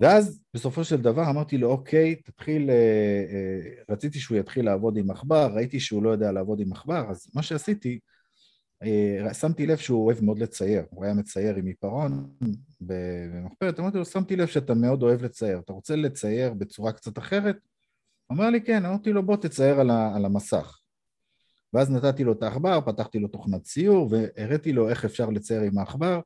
ואז 0.00 0.40
בסופו 0.54 0.84
של 0.84 0.96
דבר 0.96 1.30
אמרתי 1.30 1.58
לו, 1.58 1.70
אוקיי, 1.70 2.14
תתחיל, 2.14 2.70
אה, 2.70 2.74
אה, 2.74 3.82
רציתי 3.90 4.18
שהוא 4.18 4.38
יתחיל 4.38 4.64
לעבוד 4.64 4.96
עם 4.96 5.10
עכבר, 5.10 5.50
ראיתי 5.54 5.80
שהוא 5.80 6.02
לא 6.02 6.10
יודע 6.10 6.32
לעבוד 6.32 6.60
עם 6.60 6.72
עכבר, 6.72 7.04
אז 7.10 7.26
מה 7.34 7.42
שעשיתי, 7.42 7.98
שמתי 9.32 9.66
לב 9.66 9.76
שהוא 9.76 10.06
אוהב 10.06 10.24
מאוד 10.24 10.38
לצייר, 10.38 10.84
הוא 10.90 11.04
היה 11.04 11.14
מצייר 11.14 11.56
עם 11.56 11.66
עיפרון 11.66 12.30
במחפרת, 12.80 13.80
אמרתי 13.80 13.98
לו, 13.98 14.04
שמתי 14.04 14.36
לב 14.36 14.46
שאתה 14.46 14.74
מאוד 14.74 15.02
אוהב 15.02 15.22
לצייר, 15.22 15.58
אתה 15.58 15.72
רוצה 15.72 15.96
לצייר 15.96 16.54
בצורה 16.54 16.92
קצת 16.92 17.18
אחרת? 17.18 17.56
אמר 18.32 18.50
לי, 18.50 18.60
כן, 18.60 18.84
אמרתי 18.84 19.12
לו, 19.12 19.22
בוא 19.22 19.36
תצייר 19.36 19.80
על, 19.80 19.90
על 19.90 20.24
המסך. 20.24 20.78
ואז 21.72 21.90
נתתי 21.90 22.24
לו 22.24 22.32
את 22.32 22.42
העכבר, 22.42 22.80
פתחתי 22.80 23.18
לו 23.18 23.28
תוכנת 23.28 23.62
ציור 23.62 24.08
והראיתי 24.10 24.72
לו 24.72 24.88
איך 24.88 25.04
אפשר 25.04 25.30
לצייר 25.30 25.60
עם 25.60 25.78
העכבר. 25.78 26.20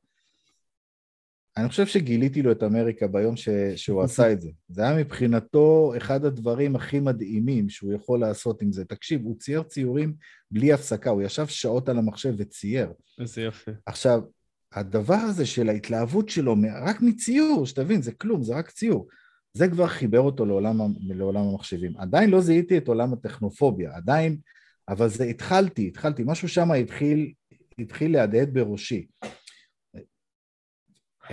אני 1.57 1.69
חושב 1.69 1.85
שגיליתי 1.85 2.41
לו 2.41 2.51
את 2.51 2.63
אמריקה 2.63 3.07
ביום 3.07 3.37
ש... 3.37 3.49
שהוא 3.75 4.03
עשה 4.05 4.31
את 4.31 4.41
זה. 4.41 4.49
זה 4.69 4.81
היה 4.81 4.97
מבחינתו 4.97 5.93
אחד 5.97 6.25
הדברים 6.25 6.75
הכי 6.75 6.99
מדהימים 6.99 7.69
שהוא 7.69 7.93
יכול 7.93 8.19
לעשות 8.19 8.61
עם 8.61 8.71
זה. 8.71 8.85
תקשיב, 8.85 9.21
הוא 9.23 9.37
צייר 9.39 9.63
ציורים 9.63 10.13
בלי 10.51 10.73
הפסקה, 10.73 11.09
הוא 11.09 11.21
ישב 11.21 11.47
שעות 11.47 11.89
על 11.89 11.97
המחשב 11.97 12.33
וצייר. 12.37 12.89
איזה 13.19 13.41
יפה. 13.41 13.71
עכשיו, 13.85 14.21
הדבר 14.73 15.13
הזה 15.13 15.45
של 15.45 15.69
ההתלהבות 15.69 16.29
שלו, 16.29 16.55
רק 16.81 17.01
מציור, 17.01 17.65
שתבין, 17.65 18.01
זה 18.01 18.11
כלום, 18.11 18.43
זה 18.43 18.55
רק 18.55 18.71
ציור. 18.71 19.07
זה 19.53 19.67
כבר 19.67 19.87
חיבר 19.87 20.19
אותו 20.19 20.45
לעולם, 20.45 20.77
לעולם 20.99 21.47
המחשבים. 21.47 21.97
עדיין 21.97 22.29
לא 22.29 22.41
זיהיתי 22.41 22.77
את 22.77 22.87
עולם 22.87 23.13
הטכנופוביה, 23.13 23.95
עדיין 23.95 24.37
אבל 24.89 25.09
זה 25.09 25.23
התחלתי, 25.23 25.87
התחלתי, 25.87 26.23
משהו 26.25 26.49
שם 26.49 26.71
התחיל, 26.71 27.33
התחיל 27.79 28.13
להדהד 28.13 28.53
בראשי. 28.53 29.05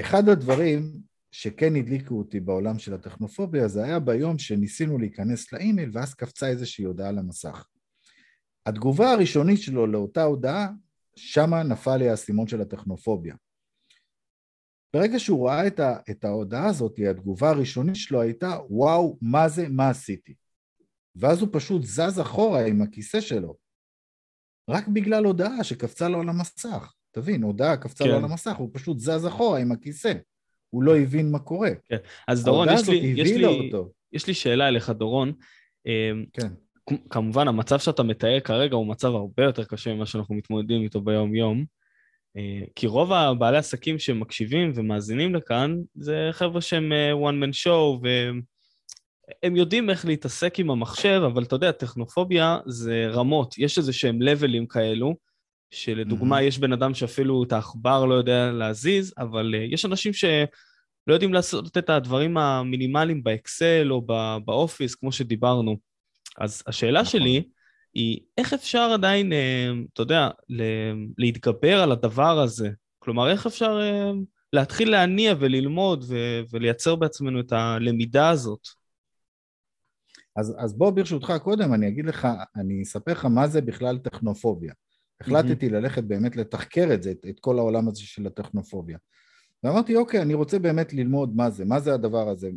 אחד 0.00 0.28
הדברים 0.28 1.00
שכן 1.30 1.76
הדליקו 1.76 2.18
אותי 2.18 2.40
בעולם 2.40 2.78
של 2.78 2.94
הטכנופוביה 2.94 3.68
זה 3.68 3.84
היה 3.84 4.00
ביום 4.00 4.38
שניסינו 4.38 4.98
להיכנס 4.98 5.52
לאימייל 5.52 5.90
ואז 5.92 6.14
קפצה 6.14 6.48
איזושהי 6.48 6.84
הודעה 6.84 7.12
למסך. 7.12 7.68
התגובה 8.66 9.10
הראשונית 9.10 9.62
שלו 9.62 9.86
לאותה 9.86 10.22
הודעה, 10.22 10.68
שמה 11.16 11.62
נפל 11.62 11.96
לי 11.96 12.08
האסימון 12.08 12.46
של 12.46 12.60
הטכנופוביה. 12.60 13.34
ברגע 14.94 15.18
שהוא 15.18 15.48
ראה 15.48 15.66
את, 15.66 15.80
ה, 15.80 15.96
את 16.10 16.24
ההודעה 16.24 16.66
הזאת, 16.66 16.98
התגובה 17.10 17.50
הראשונית 17.50 17.96
שלו 17.96 18.20
הייתה, 18.20 18.58
וואו, 18.70 19.18
מה 19.22 19.48
זה, 19.48 19.68
מה 19.68 19.88
עשיתי? 19.88 20.34
ואז 21.16 21.40
הוא 21.40 21.48
פשוט 21.52 21.82
זז 21.82 22.20
אחורה 22.20 22.66
עם 22.66 22.82
הכיסא 22.82 23.20
שלו, 23.20 23.56
רק 24.70 24.88
בגלל 24.88 25.24
הודעה 25.24 25.64
שקפצה 25.64 26.08
לו 26.08 26.20
על 26.20 26.28
המסך. 26.28 26.94
תבין, 27.14 27.42
הודעה 27.42 27.76
קפצה 27.76 28.04
כן. 28.04 28.10
לו 28.10 28.16
על 28.16 28.24
המסך, 28.24 28.56
הוא 28.56 28.70
פשוט 28.72 28.98
זז 28.98 29.26
אחורה 29.26 29.58
עם 29.58 29.72
הכיסא. 29.72 30.12
הוא 30.70 30.82
לא 30.82 30.96
הבין 30.96 31.30
מה 31.30 31.38
קורה. 31.38 31.70
כן. 31.84 31.96
אז 32.28 32.44
דורון, 32.44 32.68
יש 32.72 32.88
לי, 32.88 32.96
יש, 32.96 33.30
לי, 33.30 33.70
יש 34.12 34.26
לי 34.26 34.34
שאלה 34.34 34.68
אליך, 34.68 34.90
דורון. 34.90 35.32
אמ, 35.86 36.24
כן. 36.32 36.48
כמובן, 37.10 37.48
המצב 37.48 37.78
שאתה 37.78 38.02
מתאר 38.02 38.40
כרגע 38.40 38.76
הוא 38.76 38.86
מצב 38.86 39.08
הרבה 39.14 39.44
יותר 39.44 39.64
קשה 39.64 39.94
ממה 39.94 40.06
שאנחנו 40.06 40.34
מתמודדים 40.34 40.82
איתו 40.82 41.00
ביום-יום. 41.00 41.64
אה, 42.36 42.66
כי 42.74 42.86
רוב 42.86 43.12
הבעלי 43.12 43.58
עסקים 43.58 43.98
שמקשיבים 43.98 44.72
ומאזינים 44.74 45.34
לכאן, 45.34 45.76
זה 45.94 46.28
חבר'ה 46.32 46.60
שהם 46.60 46.92
אה, 46.92 47.12
one 47.12 47.44
man 47.44 47.66
show, 47.66 48.02
והם 48.02 48.40
הם 49.42 49.56
יודעים 49.56 49.90
איך 49.90 50.06
להתעסק 50.06 50.58
עם 50.58 50.70
המחשב, 50.70 51.20
אבל 51.26 51.42
אתה 51.42 51.56
יודע, 51.56 51.72
טכנופוביה 51.72 52.58
זה 52.66 53.06
רמות. 53.10 53.58
יש 53.58 53.78
איזה 53.78 53.92
שהם 53.92 54.22
לבלים 54.22 54.66
כאלו, 54.66 55.14
שלדוגמה, 55.74 56.38
mm-hmm. 56.38 56.42
יש 56.42 56.58
בן 56.58 56.72
אדם 56.72 56.94
שאפילו 56.94 57.44
את 57.44 57.52
העכבר 57.52 58.04
לא 58.04 58.14
יודע 58.14 58.52
להזיז, 58.52 59.14
אבל 59.18 59.54
uh, 59.54 59.74
יש 59.74 59.84
אנשים 59.84 60.12
שלא 60.12 60.46
יודעים 61.08 61.34
לעשות 61.34 61.78
את 61.78 61.90
הדברים 61.90 62.36
המינימליים 62.36 63.22
באקסל 63.22 63.88
או 63.90 64.06
באופיס, 64.44 64.94
כמו 64.94 65.12
שדיברנו. 65.12 65.76
אז 66.38 66.62
השאלה 66.66 67.00
נכון. 67.00 67.20
שלי 67.20 67.42
היא, 67.94 68.20
איך 68.38 68.52
אפשר 68.52 68.90
עדיין, 68.94 69.32
uh, 69.32 69.36
אתה 69.92 70.02
יודע, 70.02 70.28
להתגבר 71.18 71.82
על 71.82 71.92
הדבר 71.92 72.38
הזה? 72.38 72.70
כלומר, 72.98 73.30
איך 73.30 73.46
אפשר 73.46 73.80
uh, 73.80 74.16
להתחיל 74.52 74.90
להניע 74.90 75.34
וללמוד 75.38 76.04
ו- 76.08 76.40
ולייצר 76.50 76.96
בעצמנו 76.96 77.40
את 77.40 77.52
הלמידה 77.52 78.28
הזאת? 78.28 78.68
אז, 80.36 80.54
אז 80.58 80.78
בוא 80.78 80.90
ברשותך 80.90 81.32
קודם, 81.42 81.74
אני 81.74 81.88
אגיד 81.88 82.06
לך, 82.06 82.28
אני 82.56 82.82
אספר 82.82 83.12
לך 83.12 83.24
מה 83.24 83.48
זה 83.48 83.60
בכלל 83.60 83.98
טכנופוביה. 83.98 84.72
החלטתי 85.20 85.68
ללכת 85.68 86.04
באמת 86.04 86.36
לתחקר 86.36 86.94
את 86.94 87.02
זה, 87.02 87.10
את, 87.10 87.26
את 87.28 87.40
כל 87.40 87.58
העולם 87.58 87.88
הזה 87.88 88.00
של 88.00 88.26
הטכנופוביה. 88.26 88.98
ואמרתי, 89.62 89.96
אוקיי, 89.96 90.22
אני 90.22 90.34
רוצה 90.34 90.58
באמת 90.58 90.92
ללמוד 90.92 91.36
מה 91.36 91.50
זה, 91.50 91.64
מה 91.64 91.80
זה 91.80 91.94
הדבר 91.94 92.28
הזה. 92.28 92.50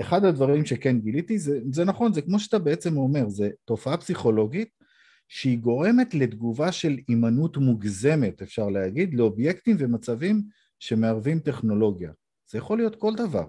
אחד 0.00 0.24
הדברים 0.24 0.64
שכן 0.64 1.00
גיליתי, 1.00 1.38
זה, 1.38 1.60
זה 1.72 1.84
נכון, 1.84 2.12
זה 2.12 2.22
כמו 2.22 2.38
שאתה 2.38 2.58
בעצם 2.58 2.96
אומר, 2.96 3.28
זה 3.28 3.50
תופעה 3.64 3.96
פסיכולוגית 3.96 4.68
שהיא 5.28 5.58
גורמת 5.58 6.14
לתגובה 6.14 6.72
של 6.72 6.96
הימנעות 7.08 7.56
מוגזמת, 7.56 8.42
אפשר 8.42 8.68
להגיד, 8.68 9.14
לאובייקטים 9.14 9.76
ומצבים 9.78 10.42
שמערבים 10.78 11.38
טכנולוגיה. 11.40 12.12
זה 12.50 12.58
יכול 12.58 12.78
להיות 12.78 12.96
כל 12.96 13.14
דבר. 13.16 13.48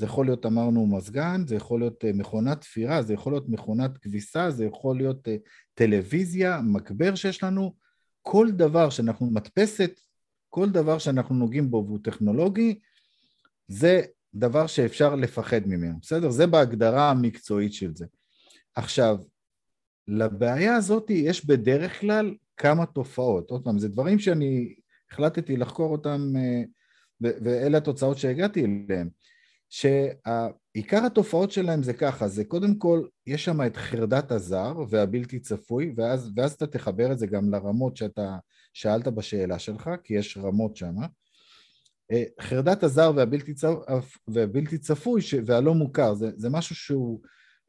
זה 0.00 0.06
יכול 0.06 0.26
להיות, 0.26 0.46
אמרנו, 0.46 0.86
מזגן, 0.86 1.46
זה 1.46 1.54
יכול 1.56 1.80
להיות 1.80 2.04
אה, 2.04 2.10
מכונת 2.14 2.60
תפירה, 2.60 3.02
זה 3.02 3.14
יכול 3.14 3.32
להיות 3.32 3.48
מכונת 3.48 3.98
כביסה, 3.98 4.50
זה 4.50 4.64
יכול 4.64 4.96
להיות 4.96 5.28
אה, 5.28 5.36
טלוויזיה, 5.74 6.60
מקבר 6.60 7.14
שיש 7.14 7.42
לנו, 7.42 7.74
כל 8.22 8.50
דבר 8.50 8.90
שאנחנו, 8.90 9.30
מדפסת, 9.30 10.00
כל 10.48 10.70
דבר 10.70 10.98
שאנחנו 10.98 11.34
נוגעים 11.34 11.70
בו 11.70 11.84
והוא 11.86 11.98
טכנולוגי, 12.04 12.78
זה 13.68 14.02
דבר 14.34 14.66
שאפשר 14.66 15.14
לפחד 15.14 15.60
ממנו, 15.66 15.98
בסדר? 16.02 16.30
זה 16.30 16.46
בהגדרה 16.46 17.10
המקצועית 17.10 17.72
של 17.72 17.96
זה. 17.96 18.06
עכשיו, 18.74 19.18
לבעיה 20.08 20.76
הזאת 20.76 21.10
יש 21.10 21.46
בדרך 21.46 22.00
כלל 22.00 22.34
כמה 22.56 22.86
תופעות. 22.86 23.50
עוד 23.50 23.64
פעם, 23.64 23.78
זה 23.78 23.88
דברים 23.88 24.18
שאני 24.18 24.74
החלטתי 25.10 25.56
לחקור 25.56 25.92
אותם, 25.92 26.32
אה, 26.36 26.62
ואלה 27.20 27.78
התוצאות 27.78 28.18
שהגעתי 28.18 28.64
אליהן. 28.64 29.08
שעיקר 29.70 31.06
התופעות 31.06 31.50
שלהם 31.50 31.82
זה 31.82 31.92
ככה, 31.92 32.28
זה 32.28 32.44
קודם 32.44 32.74
כל, 32.74 33.02
יש 33.26 33.44
שם 33.44 33.66
את 33.66 33.76
חרדת 33.76 34.32
הזר 34.32 34.74
והבלתי 34.88 35.38
צפוי, 35.38 35.92
ואז, 35.96 36.30
ואז 36.36 36.52
אתה 36.52 36.66
תחבר 36.66 37.12
את 37.12 37.18
זה 37.18 37.26
גם 37.26 37.50
לרמות 37.50 37.96
שאתה 37.96 38.36
שאלת 38.72 39.08
בשאלה 39.08 39.58
שלך, 39.58 39.90
כי 40.04 40.14
יש 40.14 40.36
רמות 40.36 40.76
שם. 40.76 40.94
אה, 42.12 42.24
חרדת 42.40 42.82
הזר 42.82 43.12
והבלתי, 43.16 43.54
צפ... 43.54 44.16
והבלתי 44.28 44.78
צפוי 44.78 45.20
והלא 45.46 45.74
מוכר, 45.74 46.14
זה, 46.14 46.30
זה 46.36 46.50
משהו 46.50 46.74
שהוא 46.74 47.20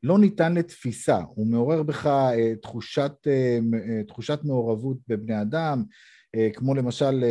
לא 0.03 0.19
ניתן 0.19 0.53
לתפיסה, 0.53 1.19
הוא 1.35 1.47
מעורר 1.47 1.83
בך 1.83 2.05
אה, 2.07 2.53
תחושת, 2.61 3.11
אה, 3.27 3.59
תחושת 4.07 4.39
מעורבות 4.43 4.97
בבני 5.07 5.41
אדם, 5.41 5.83
כמו 6.53 6.75
למשל 6.75 7.23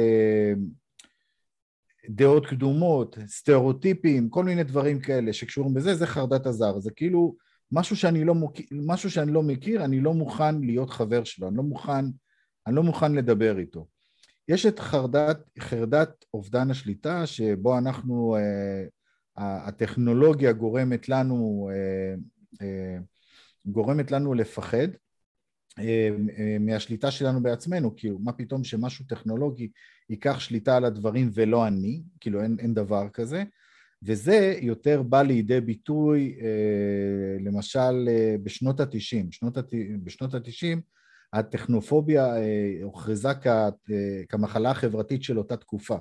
דעות 2.15 2.47
קדומות, 2.47 3.19
סטריאוטיפים, 3.27 4.29
כל 4.29 4.45
מיני 4.45 4.65
דברים 4.65 5.01
כאלה 5.01 5.33
שקשורים 5.33 5.75
בזה, 5.75 5.95
זה 5.95 6.07
חרדת 6.07 6.47
הזר. 6.47 6.81
זה 6.81 6.91
כאילו 6.97 7.37
משהו 7.73 7.97
שאני 7.97 8.25
לא, 8.25 8.35
מוכ... 8.35 8.53
משהו 8.73 9.11
שאני 9.11 9.33
לא 9.33 9.43
מכיר, 9.43 9.85
אני 9.85 10.01
לא 10.01 10.15
מוכן 10.15 10.61
להיות 10.61 10.91
חבר 10.91 11.25
שלו, 11.25 11.49
אני 11.49 11.57
לא 11.57 11.63
מוכן, 11.63 12.05
אני 12.67 12.77
לא 12.77 12.83
מוכן 12.83 13.13
לדבר 13.13 13.59
איתו. 13.59 13.87
יש 14.49 14.67
את 14.67 14.79
חרדת, 14.79 15.39
חרדת 15.59 16.25
אובדן 16.35 16.71
השליטה, 16.71 17.27
שבו 17.27 17.79
אנחנו, 17.79 18.37
אה, 18.37 19.67
הטכנולוגיה 19.67 20.53
גורמת 20.53 21.09
לנו, 21.09 21.71
אה, 21.73 22.15
אה, 22.63 22.99
גורמת 23.67 24.11
לנו 24.11 24.35
לפחד. 24.35 24.89
אה, 25.79 26.11
אה, 26.39 26.57
מהשליטה 26.61 27.11
שלנו 27.11 27.43
בעצמנו, 27.43 27.97
כאילו 27.97 28.19
מה 28.19 28.33
פתאום 28.33 28.65
שמשהו 28.65 29.05
טכנולוגי 29.09 29.71
ייקח 30.11 30.41
שליטה 30.41 30.77
על 30.77 30.85
הדברים 30.85 31.31
ולא 31.35 31.67
אני, 31.67 32.03
כאילו 32.21 32.43
אין, 32.43 32.57
אין 32.61 32.75
דבר 32.75 33.09
כזה, 33.13 33.45
וזה 34.03 34.59
יותר 34.61 35.03
בא 35.03 35.23
לידי 35.23 35.61
ביטוי 35.61 36.39
אה, 36.41 37.45
למשל 37.45 38.09
בשנות 38.43 38.81
התשעים, 38.81 39.29
הת... 39.57 39.75
בשנות 40.05 40.35
התשעים 40.35 40.81
הטכנופוביה 41.33 42.35
הוכרזה 42.83 43.29
כמחלה 44.29 44.71
החברתית 44.71 45.23
של 45.23 45.39
אותה 45.39 45.57
תקופה. 45.57 45.97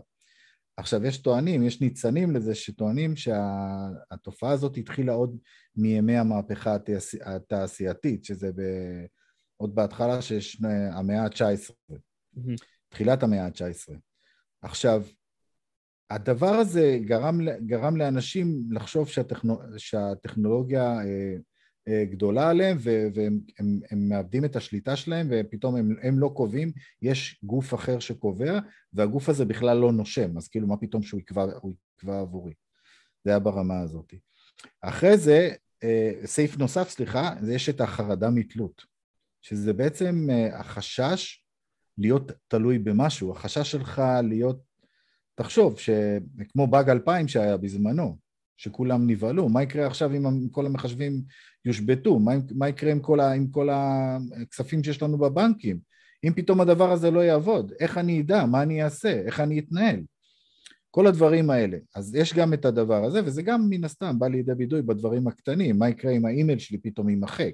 עכשיו 0.77 1.05
יש 1.05 1.17
טוענים, 1.17 1.63
יש 1.63 1.81
ניצנים 1.81 2.35
לזה 2.35 2.55
שטוענים 2.55 3.15
שהתופעה 3.15 4.51
הזאת 4.51 4.77
התחילה 4.77 5.13
עוד 5.13 5.37
מימי 5.75 6.17
המהפכה 6.17 6.77
התעשייתית, 7.25 8.25
שזה 8.25 8.51
ב... 8.55 8.61
עוד 9.61 9.75
בהתחלה 9.75 10.21
של 10.21 10.65
המאה 10.91 11.23
ה-19, 11.23 11.91
mm-hmm. 11.91 12.55
תחילת 12.89 13.23
המאה 13.23 13.45
ה-19. 13.45 13.93
עכשיו, 14.61 15.03
הדבר 16.09 16.53
הזה 16.55 16.99
גרם, 17.01 17.39
גרם 17.65 17.97
לאנשים 17.97 18.63
לחשוב 18.71 19.07
שהטכנו, 19.07 19.59
שהטכנולוגיה 19.77 20.83
אה, 20.83 21.35
אה, 21.87 22.05
גדולה 22.05 22.49
עליהם 22.49 22.77
והם 22.81 23.39
הם, 23.59 23.79
הם 23.91 24.09
מאבדים 24.09 24.45
את 24.45 24.55
השליטה 24.55 24.95
שלהם 24.95 25.27
ופתאום 25.31 25.75
הם, 25.75 25.95
הם 26.01 26.19
לא 26.19 26.31
קובעים, 26.35 26.71
יש 27.01 27.39
גוף 27.43 27.73
אחר 27.73 27.99
שקובע 27.99 28.59
והגוף 28.93 29.29
הזה 29.29 29.45
בכלל 29.45 29.77
לא 29.77 29.91
נושם, 29.91 30.37
אז 30.37 30.47
כאילו 30.47 30.67
מה 30.67 30.77
פתאום 30.77 31.03
שהוא 31.03 31.19
יקבע, 31.19 31.45
יקבע 31.97 32.19
עבורי. 32.19 32.53
זה 33.23 33.29
היה 33.29 33.39
ברמה 33.39 33.79
הזאת. 33.79 34.13
אחרי 34.81 35.17
זה, 35.17 35.49
אה, 35.83 36.11
סעיף 36.25 36.57
נוסף, 36.57 36.89
סליחה, 36.89 37.35
יש 37.47 37.69
את 37.69 37.81
החרדה 37.81 38.29
מתלות. 38.29 38.98
שזה 39.41 39.73
בעצם 39.73 40.27
אה, 40.31 40.59
החשש 40.59 41.43
להיות 41.97 42.31
תלוי 42.47 42.79
במשהו, 42.79 43.31
החשש 43.31 43.71
שלך 43.71 44.01
להיות, 44.23 44.59
תחשוב, 45.35 45.79
שכמו 45.79 46.67
באג 46.67 46.89
2000 46.89 47.27
שהיה 47.27 47.57
בזמנו, 47.57 48.17
שכולם 48.57 49.09
נבהלו, 49.09 49.49
מה 49.49 49.63
יקרה 49.63 49.87
עכשיו 49.87 50.15
אם 50.15 50.49
כל 50.51 50.65
המחשבים 50.65 51.21
יושבתו, 51.65 52.19
מה, 52.19 52.31
מה 52.55 52.69
יקרה 52.69 52.91
עם 52.91 52.99
כל, 52.99 53.19
ה, 53.19 53.31
עם 53.31 53.47
כל 53.47 53.69
הכספים 53.71 54.83
שיש 54.83 55.01
לנו 55.01 55.17
בבנקים, 55.17 55.79
אם 56.23 56.33
פתאום 56.35 56.61
הדבר 56.61 56.91
הזה 56.91 57.11
לא 57.11 57.19
יעבוד, 57.19 57.73
איך 57.79 57.97
אני 57.97 58.21
אדע, 58.21 58.45
מה 58.45 58.63
אני 58.63 58.83
אעשה, 58.83 59.21
איך 59.25 59.39
אני 59.39 59.59
אתנהל, 59.59 60.03
כל 60.91 61.07
הדברים 61.07 61.49
האלה. 61.49 61.77
אז 61.95 62.15
יש 62.15 62.33
גם 62.33 62.53
את 62.53 62.65
הדבר 62.65 63.05
הזה, 63.05 63.25
וזה 63.25 63.41
גם 63.41 63.69
מן 63.69 63.83
הסתם 63.83 64.19
בא 64.19 64.27
לידי 64.27 64.55
ביטוי 64.55 64.81
בדברים 64.81 65.27
הקטנים, 65.27 65.79
מה 65.79 65.89
יקרה 65.89 66.11
אם 66.11 66.25
האימייל 66.25 66.59
שלי 66.59 66.77
פתאום 66.77 67.09
יימחק, 67.09 67.53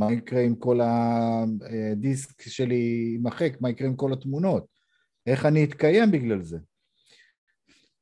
מה 0.00 0.12
יקרה 0.12 0.40
אם 0.40 0.54
כל 0.54 0.80
הדיסק 0.82 2.42
שלי 2.42 3.10
יימחק? 3.12 3.60
מה 3.60 3.70
יקרה 3.70 3.88
עם 3.88 3.96
כל 3.96 4.12
התמונות? 4.12 4.66
איך 5.26 5.46
אני 5.46 5.64
אתקיים 5.64 6.10
בגלל 6.10 6.42
זה? 6.42 6.58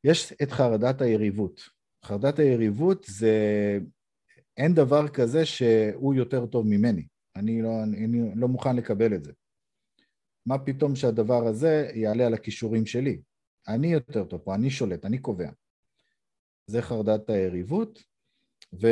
יש 0.05 0.32
את 0.42 0.53
חרדת 0.53 1.01
היריבות. 1.01 1.61
חרדת 2.05 2.38
היריבות 2.38 3.05
זה... 3.09 3.34
אין 4.57 4.74
דבר 4.74 5.09
כזה 5.09 5.46
שהוא 5.46 6.14
יותר 6.14 6.46
טוב 6.46 6.66
ממני. 6.66 7.07
אני 7.36 7.62
לא, 7.62 7.82
אני 7.82 8.34
לא 8.34 8.49
מוכן 8.49 8.76
לקבל 8.76 9.14
את 9.14 9.24
זה. 9.24 9.32
מה 10.46 10.59
פתאום 10.59 10.96
שהדבר 10.96 11.46
הזה 11.46 11.90
יעלה 11.94 12.26
על 12.26 12.34
הכישורים 12.34 12.86
שלי? 12.86 13.20
אני 13.68 13.92
יותר 13.92 14.24
טוב 14.24 14.40
פה, 14.40 14.55
אני 14.55 14.70
שולט, 14.70 15.05
אני 15.05 15.18
קובע. 15.18 15.51
זה 16.66 16.82
חרדת 16.82 17.30
היריבות, 17.30 18.03
ו... 18.82 18.86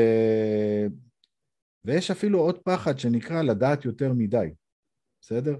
ויש 1.86 2.10
אפילו 2.10 2.38
עוד 2.38 2.58
פחד 2.58 2.98
שנקרא 2.98 3.42
לדעת 3.42 3.84
יותר 3.84 4.12
מדי, 4.12 4.48
בסדר? 5.20 5.56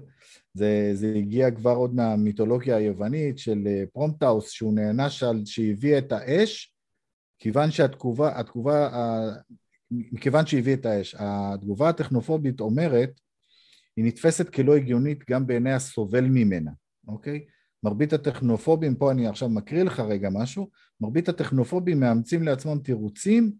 זה, 0.53 0.91
זה 0.93 1.13
הגיע 1.15 1.51
כבר 1.51 1.71
עוד 1.71 1.95
מהמיתולוגיה 1.95 2.75
היוונית 2.75 3.37
של 3.37 3.63
אה, 3.67 3.83
פרומטאוס, 3.93 4.49
שהוא 4.49 4.73
נענש 4.73 5.23
על 5.23 5.41
שהביא 5.45 5.97
את 5.97 6.11
האש, 6.11 6.73
כיוון 7.39 7.71
שהתגובה, 7.71 8.39
התגובה, 8.39 8.89
מכיוון 9.91 10.45
שהביא 10.45 10.73
את 10.73 10.85
האש. 10.85 11.15
התגובה 11.19 11.89
הטכנופובית 11.89 12.59
אומרת, 12.59 13.19
היא 13.97 14.05
נתפסת 14.05 14.49
כלא 14.49 14.75
הגיונית 14.75 15.23
גם 15.29 15.47
בעיני 15.47 15.73
הסובל 15.73 16.25
ממנה, 16.25 16.71
אוקיי? 17.07 17.45
מרבית 17.83 18.13
הטכנופובים, 18.13 18.95
פה 18.95 19.11
אני 19.11 19.27
עכשיו 19.27 19.49
מקריא 19.49 19.83
לך 19.83 19.99
רגע 19.99 20.29
משהו, 20.33 20.69
מרבית 21.01 21.29
הטכנופובים 21.29 21.99
מאמצים 21.99 22.43
לעצמם 22.43 22.79
תירוצים 22.79 23.51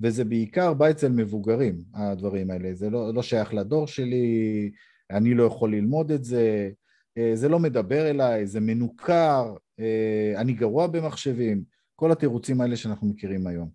וזה 0.00 0.24
בעיקר 0.24 0.74
בא 0.74 0.90
אצל 0.90 1.08
מבוגרים, 1.08 1.84
הדברים 1.94 2.50
האלה. 2.50 2.74
זה 2.74 2.90
לא, 2.90 3.14
לא 3.14 3.22
שייך 3.22 3.54
לדור 3.54 3.86
שלי, 3.86 4.70
אני 5.10 5.34
לא 5.34 5.44
יכול 5.44 5.74
ללמוד 5.74 6.10
את 6.10 6.24
זה, 6.24 6.70
אה, 7.18 7.30
זה 7.34 7.48
לא 7.48 7.58
מדבר 7.58 8.10
אליי, 8.10 8.46
זה 8.46 8.60
מנוכר, 8.60 9.54
אה, 9.80 10.32
אני 10.36 10.52
גרוע 10.52 10.86
במחשבים, 10.86 11.64
כל 11.96 12.12
התירוצים 12.12 12.60
האלה 12.60 12.76
שאנחנו 12.76 13.06
מכירים 13.06 13.46
היום. 13.46 13.70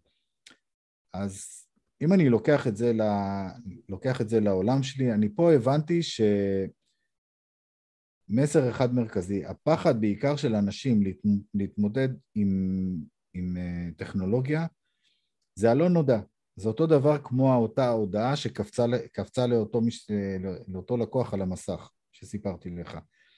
אז 1.13 1.65
אם 2.01 2.13
אני 2.13 2.30
לוקח 2.30 2.67
את 2.67 2.78
זה, 2.78 2.93
ל... 2.93 3.01
לוקח 3.89 4.22
את 4.22 4.30
זה 4.30 4.39
לעולם 4.39 4.84
שלי, 4.84 5.13
אני 5.13 5.30
פה 5.36 5.53
הבנתי 5.53 5.99
שמסר 8.30 8.69
אחד 8.69 8.93
מרכזי, 8.93 9.45
הפחד 9.45 10.01
בעיקר 10.01 10.36
של 10.36 10.55
אנשים 10.55 11.03
להתמודד 11.53 12.09
עם, 12.36 12.49
עם 13.34 13.57
אה, 13.57 13.89
טכנולוגיה, 13.97 14.67
זה 15.56 15.72
הלא 15.72 15.89
נודע. 15.89 16.20
זה 16.56 16.68
אותו 16.68 16.88
דבר 16.88 17.18
כמו 17.24 17.56
אותה 17.56 17.89
הודעה 17.89 18.36
שקפצה 18.36 19.47
לאותו, 19.47 19.82
מש... 19.82 20.08
לאותו 20.68 20.97
לקוח 20.97 21.34
על 21.34 21.41
המסך, 21.41 21.89
שסיפרתי 22.12 22.70
לך. 22.70 22.97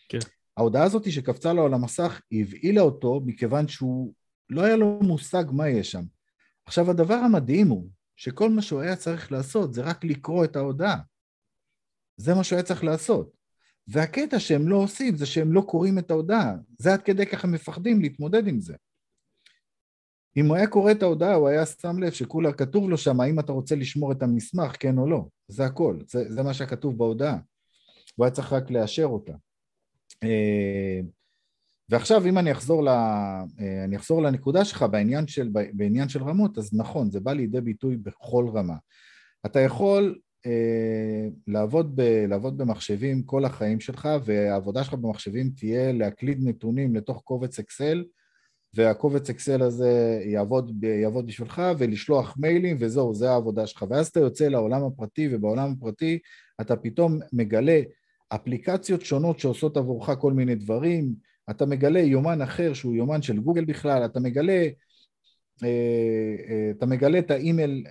כן. 0.09 0.19
ההודעה 0.57 0.83
הזאת 0.83 1.11
שקפצה 1.11 1.53
לו 1.53 1.65
על 1.65 1.73
המסך, 1.73 2.21
הבהילה 2.31 2.81
אותו 2.81 3.21
מכיוון 3.25 3.67
שהוא, 3.67 4.13
לא 4.49 4.61
היה 4.61 4.75
לו 4.75 4.99
מושג 5.01 5.43
מה 5.51 5.69
יש 5.69 5.91
שם. 5.91 6.03
עכשיו, 6.65 6.91
הדבר 6.91 7.13
המדהים 7.13 7.67
הוא 7.67 7.89
שכל 8.15 8.49
מה 8.49 8.61
שהוא 8.61 8.81
היה 8.81 8.95
צריך 8.95 9.31
לעשות 9.31 9.73
זה 9.73 9.81
רק 9.81 10.03
לקרוא 10.03 10.45
את 10.45 10.55
ההודעה. 10.55 10.97
זה 12.17 12.33
מה 12.33 12.43
שהוא 12.43 12.55
היה 12.57 12.63
צריך 12.63 12.83
לעשות. 12.83 13.31
והקטע 13.87 14.39
שהם 14.39 14.67
לא 14.67 14.75
עושים 14.75 15.15
זה 15.15 15.25
שהם 15.25 15.53
לא 15.53 15.61
קוראים 15.61 15.99
את 15.99 16.11
ההודעה. 16.11 16.55
זה 16.79 16.93
עד 16.93 17.01
כדי 17.01 17.25
ככה 17.25 17.47
מפחדים 17.47 18.01
להתמודד 18.01 18.47
עם 18.47 18.61
זה. 18.61 18.75
אם 20.37 20.45
הוא 20.45 20.55
היה 20.55 20.67
קורא 20.67 20.91
את 20.91 21.03
ההודעה, 21.03 21.33
הוא 21.33 21.47
היה 21.47 21.65
שם 21.65 21.99
לב 21.99 22.11
שכולה 22.11 22.53
כתוב 22.53 22.89
לו 22.89 22.97
שם, 22.97 23.21
האם 23.21 23.39
אתה 23.39 23.51
רוצה 23.51 23.75
לשמור 23.75 24.11
את 24.11 24.23
המסמך, 24.23 24.75
כן 24.79 24.97
או 24.97 25.07
לא. 25.07 25.25
זה 25.47 25.65
הכל, 25.65 25.97
זה, 26.07 26.31
זה 26.33 26.43
מה 26.43 26.53
שכתוב 26.53 26.97
בהודעה. 26.97 27.37
הוא 28.15 28.25
היה 28.25 28.31
צריך 28.31 28.53
רק 28.53 28.71
לאשר 28.71 29.05
אותה. 29.05 29.33
אה, 30.23 30.99
ועכשיו 31.89 32.25
אם 32.25 32.37
אני 32.37 32.51
אחזור, 32.51 32.83
ל, 32.83 32.87
אה, 32.87 33.83
אני 33.83 33.95
אחזור 33.95 34.21
לנקודה 34.21 34.65
שלך 34.65 34.85
בעניין 34.91 35.27
של, 35.27 35.49
בעניין 35.73 36.09
של 36.09 36.23
רמות, 36.23 36.57
אז 36.57 36.73
נכון, 36.73 37.11
זה 37.11 37.19
בא 37.19 37.33
לידי 37.33 37.61
ביטוי 37.61 37.97
בכל 37.97 38.45
רמה. 38.53 38.75
אתה 39.45 39.59
יכול 39.59 40.19
אה, 40.45 41.27
לעבוד, 41.47 41.95
ב, 41.95 42.01
לעבוד 42.01 42.57
במחשבים 42.57 43.23
כל 43.23 43.45
החיים 43.45 43.79
שלך, 43.79 44.09
והעבודה 44.25 44.83
שלך 44.83 44.93
במחשבים 44.93 45.49
תהיה 45.49 45.91
להקליד 45.91 46.37
נתונים 46.41 46.95
לתוך 46.95 47.21
קובץ 47.21 47.59
אקסל, 47.59 48.03
והקובץ 48.75 49.29
אקסל 49.29 49.61
הזה 49.61 50.21
יעבוד, 50.25 50.83
יעבוד 50.83 51.27
בשבילך, 51.27 51.61
ולשלוח 51.77 52.35
מיילים, 52.37 52.77
וזהו, 52.79 53.13
זה 53.13 53.31
העבודה 53.31 53.67
שלך. 53.67 53.85
ואז 53.89 54.07
אתה 54.07 54.19
יוצא 54.19 54.47
לעולם 54.47 54.83
הפרטי, 54.83 55.29
ובעולם 55.31 55.73
הפרטי 55.77 56.19
אתה 56.61 56.75
פתאום 56.75 57.19
מגלה 57.33 57.81
אפליקציות 58.29 59.01
שונות 59.01 59.39
שעושות 59.39 59.77
עבורך 59.77 60.09
כל 60.19 60.33
מיני 60.33 60.55
דברים, 60.55 61.13
אתה 61.49 61.65
מגלה 61.65 61.99
יומן 61.99 62.41
אחר 62.41 62.73
שהוא 62.73 62.95
יומן 62.95 63.21
של 63.21 63.39
גוגל 63.39 63.65
בכלל, 63.65 64.05
אתה 64.05 64.19
מגלה, 64.19 64.67
אה, 65.63 66.35
אה, 66.49 66.71
אתה 66.77 66.85
מגלה 66.85 67.19
את 67.19 67.31
האימייל, 67.31 67.85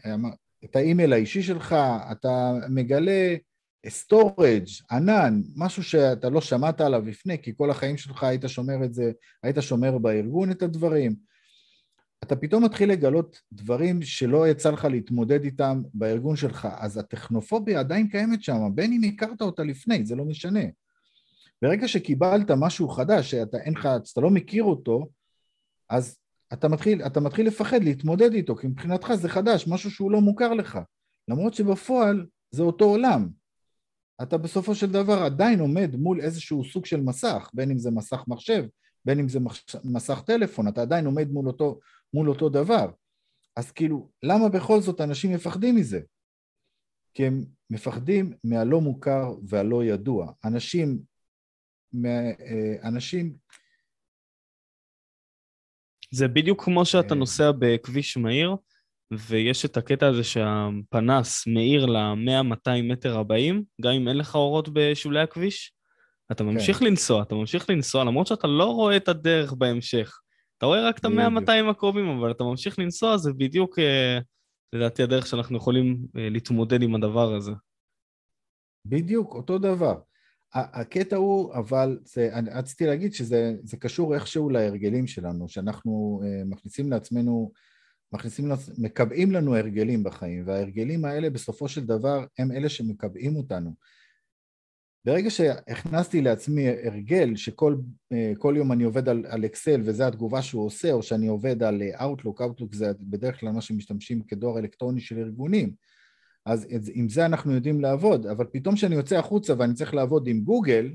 את 0.64 0.76
האימייל 0.76 1.12
האישי 1.12 1.42
שלך, 1.42 1.76
אתה 2.12 2.52
מגלה 2.70 3.34
storage, 3.88 4.64
ענן, 4.90 5.42
משהו 5.56 5.82
שאתה 5.82 6.28
לא 6.28 6.40
שמעת 6.40 6.80
עליו 6.80 7.06
לפני, 7.06 7.42
כי 7.42 7.52
כל 7.56 7.70
החיים 7.70 7.96
שלך 7.96 8.24
היית 8.24 8.42
שומר 8.46 8.84
את 8.84 8.94
זה, 8.94 9.12
היית 9.42 9.56
שומר 9.60 9.98
בארגון 9.98 10.50
את 10.50 10.62
הדברים. 10.62 11.14
אתה 12.24 12.36
פתאום 12.36 12.64
מתחיל 12.64 12.90
לגלות 12.90 13.40
דברים 13.52 14.02
שלא 14.02 14.48
יצא 14.48 14.70
לך 14.70 14.84
להתמודד 14.84 15.44
איתם 15.44 15.82
בארגון 15.94 16.36
שלך, 16.36 16.68
אז 16.76 16.98
הטכנופוביה 16.98 17.80
עדיין 17.80 18.08
קיימת 18.08 18.42
שם, 18.42 18.70
בין 18.74 18.92
אם 18.92 19.00
הכרת 19.08 19.42
אותה 19.42 19.62
לפני, 19.62 20.06
זה 20.06 20.16
לא 20.16 20.24
משנה. 20.24 20.64
ברגע 21.62 21.88
שקיבלת 21.88 22.50
משהו 22.50 22.88
חדש, 22.88 23.30
שאתה 23.30 23.58
אין 23.58 23.74
לך, 23.74 23.88
שאתה 24.04 24.20
לא 24.20 24.30
מכיר 24.30 24.64
אותו, 24.64 25.08
אז 25.88 26.18
אתה 26.52 26.68
מתחיל, 26.68 27.02
אתה 27.02 27.20
מתחיל 27.20 27.46
לפחד 27.46 27.84
להתמודד 27.84 28.32
איתו, 28.32 28.56
כי 28.56 28.66
מבחינתך 28.66 29.14
זה 29.14 29.28
חדש, 29.28 29.68
משהו 29.68 29.90
שהוא 29.90 30.10
לא 30.10 30.20
מוכר 30.20 30.54
לך. 30.54 30.78
למרות 31.28 31.54
שבפועל 31.54 32.26
זה 32.50 32.62
אותו 32.62 32.84
עולם. 32.84 33.41
אתה 34.22 34.38
בסופו 34.38 34.74
של 34.74 34.92
דבר 34.92 35.22
עדיין 35.22 35.60
עומד 35.60 35.96
מול 35.96 36.20
איזשהו 36.20 36.64
סוג 36.64 36.86
של 36.86 37.00
מסך, 37.00 37.50
בין 37.54 37.70
אם 37.70 37.78
זה 37.78 37.90
מסך 37.90 38.24
מחשב, 38.28 38.64
בין 39.04 39.18
אם 39.18 39.28
זה 39.28 39.38
מסך 39.84 40.22
טלפון, 40.26 40.68
אתה 40.68 40.82
עדיין 40.82 41.06
עומד 41.06 41.28
מול 41.30 41.46
אותו, 41.46 41.80
מול 42.14 42.28
אותו 42.28 42.48
דבר. 42.48 42.90
אז 43.56 43.72
כאילו, 43.72 44.10
למה 44.22 44.48
בכל 44.48 44.80
זאת 44.80 45.00
אנשים 45.00 45.34
מפחדים 45.34 45.76
מזה? 45.76 46.00
כי 47.14 47.26
הם 47.26 47.44
מפחדים 47.70 48.32
מהלא 48.44 48.80
מוכר 48.80 49.34
והלא 49.48 49.84
ידוע. 49.84 50.32
אנשים, 50.44 51.02
אה, 52.06 52.88
אנשים... 52.88 53.36
זה 56.10 56.28
בדיוק 56.28 56.64
כמו 56.64 56.84
שאתה 56.84 57.14
אה. 57.14 57.18
נוסע 57.18 57.52
בכביש 57.58 58.16
מהיר, 58.16 58.56
ויש 59.18 59.64
את 59.64 59.76
הקטע 59.76 60.06
הזה 60.06 60.24
שהפנס 60.24 61.46
מאיר 61.46 61.86
ל-100-200 61.86 62.82
מטר 62.82 63.18
הבאים, 63.18 63.64
גם 63.80 63.92
אם 63.92 64.08
אין 64.08 64.16
לך 64.16 64.34
אורות 64.34 64.68
בשולי 64.72 65.20
הכביש, 65.20 65.72
אתה 66.32 66.44
ממשיך 66.44 66.78
כן. 66.78 66.84
לנסוע, 66.84 67.22
אתה 67.22 67.34
ממשיך 67.34 67.70
לנסוע, 67.70 68.04
למרות 68.04 68.26
שאתה 68.26 68.46
לא 68.46 68.64
רואה 68.64 68.96
את 68.96 69.08
הדרך 69.08 69.52
בהמשך. 69.52 70.18
אתה 70.58 70.66
רואה 70.66 70.88
רק 70.88 70.98
את 70.98 71.04
ה-100-200 71.04 71.70
הקרובים, 71.70 72.08
אבל 72.08 72.30
אתה 72.30 72.44
ממשיך 72.44 72.78
לנסוע, 72.78 73.16
זה 73.16 73.32
בדיוק, 73.32 73.78
אה, 73.78 74.18
לדעתי, 74.72 75.02
הדרך 75.02 75.26
שאנחנו 75.26 75.56
יכולים 75.56 76.06
אה, 76.16 76.28
להתמודד 76.30 76.82
עם 76.82 76.94
הדבר 76.94 77.34
הזה. 77.34 77.52
בדיוק, 78.86 79.34
אותו 79.34 79.58
דבר. 79.58 80.00
הקטע 80.54 81.16
הוא, 81.16 81.54
אבל 81.54 81.98
זה, 82.04 82.30
אני 82.32 82.50
רציתי 82.50 82.86
להגיד 82.86 83.14
שזה 83.14 83.76
קשור 83.80 84.14
איכשהו 84.14 84.50
להרגלים 84.50 85.06
שלנו, 85.06 85.48
שאנחנו 85.48 86.22
אה, 86.24 86.44
מכניסים 86.44 86.90
לעצמנו 86.90 87.52
מכניסים, 88.12 88.48
מקבעים 88.78 89.32
לנו 89.32 89.56
הרגלים 89.56 90.02
בחיים, 90.02 90.42
וההרגלים 90.46 91.04
האלה 91.04 91.30
בסופו 91.30 91.68
של 91.68 91.86
דבר 91.86 92.24
הם 92.38 92.52
אלה 92.52 92.68
שמקבעים 92.68 93.36
אותנו. 93.36 93.74
ברגע 95.04 95.30
שהכנסתי 95.30 96.20
לעצמי 96.20 96.68
הרגל 96.68 97.36
שכל 97.36 98.54
יום 98.56 98.72
אני 98.72 98.84
עובד 98.84 99.08
על, 99.08 99.24
על 99.28 99.44
אקסל 99.44 99.80
וזה 99.84 100.06
התגובה 100.06 100.42
שהוא 100.42 100.66
עושה, 100.66 100.92
או 100.92 101.02
שאני 101.02 101.26
עובד 101.26 101.62
על 101.62 101.82
Outlook, 101.98 102.40
Outlook 102.40 102.76
זה 102.76 102.92
בדרך 103.00 103.40
כלל 103.40 103.52
מה 103.52 103.60
שמשתמשים 103.60 104.22
כדואר 104.22 104.58
אלקטרוני 104.58 105.00
של 105.00 105.18
ארגונים, 105.18 105.74
אז 106.46 106.90
עם 106.92 107.08
זה 107.08 107.26
אנחנו 107.26 107.52
יודעים 107.52 107.80
לעבוד, 107.80 108.26
אבל 108.26 108.46
פתאום 108.52 108.74
כשאני 108.74 108.94
יוצא 108.94 109.18
החוצה 109.18 109.54
ואני 109.58 109.74
צריך 109.74 109.94
לעבוד 109.94 110.26
עם 110.26 110.40
גוגל, 110.40 110.94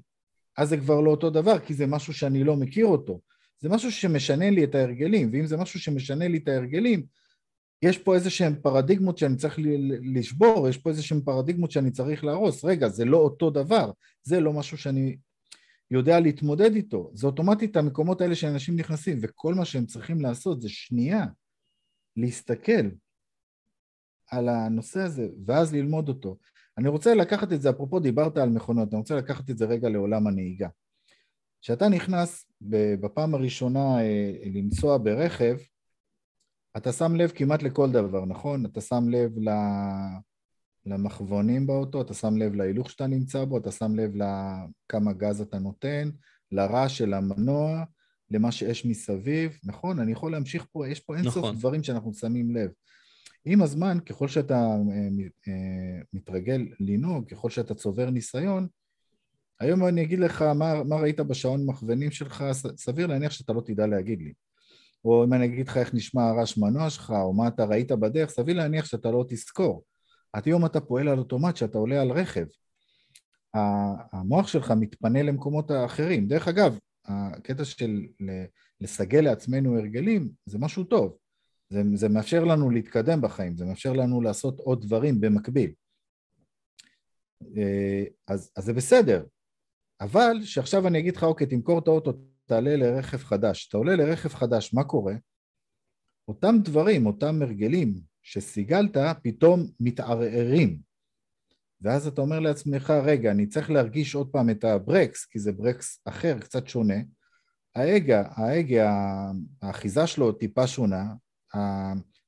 אז 0.58 0.70
זה 0.70 0.78
כבר 0.78 1.02
לא 1.02 1.12
אותו 1.12 1.30
דבר, 1.30 1.60
כי 1.60 1.74
זה 1.74 1.88
משהו 1.88 2.14
שאני 2.14 2.44
לא 2.44 2.56
מכיר 2.56 2.86
אותו. 2.86 3.20
זה 3.60 3.70
משהו 3.70 3.92
שמשנה 3.92 4.50
לי 4.50 4.64
את 4.64 4.76
ההרגלים, 4.76 5.30
ואם 5.34 5.46
זה 5.46 5.58
משהו 5.58 5.80
שמשנה 5.80 6.28
לי 6.28 6.38
את 6.38 6.48
ההרגלים, 6.48 7.06
יש 7.82 7.98
פה 7.98 8.16
איזה 8.16 8.30
שהן 8.30 8.56
פרדיגמות 8.62 9.18
שאני 9.18 9.36
צריך 9.36 9.60
לשבור, 10.16 10.70
יש 10.70 10.78
פה 10.78 10.90
איזה 10.90 11.04
שהן 11.04 11.22
פרדיגמות 11.22 11.72
שאני 11.72 11.92
צריך 11.92 12.24
להרוס. 12.24 12.66
רגע, 12.66 12.90
זה 12.90 13.06
לא 13.06 13.18
אותו 13.18 13.50
דבר, 13.50 13.92
זה 14.24 14.40
לא 14.40 14.54
משהו 14.54 14.78
שאני 14.78 15.18
יודע 15.92 16.20
להתמודד 16.20 16.76
איתו. 16.76 17.12
זה 17.14 17.28
אוטומטית 17.28 17.78
המקומות 17.78 18.22
האלה 18.22 18.36
שאנשים 18.36 18.76
נכנסים, 18.76 19.20
וכל 19.22 19.54
מה 19.54 19.66
שהם 19.66 19.86
צריכים 19.86 20.22
לעשות 20.22 20.62
זה 20.62 20.70
שנייה 20.70 21.26
להסתכל 22.18 22.90
על 24.28 24.50
הנושא 24.50 25.02
הזה, 25.02 25.28
ואז 25.46 25.74
ללמוד 25.74 26.10
אותו. 26.10 26.38
אני 26.78 26.90
רוצה 26.90 27.16
לקחת 27.16 27.54
את 27.54 27.62
זה, 27.62 27.70
אפרופו 27.70 28.00
דיברת 28.00 28.38
על 28.38 28.50
מכונות, 28.50 28.94
אני 28.94 29.00
רוצה 29.00 29.16
לקחת 29.16 29.50
את 29.50 29.58
זה 29.58 29.66
רגע 29.66 29.90
לעולם 29.90 30.28
הנהיגה. 30.28 30.68
כשאתה 31.62 31.90
נכנס 31.90 32.47
בפעם 32.62 33.36
הראשונה 33.36 34.02
אה, 34.02 34.32
לנסוע 34.46 34.98
ברכב, 34.98 35.58
אתה 36.78 36.92
שם 36.92 37.16
לב 37.16 37.32
כמעט 37.36 37.64
לכל 37.64 37.92
דבר, 37.92 38.26
נכון? 38.26 38.66
אתה 38.66 38.82
שם 38.82 39.10
לב 39.10 39.32
למכוונים 40.86 41.68
באוטו, 41.68 42.02
אתה 42.02 42.14
שם 42.14 42.38
לב 42.38 42.56
להילוך 42.56 42.92
שאתה 42.92 43.08
נמצא 43.08 43.46
בו, 43.46 43.58
אתה 43.58 43.72
שם 43.72 43.96
לב 43.96 44.12
לכמה 44.16 45.14
גז 45.14 45.42
אתה 45.42 45.60
נותן, 45.60 46.10
לרעש 46.52 46.98
של 46.98 47.14
המנוע, 47.14 47.84
למה 48.32 48.52
שיש 48.52 48.86
מסביב, 48.86 49.58
נכון? 49.64 50.00
אני 50.00 50.12
יכול 50.12 50.32
להמשיך 50.32 50.66
פה, 50.72 50.88
יש 50.88 51.00
פה 51.00 51.16
אינסוף 51.16 51.38
נכון. 51.38 51.56
דברים 51.56 51.84
שאנחנו 51.84 52.14
שמים 52.14 52.56
לב. 52.56 52.72
עם 53.46 53.62
הזמן, 53.62 53.98
ככל 54.06 54.28
שאתה 54.28 54.56
אה, 54.56 55.08
אה, 55.48 56.02
מתרגל 56.14 56.68
לנהוג, 56.80 57.30
ככל 57.30 57.50
שאתה 57.50 57.76
צובר 57.76 58.10
ניסיון, 58.10 58.68
היום 59.60 59.88
אני 59.88 60.04
אגיד 60.04 60.20
לך 60.20 60.42
מה, 60.42 60.84
מה 60.84 60.96
ראית 60.96 61.20
בשעון 61.20 61.66
מכוונים 61.66 62.12
שלך, 62.12 62.44
סביר 62.78 63.08
להניח 63.08 63.32
שאתה 63.32 63.54
לא 63.54 63.62
תדע 63.62 63.88
להגיד 63.88 64.22
לי. 64.22 64.34
או 65.06 65.24
אם 65.24 65.34
אני 65.34 65.46
אגיד 65.46 65.68
לך 65.68 65.78
איך 65.78 65.94
נשמע 65.94 66.30
הרעש 66.30 66.58
מנוע 66.58 66.90
שלך, 66.90 67.14
או 67.22 67.34
מה 67.34 67.48
אתה 67.48 67.66
ראית 67.66 67.92
בדרך, 67.92 68.30
סביר 68.30 68.56
להניח 68.56 68.86
שאתה 68.86 69.12
לא 69.12 69.26
תזכור. 69.28 69.84
היום 70.34 70.66
אתה 70.66 70.82
פועל 70.82 71.08
על 71.08 71.20
אוטומט 71.20 71.56
שאתה 71.56 71.78
עולה 71.78 72.02
על 72.02 72.12
רכב. 72.12 72.46
המוח 74.14 74.48
שלך 74.48 74.72
מתפנה 74.72 75.24
למקומות 75.24 75.72
האחרים. 75.72 76.28
דרך 76.28 76.48
אגב, 76.48 76.80
הקטע 77.06 77.66
של 77.66 78.06
לסגל 78.82 79.22
לעצמנו 79.22 79.78
הרגלים 79.78 80.30
זה 80.46 80.58
משהו 80.60 80.84
טוב. 80.84 81.18
זה, 81.70 81.82
זה 81.94 82.10
מאפשר 82.10 82.44
לנו 82.44 82.70
להתקדם 82.70 83.22
בחיים, 83.22 83.58
זה 83.58 83.66
מאפשר 83.66 83.94
לנו 83.94 84.22
לעשות 84.22 84.60
עוד 84.60 84.82
דברים 84.82 85.22
במקביל. 85.22 85.72
אה, 87.58 88.04
אז, 88.28 88.52
אז 88.56 88.64
זה 88.64 88.74
בסדר, 88.74 89.24
אבל 90.02 90.38
שעכשיו 90.44 90.88
אני 90.88 91.00
אגיד 91.00 91.16
לך, 91.16 91.24
אוקיי, 91.24 91.48
תמכור 91.48 91.80
את 91.80 91.88
האוטו, 91.88 92.14
תעלה 92.46 92.76
לרכב 92.76 93.18
חדש. 93.18 93.68
אתה 93.70 93.78
עולה 93.78 93.96
לרכב 93.96 94.30
חדש, 94.30 94.74
מה 94.74 94.84
קורה? 94.84 95.14
אותם 96.28 96.56
דברים, 96.64 97.06
אותם 97.06 97.42
הרגלים 97.42 97.94
שסיגלת, 98.24 98.98
פתאום 99.24 99.68
מתערערים. 99.80 100.80
ואז 101.82 102.08
אתה 102.08 102.22
אומר 102.22 102.40
לעצמך, 102.40 102.90
רגע, 102.90 103.32
אני 103.32 103.48
צריך 103.48 103.72
להרגיש 103.72 104.16
עוד 104.16 104.30
פעם 104.32 104.50
את 104.50 104.64
הברקס, 104.64 105.26
כי 105.26 105.40
זה 105.40 105.52
ברקס 105.52 106.02
אחר, 106.06 106.40
קצת 106.40 106.68
שונה. 106.68 106.98
ההגה, 107.76 108.24
ההגה, 108.32 108.92
האחיזה 109.62 110.08
שלו 110.08 110.32
טיפה 110.32 110.68
שונה, 110.68 111.04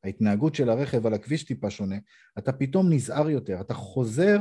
ההתנהגות 0.03 0.55
של 0.55 0.69
הרכב 0.69 1.05
על 1.05 1.13
הכביש 1.13 1.43
טיפה 1.43 1.69
שונה, 1.69 1.95
אתה 2.37 2.53
פתאום 2.53 2.93
נזהר 2.93 3.29
יותר, 3.29 3.61
אתה 3.61 3.73
חוזר 3.73 4.37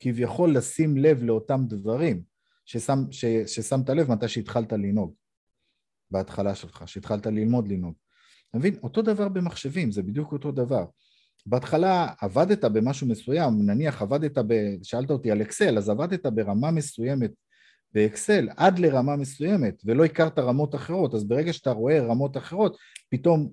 כביכול 0.00 0.56
לשים 0.56 0.96
לב 0.96 1.22
לאותם 1.22 1.60
דברים. 1.68 2.35
ששם, 2.66 3.04
ש, 3.10 3.24
ששמת 3.24 3.90
לב 3.90 4.10
מתי 4.10 4.28
שהתחלת 4.28 4.72
לנהוג, 4.72 5.14
בהתחלה 6.10 6.54
שלך, 6.54 6.88
שהתחלת 6.88 7.26
ללמוד 7.26 7.68
לנהוג. 7.68 7.94
אתה 8.50 8.58
מבין? 8.58 8.74
אותו 8.82 9.02
דבר 9.02 9.28
במחשבים, 9.28 9.92
זה 9.92 10.02
בדיוק 10.02 10.32
אותו 10.32 10.52
דבר. 10.52 10.84
בהתחלה 11.46 12.06
עבדת 12.20 12.64
במשהו 12.64 13.08
מסוים, 13.08 13.66
נניח 13.66 14.02
עבדת 14.02 14.38
ב... 14.38 14.54
שאלת 14.82 15.10
אותי 15.10 15.30
על 15.30 15.42
אקסל, 15.42 15.78
אז 15.78 15.88
עבדת 15.88 16.26
ברמה 16.26 16.70
מסוימת 16.70 17.30
באקסל 17.92 18.48
עד 18.56 18.78
לרמה 18.78 19.16
מסוימת, 19.16 19.82
ולא 19.84 20.04
הכרת 20.04 20.38
רמות 20.38 20.74
אחרות, 20.74 21.14
אז 21.14 21.24
ברגע 21.24 21.52
שאתה 21.52 21.70
רואה 21.70 22.00
רמות 22.00 22.36
אחרות, 22.36 22.76
פתאום 23.10 23.48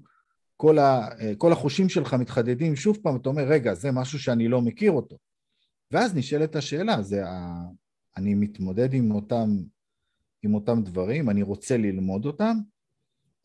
כל, 0.58 0.80
ה... 0.80 1.10
כל 1.38 1.52
החושים 1.52 1.90
שלך 1.90 2.14
מתחדדים 2.14 2.76
שוב 2.76 2.98
פעם, 3.04 3.16
אתה 3.16 3.30
אומר, 3.30 3.44
רגע, 3.44 3.74
זה 3.74 3.92
משהו 3.92 4.20
שאני 4.20 4.48
לא 4.48 4.62
מכיר 4.62 4.92
אותו. 4.92 5.18
ואז 5.92 6.16
נשאלת 6.16 6.56
השאלה, 6.56 7.02
זה. 7.02 7.24
אני 8.18 8.36
מתמודד 8.36 8.94
עם 8.94 9.12
אותם, 9.12 9.50
עם 10.44 10.54
אותם 10.54 10.84
דברים, 10.84 11.30
אני 11.30 11.42
רוצה 11.42 11.78
ללמוד 11.78 12.26
אותם, 12.26 12.58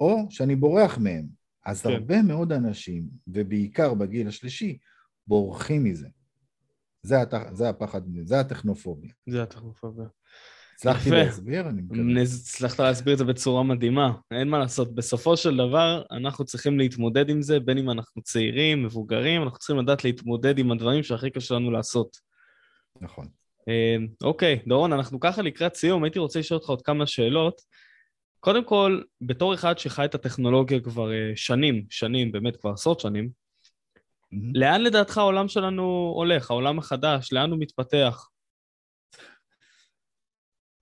או 0.00 0.26
שאני 0.30 0.56
בורח 0.56 0.98
מהם. 0.98 1.26
אז 1.66 1.82
כן. 1.82 1.90
הרבה 1.90 2.22
מאוד 2.22 2.52
אנשים, 2.52 3.08
ובעיקר 3.26 3.94
בגיל 3.94 4.28
השלישי, 4.28 4.78
בורחים 5.26 5.84
מזה. 5.84 6.08
זה, 7.02 7.20
הת... 7.20 7.34
זה 7.52 7.68
הפחד, 7.68 8.00
זה 8.24 8.40
הטכנופוביה. 8.40 9.12
זה 9.26 9.42
הטכנופוביה. 9.42 10.06
הצלחתי 10.74 11.10
להסביר? 11.10 11.68
אני 11.68 11.82
מקווה. 11.82 12.22
הצלחת 12.22 12.80
להסביר 12.80 13.12
את 13.12 13.18
זה 13.18 13.24
בצורה 13.24 13.62
מדהימה. 13.62 14.12
אין 14.30 14.48
מה 14.48 14.58
לעשות. 14.58 14.94
בסופו 14.94 15.36
של 15.36 15.56
דבר, 15.56 16.02
אנחנו 16.10 16.44
צריכים 16.44 16.78
להתמודד 16.78 17.28
עם 17.30 17.42
זה, 17.42 17.60
בין 17.60 17.78
אם 17.78 17.90
אנחנו 17.90 18.22
צעירים, 18.22 18.82
מבוגרים, 18.82 19.42
אנחנו 19.42 19.58
צריכים 19.58 19.78
לדעת 19.78 20.04
להתמודד 20.04 20.58
עם 20.58 20.72
הדברים 20.72 21.02
שהכי 21.02 21.30
קשה 21.30 21.54
לנו 21.54 21.70
לעשות. 21.70 22.16
נכון. 23.00 23.26
אמ, 23.68 24.06
אוקיי, 24.22 24.58
דורון, 24.66 24.92
אנחנו 24.92 25.20
ככה 25.20 25.42
לקראת 25.42 25.74
סיום, 25.74 26.04
הייתי 26.04 26.18
רוצה 26.18 26.38
לשאול 26.38 26.58
אותך 26.58 26.68
עוד 26.68 26.82
כמה 26.82 27.06
שאלות. 27.06 27.60
קודם 28.40 28.64
כל, 28.64 29.02
בתור 29.20 29.54
אחד 29.54 29.78
שחי 29.78 30.04
את 30.04 30.14
הטכנולוגיה 30.14 30.80
כבר 30.80 31.12
אה, 31.12 31.32
שנים, 31.36 31.86
שנים, 31.90 32.32
באמת 32.32 32.56
כבר 32.56 32.70
עשרות 32.70 33.00
שנים, 33.00 33.28
mm-hmm. 33.28 34.36
לאן 34.54 34.80
לדעתך 34.80 35.18
העולם 35.18 35.48
שלנו 35.48 36.12
הולך, 36.16 36.50
העולם 36.50 36.78
החדש, 36.78 37.32
לאן 37.32 37.50
הוא 37.50 37.58
מתפתח? 37.60 38.28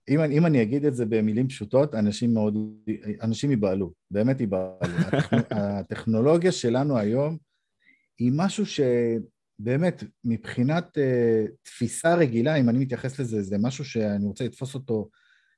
אם, 0.09 0.19
אם 0.21 0.45
אני 0.45 0.61
אגיד 0.61 0.85
את 0.85 0.95
זה 0.95 1.05
במילים 1.05 1.47
פשוטות, 1.47 1.95
אנשים 1.95 2.33
מאוד, 2.33 2.55
אנשים 3.21 3.51
ייבהלו, 3.51 3.93
באמת 4.11 4.39
ייבהלו. 4.39 4.77
הטכנ, 5.07 5.37
הטכנולוגיה 5.51 6.51
שלנו 6.51 6.97
היום 6.97 7.37
היא 8.19 8.31
משהו 8.35 8.65
שבאמת, 9.61 10.03
מבחינת 10.23 10.97
uh, 10.97 11.51
תפיסה 11.63 12.15
רגילה, 12.15 12.55
אם 12.55 12.69
אני 12.69 12.77
מתייחס 12.77 13.19
לזה, 13.19 13.41
זה 13.41 13.57
משהו 13.57 13.85
שאני 13.85 14.25
רוצה 14.25 14.45
לתפוס 14.45 14.75
אותו 14.75 15.09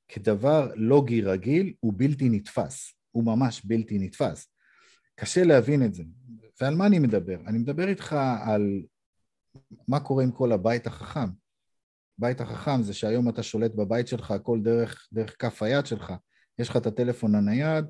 כדבר 0.08 0.72
לוגי 0.76 1.22
רגיל, 1.22 1.74
הוא 1.80 1.94
בלתי 1.98 2.30
נתפס. 2.30 2.94
הוא 3.12 3.24
ממש 3.24 3.62
בלתי 3.66 4.00
נתפס. 4.00 4.48
קשה 5.16 5.44
להבין 5.44 5.86
את 5.86 5.94
זה. 5.94 6.04
ועל 6.62 6.76
מה 6.76 6.88
אני 6.88 7.00
מדבר? 7.00 7.40
אני 7.48 7.58
מדבר 7.58 7.88
איתך 7.88 8.16
על 8.46 8.82
מה 9.88 10.00
קורה 10.00 10.24
עם 10.24 10.32
כל 10.32 10.52
הבית 10.52 10.88
החכם. 10.88 11.30
בית 12.18 12.42
החכם 12.42 12.84
זה 12.84 12.94
שהיום 12.94 13.30
אתה 13.30 13.44
שולט 13.44 13.76
בבית 13.76 14.08
שלך 14.08 14.32
הכל 14.32 14.60
דרך, 14.62 15.08
דרך 15.14 15.36
כף 15.40 15.64
היד 15.64 15.86
שלך. 15.86 16.14
יש 16.60 16.70
לך 16.70 16.78
את 16.78 16.86
הטלפון 16.86 17.36
הנייד, 17.36 17.86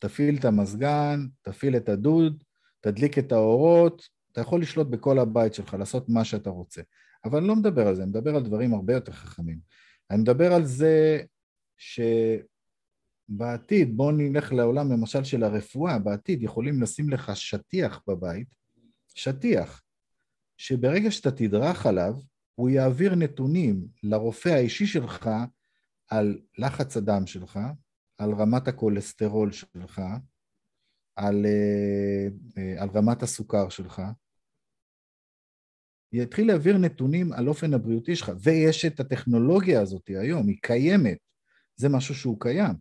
תפעיל 0.00 0.36
את 0.38 0.44
המזגן, 0.44 1.26
תפעיל 1.42 1.76
את 1.76 1.88
הדוד, 1.88 2.44
תדליק 2.80 3.18
את 3.18 3.32
האורות, 3.32 4.02
אתה 4.38 4.46
יכול 4.46 4.60
לשלוט 4.60 4.86
בכל 4.86 5.18
הבית 5.18 5.54
שלך, 5.54 5.74
לעשות 5.74 6.08
מה 6.08 6.24
שאתה 6.24 6.50
רוצה. 6.50 6.82
אבל 7.24 7.38
אני 7.38 7.48
לא 7.48 7.56
מדבר 7.56 7.88
על 7.88 7.94
זה, 7.94 8.02
אני 8.02 8.10
מדבר 8.10 8.36
על 8.36 8.42
דברים 8.42 8.74
הרבה 8.74 8.94
יותר 8.94 9.12
חכמים. 9.12 9.58
אני 10.10 10.20
מדבר 10.20 10.52
על 10.52 10.64
זה 10.64 11.22
שבעתיד, 13.28 13.96
בואו 13.96 14.10
נלך 14.10 14.52
לעולם 14.52 14.92
למשל 14.92 15.24
של 15.24 15.44
הרפואה, 15.44 15.98
בעתיד 15.98 16.42
יכולים 16.42 16.82
לשים 16.82 17.10
לך 17.10 17.36
שטיח 17.36 18.02
בבית, 18.08 18.48
שטיח, 19.14 19.82
שברגע 20.56 21.10
שאתה 21.10 21.30
תדרך 21.30 21.86
עליו, 21.86 22.14
הוא 22.54 22.70
יעביר 22.70 23.14
נתונים 23.14 23.86
לרופא 24.02 24.48
האישי 24.48 24.86
שלך 24.86 25.30
על 26.08 26.38
לחץ 26.58 26.96
הדם 26.96 27.26
שלך, 27.26 27.58
על 28.18 28.32
רמת 28.32 28.68
הכולסטרול 28.68 29.52
שלך, 29.52 30.02
על, 31.16 31.46
אה, 31.46 32.28
אה, 32.58 32.82
על 32.82 32.88
רמת 32.94 33.22
הסוכר 33.22 33.68
שלך, 33.68 34.02
יתחיל 36.12 36.46
להעביר 36.46 36.78
נתונים 36.78 37.32
על 37.32 37.48
אופן 37.48 37.74
הבריאותי 37.74 38.16
שלך, 38.16 38.32
ויש 38.42 38.84
את 38.84 39.00
הטכנולוגיה 39.00 39.80
הזאת 39.80 40.08
היום, 40.08 40.48
היא 40.48 40.56
קיימת, 40.62 41.18
זה 41.76 41.88
משהו 41.88 42.14
שהוא 42.14 42.40
קיים, 42.40 42.74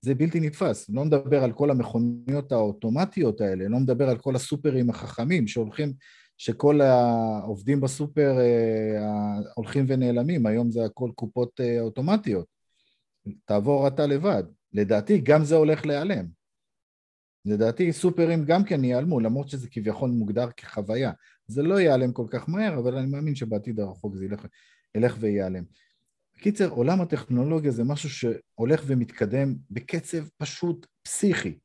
זה 0.00 0.14
בלתי 0.14 0.40
נתפס, 0.40 0.90
לא 0.90 1.04
מדבר 1.04 1.44
על 1.44 1.52
כל 1.52 1.70
המכוניות 1.70 2.52
האוטומטיות 2.52 3.40
האלה, 3.40 3.68
לא 3.68 3.78
מדבר 3.78 4.08
על 4.08 4.18
כל 4.18 4.36
הסופרים 4.36 4.90
החכמים 4.90 5.46
שהולכים 5.46 5.92
שכל 6.38 6.80
העובדים 6.80 7.80
בסופר 7.80 8.38
אה, 8.40 9.38
הולכים 9.54 9.84
ונעלמים, 9.88 10.46
היום 10.46 10.70
זה 10.70 10.84
הכל 10.84 11.10
קופות 11.14 11.60
אה, 11.60 11.80
אוטומטיות. 11.80 12.46
תעבור 13.44 13.88
אתה 13.88 14.06
לבד. 14.06 14.42
לדעתי 14.72 15.18
גם 15.18 15.44
זה 15.44 15.56
הולך 15.56 15.86
להיעלם. 15.86 16.26
לדעתי 17.44 17.92
סופרים 17.92 18.44
גם 18.44 18.64
כן 18.64 18.84
ייעלמו, 18.84 19.20
למרות 19.20 19.48
שזה 19.48 19.68
כביכול 19.70 20.10
מוגדר 20.10 20.50
כחוויה. 20.56 21.12
זה 21.46 21.62
לא 21.62 21.80
ייעלם 21.80 22.12
כל 22.12 22.26
כך 22.30 22.48
מהר, 22.48 22.78
אבל 22.78 22.96
אני 22.96 23.06
מאמין 23.06 23.34
שבעתיד 23.34 23.80
הרחוק 23.80 24.16
זה 24.16 24.24
ילך, 24.24 24.46
ילך 24.94 25.16
וייעלם. 25.20 25.64
בקיצר, 26.36 26.68
עולם 26.68 27.00
הטכנולוגיה 27.00 27.70
זה 27.70 27.84
משהו 27.84 28.10
שהולך 28.10 28.82
ומתקדם 28.86 29.54
בקצב 29.70 30.28
פשוט 30.36 30.86
פסיכי, 31.02 31.58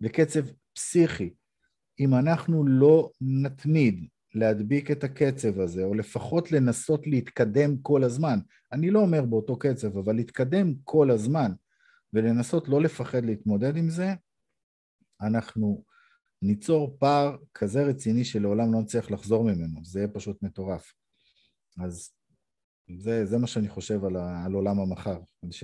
בקצב 0.00 0.40
פסיכי. 0.74 1.34
אם 2.00 2.14
אנחנו 2.14 2.66
לא 2.66 3.10
נתמיד 3.20 4.08
להדביק 4.34 4.90
את 4.90 5.04
הקצב 5.04 5.60
הזה, 5.60 5.84
או 5.84 5.94
לפחות 5.94 6.52
לנסות 6.52 7.06
להתקדם 7.06 7.76
כל 7.82 8.04
הזמן, 8.04 8.38
אני 8.72 8.90
לא 8.90 9.00
אומר 9.00 9.24
באותו 9.24 9.58
קצב, 9.58 9.98
אבל 9.98 10.14
להתקדם 10.14 10.74
כל 10.84 11.10
הזמן, 11.10 11.52
ולנסות 12.12 12.68
לא 12.68 12.80
לפחד 12.80 13.24
להתמודד 13.24 13.76
עם 13.76 13.88
זה, 13.88 14.14
אנחנו 15.20 15.84
ניצור 16.42 16.96
פער 16.98 17.36
כזה 17.54 17.82
רציני 17.82 18.24
שלעולם 18.24 18.72
לא 18.72 18.80
נצליח 18.80 19.10
לחזור 19.10 19.44
ממנו, 19.44 19.80
זה 19.84 19.98
יהיה 19.98 20.08
פשוט 20.08 20.42
מטורף. 20.42 20.92
אז 21.84 22.10
זה, 22.98 23.26
זה 23.26 23.38
מה 23.38 23.46
שאני 23.46 23.68
חושב 23.68 24.04
על, 24.04 24.16
ה, 24.16 24.44
על 24.44 24.52
עולם 24.52 24.80
המחר. 24.80 25.18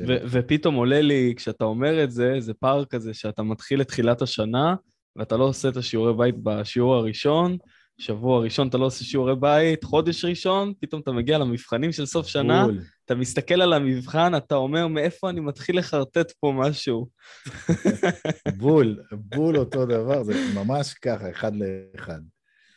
ו- 0.09 0.19
ופתאום 0.31 0.75
עולה 0.75 1.01
לי, 1.01 1.35
כשאתה 1.37 1.65
אומר 1.65 2.05
את 2.05 2.11
זה, 2.11 2.35
זה 2.39 2.55
פער 2.55 2.85
כזה 2.85 3.15
שאתה 3.15 3.43
מתחיל 3.43 3.81
את 3.81 3.89
תחילת 3.89 4.23
השנה, 4.23 4.75
ואתה 5.17 5.37
לא 5.37 5.45
עושה 5.45 5.69
את 5.69 5.77
השיעורי 5.77 6.15
בית 6.15 6.35
בשיעור 6.43 6.95
הראשון, 6.95 7.57
שבוע 7.99 8.41
ראשון 8.41 8.69
אתה 8.69 8.79
לא 8.79 8.87
עושה 8.87 9.05
שיעורי 9.05 9.37
בית, 9.37 9.85
חודש 9.85 10.25
ראשון, 10.25 10.73
פתאום 10.81 11.01
אתה 11.03 11.13
מגיע 11.13 11.39
למבחנים 11.39 11.93
של 11.93 12.07
סוף 12.07 12.27
שנה, 12.27 12.65
בול. 12.65 12.81
אתה 13.07 13.15
מסתכל 13.15 13.63
על 13.63 13.73
המבחן, 13.73 14.37
אתה 14.37 14.55
אומר, 14.55 14.87
מאיפה 14.87 15.31
אני 15.31 15.41
מתחיל 15.41 15.79
לחרטט 15.79 16.33
פה 16.41 16.53
משהו? 16.57 17.07
בול, 18.59 19.03
בול 19.13 19.57
אותו 19.57 19.87
דבר, 19.87 20.23
זה 20.23 20.33
ממש 20.55 20.95
ככה, 20.95 21.31
אחד 21.31 21.53
לאחד. 21.57 22.21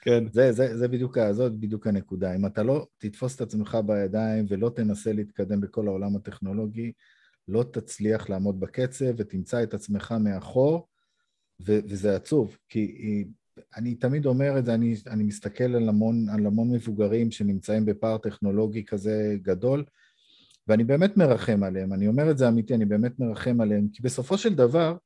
כן. 0.02 0.24
זה, 0.32 0.52
זה, 0.52 0.78
זה 0.78 0.88
בדיוק, 0.88 1.18
זאת 1.32 1.60
בדיוק 1.60 1.88
הנקודה. 1.88 2.36
אם 2.36 2.46
אתה 2.46 2.64
לא 2.64 2.88
תתפוס 2.98 3.36
את 3.36 3.42
עצמך 3.42 3.78
בידיים 3.86 4.46
ולא 4.50 4.72
תנסה 4.76 5.14
להתקדם 5.14 5.62
בכל 5.62 5.88
העולם 5.88 6.16
הטכנולוגי, 6.16 6.92
לא 7.48 7.64
תצליח 7.64 8.30
לעמוד 8.30 8.60
בקצב 8.60 9.14
ותמצא 9.18 9.64
את 9.64 9.74
עצמך 9.74 10.14
מאחור, 10.20 10.88
ו- 11.68 11.80
וזה 11.90 12.16
עצוב, 12.16 12.58
כי 12.70 13.26
אני 13.78 13.96
תמיד 13.96 14.26
אומר 14.26 14.60
את 14.60 14.66
זה, 14.66 14.74
אני, 14.74 14.96
אני 15.08 15.24
מסתכל 15.24 15.76
על 15.76 15.90
המון, 15.90 16.30
על 16.30 16.46
המון 16.46 16.72
מבוגרים 16.72 17.32
שנמצאים 17.32 17.86
בפער 17.86 18.18
טכנולוגי 18.18 18.86
כזה 18.86 19.36
גדול, 19.42 19.84
ואני 20.70 20.84
באמת 20.84 21.18
מרחם 21.18 21.64
עליהם, 21.64 21.94
אני 21.94 22.08
אומר 22.08 22.32
את 22.32 22.38
זה 22.38 22.48
אמיתי, 22.48 22.76
אני 22.76 22.86
באמת 22.86 23.20
מרחם 23.20 23.62
עליהם, 23.62 23.88
כי 23.94 24.04
בסופו 24.04 24.38
של 24.38 24.56
דבר, 24.56 24.98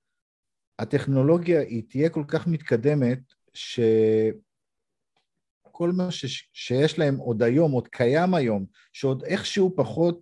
הטכנולוגיה 0.80 1.59
היא 1.59 1.84
תהיה 1.89 2.09
כל 2.09 2.24
כך 2.28 2.47
מתקדמת, 2.47 3.20
שכל 3.53 4.01
מה 5.91 6.11
ש... 6.11 6.47
שיש 6.53 6.99
להם 6.99 7.18
עוד 7.18 7.43
היום, 7.43 7.72
עוד 7.72 7.88
קיים 7.88 8.34
היום, 8.34 8.66
שעוד 8.93 9.24
איכשהו 9.24 9.74
פחות 9.76 10.22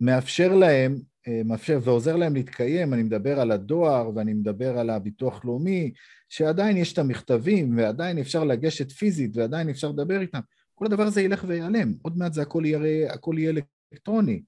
מאפשר 0.00 0.54
להם 0.54 1.00
אה, 1.28 1.42
מאפשר 1.44 1.78
ועוזר 1.82 2.16
להם 2.16 2.34
להתקיים, 2.34 2.94
אני 2.94 3.02
מדבר 3.02 3.40
על 3.40 3.50
הדואר 3.50 4.10
ואני 4.14 4.34
מדבר 4.34 4.78
על 4.78 4.90
הביטוח 4.90 5.44
לאומי, 5.44 5.92
שעדיין 6.28 6.76
יש 6.76 6.92
את 6.92 6.98
המכתבים 6.98 7.78
ועדיין 7.78 8.18
אפשר 8.18 8.44
לגשת 8.44 8.92
פיזית 8.92 9.36
ועדיין 9.36 9.68
אפשר 9.68 9.88
לדבר 9.88 10.20
איתם, 10.20 10.40
כל 10.74 10.86
הדבר 10.86 11.02
הזה 11.02 11.22
ילך 11.22 11.44
וייעלם, 11.48 11.94
עוד 12.02 12.18
מעט 12.18 12.32
זה 12.32 12.42
הכל 12.42 12.62
יהיה, 12.66 13.12
הכל 13.12 13.34
יהיה 13.38 13.52
אלקטרוני. 13.92 14.42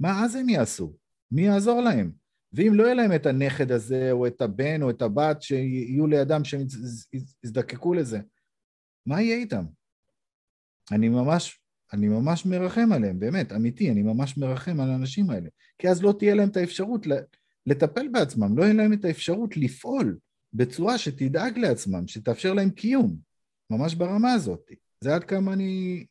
מה 0.00 0.24
אז 0.24 0.34
הם 0.34 0.48
יעשו? 0.48 0.96
מי 1.32 1.42
יעזור 1.42 1.80
להם? 1.80 2.12
ואם 2.52 2.72
לא 2.74 2.84
יהיה 2.84 2.94
להם 2.94 3.14
את 3.14 3.26
הנכד 3.26 3.72
הזה 3.72 4.12
או 4.12 4.26
את 4.26 4.42
הבן 4.42 4.82
או 4.82 4.90
את 4.90 5.02
הבת 5.02 5.42
שיהיו 5.42 6.06
לידם 6.06 6.44
שהם 6.44 6.60
יזדקקו 7.44 7.94
לזה, 7.94 8.20
מה 9.06 9.22
יהיה 9.22 9.36
איתם? 9.36 9.64
אני 10.92 11.08
ממש 11.08 11.60
אני 11.92 12.08
ממש 12.08 12.46
מרחם 12.46 12.92
עליהם, 12.92 13.18
באמת, 13.18 13.52
אמיתי, 13.52 13.90
אני 13.90 14.02
ממש 14.02 14.38
מרחם 14.38 14.80
על 14.80 14.90
האנשים 14.90 15.30
האלה. 15.30 15.48
כי 15.78 15.88
אז 15.88 16.02
לא 16.02 16.14
תהיה 16.18 16.34
להם 16.34 16.48
את 16.48 16.56
האפשרות 16.56 17.06
לטפל 17.66 18.08
בעצמם, 18.08 18.58
לא 18.58 18.62
יהיה 18.62 18.74
להם 18.74 18.92
את 18.92 19.04
האפשרות 19.04 19.56
לפעול 19.56 20.18
בצורה 20.52 20.98
שתדאג 20.98 21.58
לעצמם, 21.58 22.08
שתאפשר 22.08 22.54
להם 22.54 22.70
קיום. 22.70 23.16
ממש 23.70 23.94
ברמה 23.94 24.32
הזאת. 24.32 24.70
זה 25.00 25.14
עד 25.14 25.24
כמה 25.24 25.52
אני, 25.52 26.04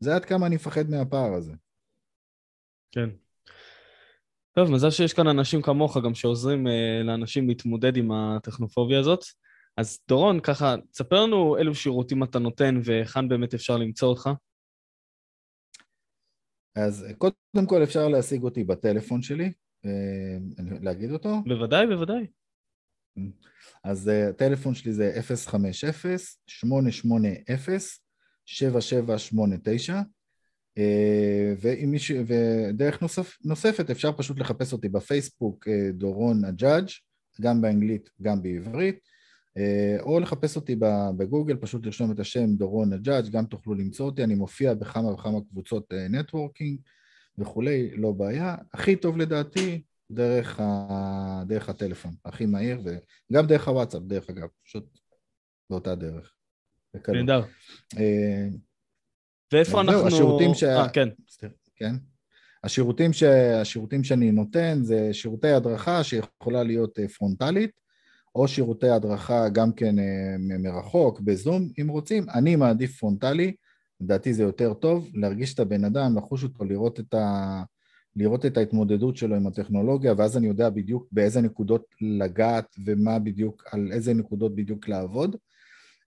זה 0.00 0.14
עד 0.14 0.24
כמה 0.24 0.46
אני 0.46 0.54
מפחד 0.54 0.90
מהפער 0.90 1.34
הזה. 1.34 1.52
כן. 2.92 3.10
טוב, 4.60 4.70
מזל 4.70 4.90
שיש 4.90 5.12
כאן 5.12 5.26
אנשים 5.26 5.62
כמוך 5.62 5.96
גם 6.04 6.14
שעוזרים 6.14 6.66
uh, 6.66 6.70
לאנשים 7.04 7.48
להתמודד 7.48 7.96
עם 7.96 8.12
הטכנופוביה 8.12 9.00
הזאת. 9.00 9.24
אז 9.76 9.98
דורון, 10.08 10.40
ככה, 10.40 10.74
תספר 10.90 11.22
לנו 11.22 11.56
אילו 11.56 11.74
שירותים 11.74 12.22
אתה 12.22 12.38
נותן 12.38 12.80
והיכן 12.84 13.28
באמת 13.28 13.54
אפשר 13.54 13.76
למצוא 13.76 14.08
אותך. 14.08 14.30
אז 16.76 17.06
קודם 17.18 17.66
כל 17.66 17.82
אפשר 17.82 18.08
להשיג 18.08 18.42
אותי 18.42 18.64
בטלפון 18.64 19.22
שלי, 19.22 19.52
אה, 19.84 20.38
להגיד 20.82 21.10
אותו? 21.10 21.42
בוודאי, 21.46 21.86
בוודאי. 21.86 22.26
אז 23.84 24.08
אה, 24.08 24.28
הטלפון 24.28 24.74
שלי 24.74 24.92
זה 24.92 25.20
050-880-7789 25.48 25.52
אה, 30.78 31.54
ודרך 32.26 33.02
נוסף, 33.02 33.36
נוספת 33.44 33.90
אפשר 33.90 34.12
פשוט 34.12 34.38
לחפש 34.38 34.72
אותי 34.72 34.88
בפייסבוק 34.88 35.68
דורון 35.92 36.44
הג'אדג' 36.44 36.88
גם 37.40 37.60
באנגלית 37.60 38.10
גם 38.22 38.42
בעברית 38.42 38.98
או 40.00 40.20
לחפש 40.20 40.56
אותי 40.56 40.76
בגוגל, 41.16 41.56
פשוט 41.56 41.86
לרשום 41.86 42.12
את 42.12 42.20
השם 42.20 42.54
דורון 42.54 42.92
הג'אדג', 42.92 43.30
גם 43.30 43.44
תוכלו 43.44 43.74
למצוא 43.74 44.06
אותי, 44.06 44.24
אני 44.24 44.34
מופיע 44.34 44.74
בכמה 44.74 45.12
וכמה 45.12 45.38
קבוצות 45.50 45.92
נטוורקינג 46.10 46.78
וכולי, 47.38 47.90
לא 47.96 48.12
בעיה. 48.12 48.56
הכי 48.72 48.96
טוב 48.96 49.18
לדעתי, 49.18 49.82
דרך, 50.10 50.60
ה... 50.60 51.42
דרך 51.46 51.68
הטלפון, 51.68 52.14
הכי 52.24 52.46
מהיר, 52.46 52.80
וגם 52.84 53.46
דרך 53.46 53.68
הוואטסאפ, 53.68 54.02
דרך 54.02 54.30
אגב, 54.30 54.48
פשוט 54.64 54.98
באותה 55.70 55.94
דרך. 55.94 56.32
נהדר. 57.08 57.42
אה, 59.54 59.58
ואיפה 59.58 59.80
אנחנו... 59.80 60.06
השירותים 60.06 60.54
ש... 60.54 60.64
אה, 60.64 60.88
כן. 60.88 61.08
כן. 61.76 61.94
השירותים, 62.64 63.12
ש... 63.12 63.22
השירותים 63.22 64.04
שאני 64.04 64.32
נותן 64.32 64.78
זה 64.82 65.08
שירותי 65.12 65.48
הדרכה 65.48 66.04
שיכולה 66.04 66.62
להיות 66.62 66.98
אה, 66.98 67.08
פרונטלית, 67.08 67.70
או 68.34 68.48
שירותי 68.48 68.88
הדרכה 68.88 69.48
גם 69.48 69.72
כן 69.72 69.94
מרחוק, 70.38 71.20
בזום, 71.20 71.68
אם 71.80 71.88
רוצים. 71.88 72.26
אני 72.34 72.56
מעדיף 72.56 72.98
פרונטלי, 72.98 73.52
לדעתי 74.00 74.34
זה 74.34 74.42
יותר 74.42 74.74
טוב, 74.74 75.08
להרגיש 75.14 75.54
את 75.54 75.60
הבן 75.60 75.84
אדם, 75.84 76.16
לחוש 76.16 76.44
אותו, 76.44 76.64
לראות 76.64 77.00
את, 77.00 77.14
ה... 77.14 77.62
לראות 78.16 78.46
את 78.46 78.56
ההתמודדות 78.56 79.16
שלו 79.16 79.36
עם 79.36 79.46
הטכנולוגיה, 79.46 80.14
ואז 80.16 80.36
אני 80.36 80.46
יודע 80.46 80.70
בדיוק 80.70 81.08
באיזה 81.12 81.40
נקודות 81.40 81.84
לגעת 82.00 82.76
ומה 82.86 83.18
בדיוק, 83.18 83.64
על 83.72 83.92
איזה 83.92 84.14
נקודות 84.14 84.54
בדיוק 84.54 84.88
לעבוד. 84.88 85.36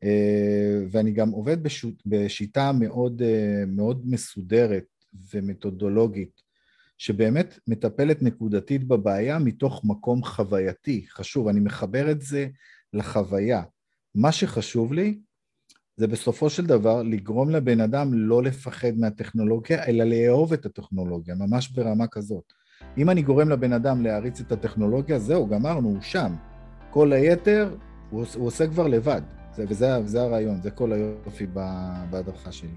אה, 0.04 0.86
ואני 0.92 1.12
גם 1.12 1.30
עובד 1.30 1.64
בשות... 1.64 1.94
בשיטה 2.06 2.72
מאוד, 2.72 3.22
אה, 3.22 3.64
מאוד 3.68 4.02
מסודרת 4.06 4.86
ומתודולוגית, 5.34 6.42
שבאמת 6.98 7.60
מטפלת 7.68 8.22
נקודתית 8.22 8.84
בבעיה 8.84 9.40
מתוך 9.40 9.82
מקום 9.86 10.24
חווייתי. 10.24 11.06
חשוב, 11.10 11.48
אני 11.48 11.60
מחבר 11.60 12.12
את 12.12 12.22
זה 12.22 12.48
לחוויה. 12.94 13.64
מה 14.16 14.32
שחשוב 14.32 14.94
לי 14.94 15.20
זה 15.98 16.08
בסופו 16.08 16.50
של 16.50 16.66
דבר 16.66 17.04
לגרום 17.04 17.50
לבן 17.50 17.82
אדם 17.82 18.14
לא 18.14 18.44
לפחד 18.44 18.98
מהטכנולוגיה, 18.98 19.86
אלא 19.86 20.04
לאהוב 20.04 20.54
את 20.54 20.66
הטכנולוגיה, 20.66 21.36
ממש 21.36 21.70
ברמה 21.70 22.08
כזאת. 22.08 22.54
אם 22.98 23.10
אני 23.10 23.22
גורם 23.22 23.50
לבן 23.50 23.74
אדם 23.74 24.02
להריץ 24.02 24.40
את 24.40 24.52
הטכנולוגיה, 24.52 25.20
זהו, 25.20 25.48
גמרנו, 25.48 25.90
הוא 25.90 26.02
שם. 26.02 26.36
כל 26.90 27.14
היתר, 27.14 27.76
הוא, 28.10 28.26
הוא 28.36 28.48
עושה 28.48 28.68
כבר 28.68 28.88
לבד. 28.88 29.22
זה, 29.54 29.66
וזה 29.70 29.88
זה 30.06 30.22
הרעיון, 30.22 30.62
זה 30.62 30.72
כל 30.72 30.94
היופי 30.94 31.46
בהדרכה 32.10 32.52
שלי, 32.52 32.76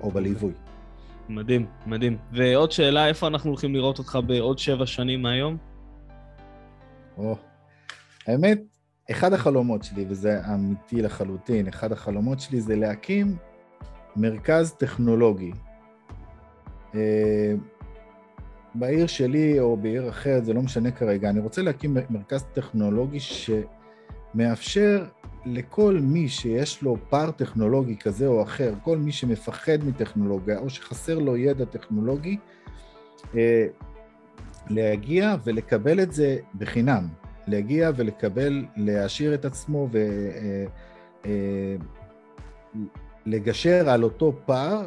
או 0.00 0.10
בליווי. 0.10 0.52
מדהים, 1.28 1.66
מדהים. 1.86 2.16
ועוד 2.32 2.72
שאלה, 2.72 3.08
איפה 3.08 3.26
אנחנו 3.26 3.50
הולכים 3.50 3.74
לראות 3.74 3.98
אותך 3.98 4.18
בעוד 4.26 4.58
שבע 4.58 4.86
שנים 4.86 5.22
מהיום? 5.22 5.56
או, 7.18 7.36
האמת, 8.26 8.60
אחד 9.10 9.32
החלומות 9.32 9.84
שלי, 9.84 10.04
וזה 10.08 10.40
אמיתי 10.54 11.02
לחלוטין, 11.02 11.68
אחד 11.68 11.92
החלומות 11.92 12.40
שלי 12.40 12.60
זה 12.60 12.76
להקים 12.76 13.36
מרכז 14.16 14.72
טכנולוגי. 14.72 15.52
אה, 16.94 17.54
בעיר 18.74 19.06
שלי 19.06 19.60
או 19.60 19.76
בעיר 19.76 20.08
אחרת, 20.08 20.44
זה 20.44 20.52
לא 20.52 20.62
משנה 20.62 20.90
כרגע, 20.90 21.30
אני 21.30 21.40
רוצה 21.40 21.62
להקים 21.62 21.96
מרכז 22.10 22.44
טכנולוגי 22.52 23.18
שמאפשר 23.20 25.04
לכל 25.46 25.98
מי 26.02 26.28
שיש 26.28 26.82
לו 26.82 26.96
פער 27.08 27.30
טכנולוגי 27.30 27.96
כזה 27.96 28.26
או 28.26 28.42
אחר, 28.42 28.74
כל 28.82 28.98
מי 28.98 29.12
שמפחד 29.12 29.84
מטכנולוגיה 29.84 30.58
או 30.58 30.70
שחסר 30.70 31.18
לו 31.18 31.36
ידע 31.36 31.64
טכנולוגי, 31.64 32.36
אה, 33.34 33.66
להגיע 34.70 35.36
ולקבל 35.44 36.00
את 36.00 36.12
זה 36.12 36.36
בחינם. 36.54 37.08
להגיע 37.46 37.90
ולקבל, 37.96 38.64
להעשיר 38.76 39.34
את 39.34 39.44
עצמו 39.44 39.88
ולגשר 43.26 43.80
אה, 43.80 43.86
אה, 43.86 43.94
על 43.94 44.02
אותו 44.02 44.32
פער 44.46 44.86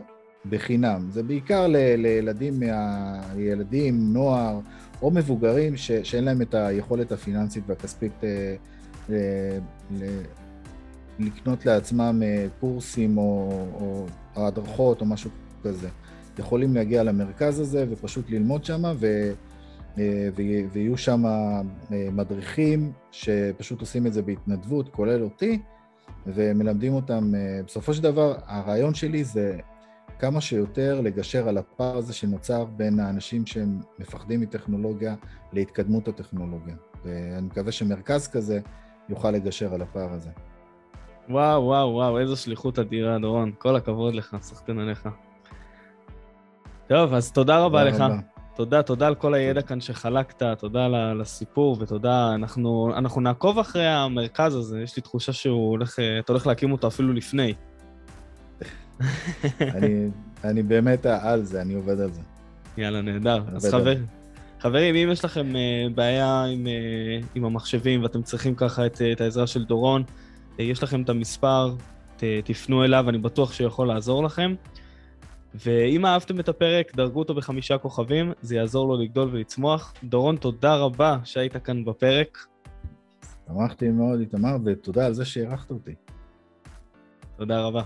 בחינם. 0.49 1.07
זה 1.09 1.23
בעיקר 1.23 1.67
לילדים, 1.97 2.59
מה, 2.59 3.21
ילדים, 3.37 4.13
נוער 4.13 4.59
או 5.01 5.11
מבוגרים 5.11 5.77
ש, 5.77 5.91
שאין 5.91 6.23
להם 6.23 6.41
את 6.41 6.53
היכולת 6.53 7.11
הפיננסית 7.11 7.63
והכספית 7.67 8.23
לקנות 11.19 11.65
לעצמם 11.65 12.21
קורסים 12.59 13.17
או, 13.17 13.49
או 13.73 14.05
הדרכות 14.35 15.01
או 15.01 15.05
משהו 15.05 15.29
כזה. 15.63 15.89
יכולים 16.39 16.75
להגיע 16.75 17.03
למרכז 17.03 17.59
הזה 17.59 17.85
ופשוט 17.89 18.29
ללמוד 18.29 18.65
שם, 18.65 18.83
ו... 18.99 19.31
אה, 19.97 20.29
ויהיו 20.71 20.97
שם 20.97 21.25
אה, 21.25 21.61
מדריכים 22.11 22.91
שפשוט 23.11 23.81
עושים 23.81 24.07
את 24.07 24.13
זה 24.13 24.21
בהתנדבות, 24.21 24.89
כולל 24.89 25.23
אותי, 25.23 25.59
ומלמדים 26.27 26.93
אותם. 26.93 27.35
אה, 27.35 27.61
בסופו 27.65 27.93
של 27.93 28.03
דבר, 28.03 28.35
הרעיון 28.45 28.93
שלי 28.93 29.23
זה 29.23 29.57
כמה 30.19 30.41
שיותר 30.41 31.01
לגשר 31.01 31.49
על 31.49 31.57
הפער 31.57 31.97
הזה 31.97 32.13
שנוצר 32.13 32.65
בין 32.65 32.99
האנשים 32.99 33.45
שהם 33.45 33.79
מפחדים 33.99 34.41
מטכנולוגיה 34.41 35.15
להתקדמות 35.53 36.07
הטכנולוגיה. 36.07 36.75
ואני 37.05 37.47
מקווה 37.47 37.71
שמרכז 37.71 38.27
כזה 38.27 38.59
יוכל 39.09 39.31
לגשר 39.31 39.73
על 39.73 39.81
הפער 39.81 40.13
הזה. 40.13 40.29
וואו, 41.29 41.63
וואו, 41.63 41.89
וואו, 41.89 42.19
איזו 42.19 42.35
שליחות 42.37 42.79
אדירה, 42.79 43.19
דורון. 43.19 43.51
כל 43.57 43.75
הכבוד 43.75 44.15
לך, 44.15 44.35
סחטן 44.41 44.79
עליך. 44.79 45.09
טוב, 46.87 47.13
אז 47.13 47.31
תודה 47.31 47.59
רבה 47.59 47.83
לך. 47.83 47.95
רבה. 47.95 48.19
תודה, 48.55 48.83
תודה 48.83 49.07
על 49.07 49.15
כל 49.15 49.33
הידע 49.33 49.61
כאן 49.61 49.81
שחלקת, 49.81 50.43
תודה 50.59 50.85
על 50.85 51.21
הסיפור 51.21 51.77
ותודה. 51.79 52.35
אנחנו, 52.35 52.91
אנחנו 52.97 53.21
נעקוב 53.21 53.59
אחרי 53.59 53.87
המרכז 53.87 54.55
הזה, 54.55 54.81
יש 54.81 54.95
לי 54.95 55.01
תחושה 55.01 55.33
שהוא 55.33 55.69
הולך, 55.69 55.99
אתה 56.19 56.33
הולך 56.33 56.47
להקים 56.47 56.71
אותו 56.71 56.87
אפילו 56.87 57.13
לפני. 57.13 57.53
אני, 59.61 60.09
אני 60.43 60.63
באמת 60.63 61.05
על 61.05 61.43
זה, 61.43 61.61
אני 61.61 61.73
עובד 61.73 61.99
על 61.99 62.11
זה. 62.11 62.21
יאללה, 62.77 63.01
נהדר. 63.01 63.43
אז 63.55 63.71
חבר, 63.71 63.93
חברים, 64.59 64.95
אם 64.95 65.11
יש 65.11 65.25
לכם 65.25 65.51
uh, 65.51 65.93
בעיה 65.95 66.43
עם, 66.43 66.65
uh, 66.65 67.25
עם 67.35 67.45
המחשבים 67.45 68.03
ואתם 68.03 68.21
צריכים 68.21 68.55
ככה 68.55 68.85
את, 68.85 69.01
את 69.11 69.21
העזרה 69.21 69.47
של 69.47 69.65
דורון, 69.65 70.03
יש 70.59 70.83
לכם 70.83 71.01
את 71.01 71.09
המספר, 71.09 71.75
ת, 72.17 72.23
תפנו 72.43 72.83
אליו, 72.83 73.09
אני 73.09 73.17
בטוח 73.17 73.53
שהוא 73.53 73.67
יכול 73.67 73.87
לעזור 73.87 74.23
לכם. 74.23 74.55
ואם 75.55 76.05
אהבתם 76.05 76.39
את 76.39 76.49
הפרק, 76.49 76.95
דרגו 76.95 77.19
אותו 77.19 77.35
בחמישה 77.35 77.77
כוכבים, 77.77 78.31
זה 78.41 78.55
יעזור 78.55 78.87
לו 78.87 79.03
לגדול 79.03 79.29
ולצמוח. 79.31 79.93
דורון, 80.03 80.35
תודה 80.35 80.75
רבה 80.75 81.17
שהיית 81.23 81.57
כאן 81.57 81.85
בפרק. 81.85 82.37
שמחתי 83.47 83.89
מאוד, 83.89 84.19
איתמר, 84.19 84.55
ותודה 84.65 85.05
על 85.05 85.13
זה 85.13 85.25
שאירחת 85.25 85.71
אותי. 85.71 85.95
תודה 87.37 87.61
רבה. 87.61 87.83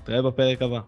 נתראה 0.00 0.22
בפרק 0.22 0.62
הבא. 0.62 0.80